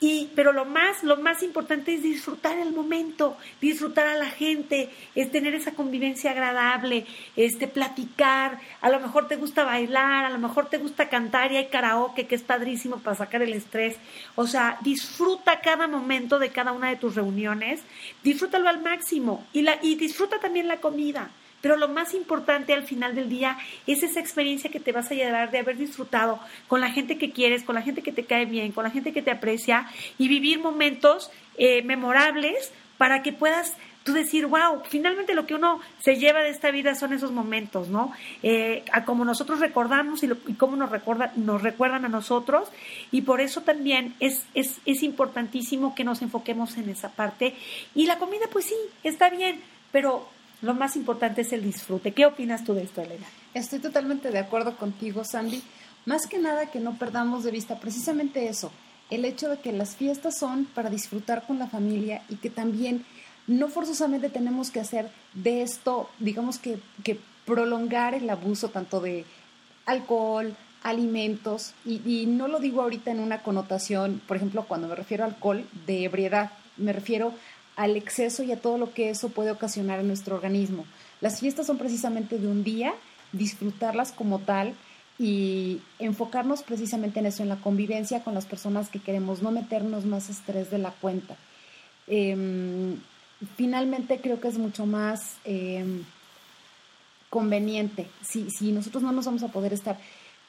Y, 0.01 0.29
pero 0.35 0.51
lo 0.51 0.65
más, 0.65 1.03
lo 1.03 1.15
más 1.17 1.41
importante 1.41 1.93
es 1.93 2.03
disfrutar 2.03 2.57
el 2.57 2.73
momento, 2.73 3.37
disfrutar 3.61 4.07
a 4.07 4.17
la 4.17 4.29
gente, 4.29 4.89
es 5.15 5.31
tener 5.31 5.55
esa 5.55 5.71
convivencia 5.71 6.31
agradable, 6.31 7.05
este, 7.37 7.67
platicar, 7.67 8.59
a 8.81 8.89
lo 8.89 8.99
mejor 8.99 9.29
te 9.29 9.37
gusta 9.37 9.63
bailar, 9.63 10.25
a 10.25 10.29
lo 10.29 10.37
mejor 10.37 10.67
te 10.69 10.79
gusta 10.79 11.07
cantar 11.07 11.53
y 11.53 11.57
hay 11.57 11.67
karaoke 11.67 12.27
que 12.27 12.35
es 12.35 12.43
padrísimo 12.43 12.97
para 12.97 13.15
sacar 13.15 13.41
el 13.41 13.53
estrés. 13.53 13.95
O 14.35 14.47
sea, 14.47 14.77
disfruta 14.81 15.61
cada 15.61 15.87
momento 15.87 16.39
de 16.39 16.49
cada 16.49 16.73
una 16.73 16.89
de 16.89 16.97
tus 16.97 17.15
reuniones, 17.15 17.81
disfrútalo 18.21 18.67
al 18.67 18.81
máximo 18.81 19.47
y, 19.53 19.61
la, 19.61 19.79
y 19.81 19.95
disfruta 19.95 20.39
también 20.39 20.67
la 20.67 20.81
comida. 20.81 21.31
Pero 21.65 21.77
lo 21.77 21.87
más 21.87 22.13
importante 22.13 22.75
al 22.75 22.83
final 22.83 23.15
del 23.15 23.27
día 23.27 23.57
es 23.87 24.03
esa 24.03 24.19
experiencia 24.19 24.69
que 24.69 24.79
te 24.79 24.91
vas 24.91 25.09
a 25.09 25.15
llevar 25.15 25.49
de 25.49 25.57
haber 25.57 25.77
disfrutado 25.77 26.39
con 26.67 26.79
la 26.79 26.91
gente 26.91 27.17
que 27.17 27.31
quieres, 27.31 27.63
con 27.63 27.73
la 27.73 27.81
gente 27.81 28.03
que 28.03 28.11
te 28.11 28.23
cae 28.23 28.45
bien, 28.45 28.71
con 28.71 28.83
la 28.83 28.91
gente 28.91 29.11
que 29.11 29.23
te 29.23 29.31
aprecia 29.31 29.87
y 30.19 30.27
vivir 30.27 30.59
momentos 30.59 31.31
eh, 31.57 31.81
memorables 31.81 32.71
para 32.99 33.23
que 33.23 33.33
puedas 33.33 33.73
tú 34.03 34.13
decir, 34.13 34.45
wow, 34.45 34.83
finalmente 34.87 35.33
lo 35.33 35.47
que 35.47 35.55
uno 35.55 35.79
se 36.03 36.17
lleva 36.17 36.41
de 36.41 36.49
esta 36.49 36.69
vida 36.69 36.93
son 36.93 37.13
esos 37.13 37.31
momentos, 37.31 37.87
¿no? 37.87 38.11
Eh, 38.43 38.85
a 38.91 39.03
como 39.03 39.25
nosotros 39.25 39.59
recordamos 39.59 40.21
y, 40.21 40.29
cómo 40.57 40.75
nos, 40.75 40.91
recuerda, 40.91 41.33
nos 41.35 41.63
recuerdan 41.63 42.05
a 42.05 42.09
nosotros. 42.09 42.69
Y 43.09 43.23
por 43.23 43.41
eso 43.41 43.61
también 43.61 44.13
es, 44.19 44.45
es, 44.53 44.77
es 44.85 45.01
importantísimo 45.01 45.95
que 45.95 46.03
nos 46.03 46.21
enfoquemos 46.21 46.77
en 46.77 46.89
esa 46.89 47.09
parte. 47.13 47.55
Y 47.95 48.05
la 48.05 48.19
comida, 48.19 48.45
pues 48.51 48.65
sí, 48.65 48.75
está 49.01 49.31
bien, 49.31 49.59
pero 49.91 50.29
lo 50.61 50.73
más 50.73 50.95
importante 50.95 51.41
es 51.41 51.53
el 51.53 51.63
disfrute. 51.63 52.13
¿Qué 52.13 52.25
opinas 52.25 52.63
tú 52.63 52.73
de 52.73 52.83
esto, 52.83 53.01
Elena? 53.01 53.25
Estoy 53.53 53.79
totalmente 53.79 54.31
de 54.31 54.39
acuerdo 54.39 54.77
contigo, 54.77 55.23
Sandy. 55.23 55.61
Más 56.05 56.27
que 56.27 56.37
nada 56.37 56.67
que 56.67 56.79
no 56.79 56.97
perdamos 56.97 57.43
de 57.43 57.51
vista 57.51 57.79
precisamente 57.79 58.47
eso, 58.47 58.71
el 59.09 59.25
hecho 59.25 59.49
de 59.49 59.57
que 59.57 59.71
las 59.71 59.95
fiestas 59.95 60.37
son 60.37 60.65
para 60.65 60.89
disfrutar 60.89 61.45
con 61.45 61.59
la 61.59 61.67
familia 61.67 62.21
y 62.29 62.35
que 62.35 62.49
también 62.49 63.05
no 63.47 63.67
forzosamente 63.67 64.29
tenemos 64.29 64.71
que 64.71 64.79
hacer 64.79 65.09
de 65.33 65.61
esto, 65.61 66.09
digamos 66.19 66.57
que, 66.57 66.79
que 67.03 67.19
prolongar 67.45 68.13
el 68.13 68.29
abuso 68.29 68.69
tanto 68.69 68.99
de 68.99 69.25
alcohol, 69.85 70.55
alimentos, 70.81 71.73
y, 71.85 72.01
y, 72.05 72.25
no 72.25 72.47
lo 72.47 72.59
digo 72.59 72.81
ahorita 72.81 73.11
en 73.11 73.19
una 73.19 73.41
connotación, 73.41 74.21
por 74.27 74.37
ejemplo, 74.37 74.65
cuando 74.67 74.87
me 74.87 74.95
refiero 74.95 75.23
a 75.23 75.27
alcohol, 75.27 75.65
de 75.85 76.03
ebriedad, 76.03 76.51
me 76.77 76.93
refiero 76.93 77.33
al 77.75 77.97
exceso 77.97 78.43
y 78.43 78.51
a 78.51 78.59
todo 78.59 78.77
lo 78.77 78.93
que 78.93 79.09
eso 79.09 79.29
puede 79.29 79.51
ocasionar 79.51 79.99
en 79.99 80.07
nuestro 80.07 80.35
organismo. 80.35 80.85
Las 81.21 81.39
fiestas 81.39 81.67
son 81.67 81.77
precisamente 81.77 82.37
de 82.37 82.47
un 82.47 82.63
día, 82.63 82.93
disfrutarlas 83.31 84.11
como 84.11 84.39
tal 84.39 84.73
y 85.17 85.81
enfocarnos 85.99 86.63
precisamente 86.63 87.19
en 87.19 87.25
eso, 87.25 87.43
en 87.43 87.49
la 87.49 87.57
convivencia 87.57 88.23
con 88.23 88.33
las 88.33 88.45
personas 88.45 88.89
que 88.89 88.99
queremos, 88.99 89.41
no 89.41 89.51
meternos 89.51 90.05
más 90.05 90.29
estrés 90.29 90.69
de 90.71 90.77
la 90.77 90.91
cuenta. 90.91 91.35
Em, 92.07 92.97
finalmente 93.55 94.19
creo 94.21 94.39
que 94.39 94.49
es 94.49 94.57
mucho 94.57 94.85
más 94.85 95.35
em, 95.43 96.03
conveniente. 97.29 98.07
Si, 98.21 98.49
si 98.51 98.71
nosotros 98.71 99.03
no 99.03 99.11
nos 99.11 99.25
vamos 99.25 99.43
a 99.43 99.49
poder 99.49 99.73
estar 99.73 99.97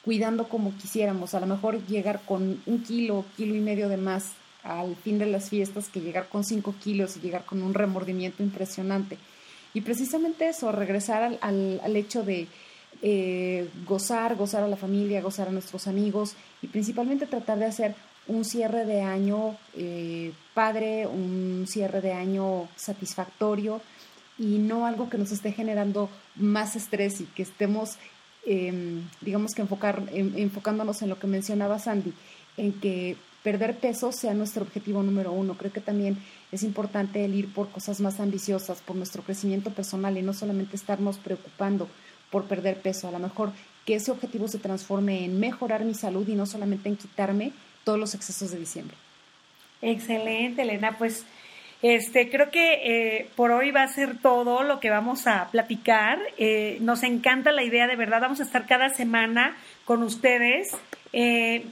cuidando 0.03 0.47
como 0.47 0.75
quisiéramos, 0.77 1.33
a 1.33 1.39
lo 1.39 1.47
mejor 1.47 1.85
llegar 1.87 2.21
con 2.25 2.61
un 2.65 2.83
kilo, 2.83 3.25
kilo 3.35 3.55
y 3.55 3.59
medio 3.59 3.89
de 3.89 3.97
más 3.97 4.31
al 4.67 4.95
fin 4.97 5.17
de 5.17 5.25
las 5.25 5.49
fiestas 5.49 5.89
que 5.89 6.01
llegar 6.01 6.27
con 6.27 6.43
5 6.43 6.75
kilos 6.83 7.15
y 7.15 7.21
llegar 7.21 7.45
con 7.45 7.61
un 7.63 7.73
remordimiento 7.73 8.43
impresionante. 8.43 9.17
Y 9.73 9.81
precisamente 9.81 10.49
eso, 10.49 10.71
regresar 10.71 11.23
al, 11.23 11.79
al, 11.83 11.95
hecho 11.95 12.23
de 12.23 12.47
eh, 13.01 13.69
gozar, 13.85 14.35
gozar 14.35 14.63
a 14.63 14.67
la 14.67 14.75
familia, 14.75 15.21
gozar 15.21 15.47
a 15.49 15.51
nuestros 15.51 15.87
amigos 15.87 16.35
y 16.61 16.67
principalmente 16.67 17.27
tratar 17.27 17.59
de 17.59 17.65
hacer 17.65 17.95
un 18.27 18.43
cierre 18.43 18.85
de 18.85 19.01
año 19.01 19.55
eh, 19.75 20.33
padre, 20.53 21.07
un 21.07 21.65
cierre 21.67 22.01
de 22.01 22.13
año 22.13 22.67
satisfactorio 22.75 23.81
y 24.37 24.57
no 24.57 24.85
algo 24.85 25.09
que 25.09 25.17
nos 25.17 25.31
esté 25.31 25.51
generando 25.51 26.09
más 26.35 26.75
estrés 26.75 27.21
y 27.21 27.25
que 27.25 27.43
estemos, 27.43 27.97
em, 28.45 29.07
digamos 29.21 29.53
que 29.53 29.61
enfocar, 29.61 30.03
enfocándonos 30.11 31.01
en 31.01 31.09
lo 31.09 31.19
que 31.19 31.27
mencionaba 31.27 31.79
Sandy, 31.79 32.13
en 32.57 32.73
que 32.73 33.15
perder 33.47 33.77
peso 33.77 34.11
sea 34.11 34.33
nuestro 34.33 34.63
objetivo 34.63 35.01
número 35.01 35.31
uno. 35.31 35.53
Creo 35.53 35.71
que 35.71 35.79
también 35.79 36.17
es 36.51 36.63
importante 36.63 37.23
el 37.23 37.33
ir 37.33 37.53
por 37.53 37.69
cosas 37.69 38.01
más 38.01 38.19
ambiciosas, 38.19 38.81
por 38.81 38.97
nuestro 38.97 39.23
crecimiento 39.23 39.71
personal 39.71 40.17
y 40.17 40.21
no 40.21 40.33
solamente 40.33 40.75
estarnos 40.75 41.17
preocupando 41.17 41.87
por 42.29 42.43
perder 42.43 42.81
peso. 42.81 43.07
A 43.07 43.11
lo 43.11 43.19
mejor 43.19 43.53
que 43.85 43.95
ese 43.95 44.11
objetivo 44.11 44.49
se 44.49 44.57
transforme 44.57 45.23
en 45.23 45.39
mejorar 45.39 45.85
mi 45.85 45.93
salud 45.93 46.27
y 46.27 46.35
no 46.35 46.45
solamente 46.45 46.89
en 46.89 46.97
quitarme 46.97 47.53
todos 47.85 47.97
los 47.97 48.13
excesos 48.15 48.51
de 48.51 48.59
diciembre. 48.59 48.97
Excelente, 49.81 50.63
Elena. 50.63 50.97
Pues 50.97 51.23
este, 51.81 52.29
creo 52.29 52.51
que 52.51 52.81
eh, 52.83 53.29
por 53.37 53.51
hoy 53.51 53.71
va 53.71 53.83
a 53.83 53.87
ser 53.87 54.17
todo 54.17 54.63
lo 54.63 54.81
que 54.81 54.89
vamos 54.89 55.25
a 55.25 55.49
platicar. 55.51 56.19
Eh, 56.37 56.79
nos 56.81 57.01
encanta 57.03 57.53
la 57.53 57.63
idea, 57.63 57.87
de 57.87 57.95
verdad. 57.95 58.19
Vamos 58.19 58.41
a 58.41 58.43
estar 58.43 58.65
cada 58.65 58.89
semana 58.89 59.55
con 59.85 60.03
ustedes. 60.03 60.67
Eh, 61.13 61.63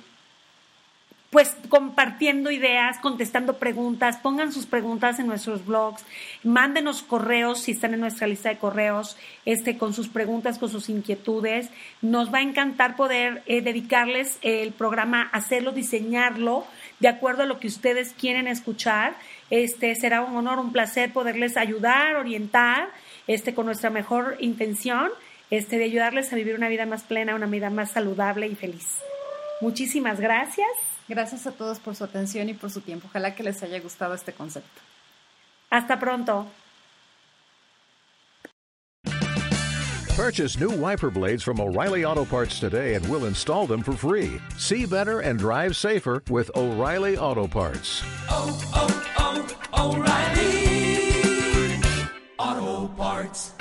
pues 1.36 1.54
compartiendo 1.68 2.50
ideas, 2.50 2.98
contestando 3.00 3.58
preguntas, 3.58 4.16
pongan 4.16 4.54
sus 4.54 4.66
preguntas 4.66 5.20
en 5.20 5.28
nuestros 5.28 5.66
blogs, 5.66 6.06
mándenos 6.44 7.02
correos 7.02 7.60
si 7.62 7.74
están 7.74 7.94
en 7.94 8.00
nuestra 8.00 8.26
lista 8.26 8.48
de 8.48 8.58
correos, 8.58 9.18
este, 9.44 9.78
con 9.78 9.94
sus 9.94 10.08
preguntas, 10.08 10.60
con 10.60 10.70
sus 10.70 10.88
inquietudes. 10.88 11.70
Nos 12.02 12.34
va 12.34 12.38
a 12.38 12.42
encantar 12.42 12.96
poder 12.96 13.44
eh, 13.48 13.60
dedicarles 13.60 14.40
el 14.44 14.72
programa, 14.72 15.24
hacerlo, 15.34 15.74
diseñarlo 15.74 16.66
de 17.02 17.10
acuerdo 17.10 17.44
a 17.44 17.48
lo 17.48 17.60
que 17.60 17.68
ustedes 17.68 18.14
quieren 18.18 18.48
escuchar. 18.48 19.18
Este 19.50 19.94
será 19.96 20.22
un 20.22 20.38
honor, 20.38 20.58
un 20.60 20.72
placer 20.72 21.12
poderles 21.12 21.58
ayudar, 21.58 22.16
orientar, 22.16 22.88
este, 23.28 23.54
con 23.54 23.66
nuestra 23.66 23.90
mejor 23.90 24.38
intención, 24.40 25.12
este, 25.50 25.80
de 25.80 25.84
ayudarles 25.84 26.32
a 26.32 26.38
vivir 26.38 26.56
una 26.56 26.70
vida 26.70 26.86
más 26.86 27.04
plena, 27.04 27.36
una 27.36 27.48
vida 27.48 27.70
más 27.70 27.92
saludable 27.92 28.48
y 28.48 28.56
feliz. 28.56 29.00
Muchísimas 29.60 30.22
gracias. 30.22 30.95
Gracias 31.08 31.46
a 31.46 31.52
todos 31.52 31.80
por 31.80 31.96
su 31.96 32.04
atención 32.04 32.50
y 32.50 32.54
por 32.54 32.72
su 32.72 32.82
tiempo. 32.82 33.08
Ojalá 33.10 33.36
que 33.36 33.44
les 33.44 33.62
haya 33.64 33.80
gustado 33.80 34.14
este 34.14 34.34
concepto. 34.34 34.82
Hasta 35.70 36.00
pronto. 36.00 36.48
Purchase 40.16 40.58
new 40.58 40.72
wiper 40.72 41.10
blades 41.10 41.44
from 41.44 41.60
O'Reilly 41.60 42.06
Auto 42.06 42.24
Parts 42.24 42.58
today 42.60 42.94
and 42.94 43.06
we'll 43.10 43.26
install 43.26 43.68
them 43.68 43.84
for 43.84 43.92
free. 43.92 44.40
See 44.58 44.86
better 44.86 45.20
and 45.20 45.38
drive 45.38 45.76
safer 45.76 46.24
with 46.30 46.50
O'Reilly 46.56 47.18
Auto 47.18 47.48
Parts. 47.48 48.02
oh, 48.30 48.58
oh, 48.74 49.02
O'Reilly 49.78 51.82
Auto 52.40 52.88
Parts. 52.96 53.55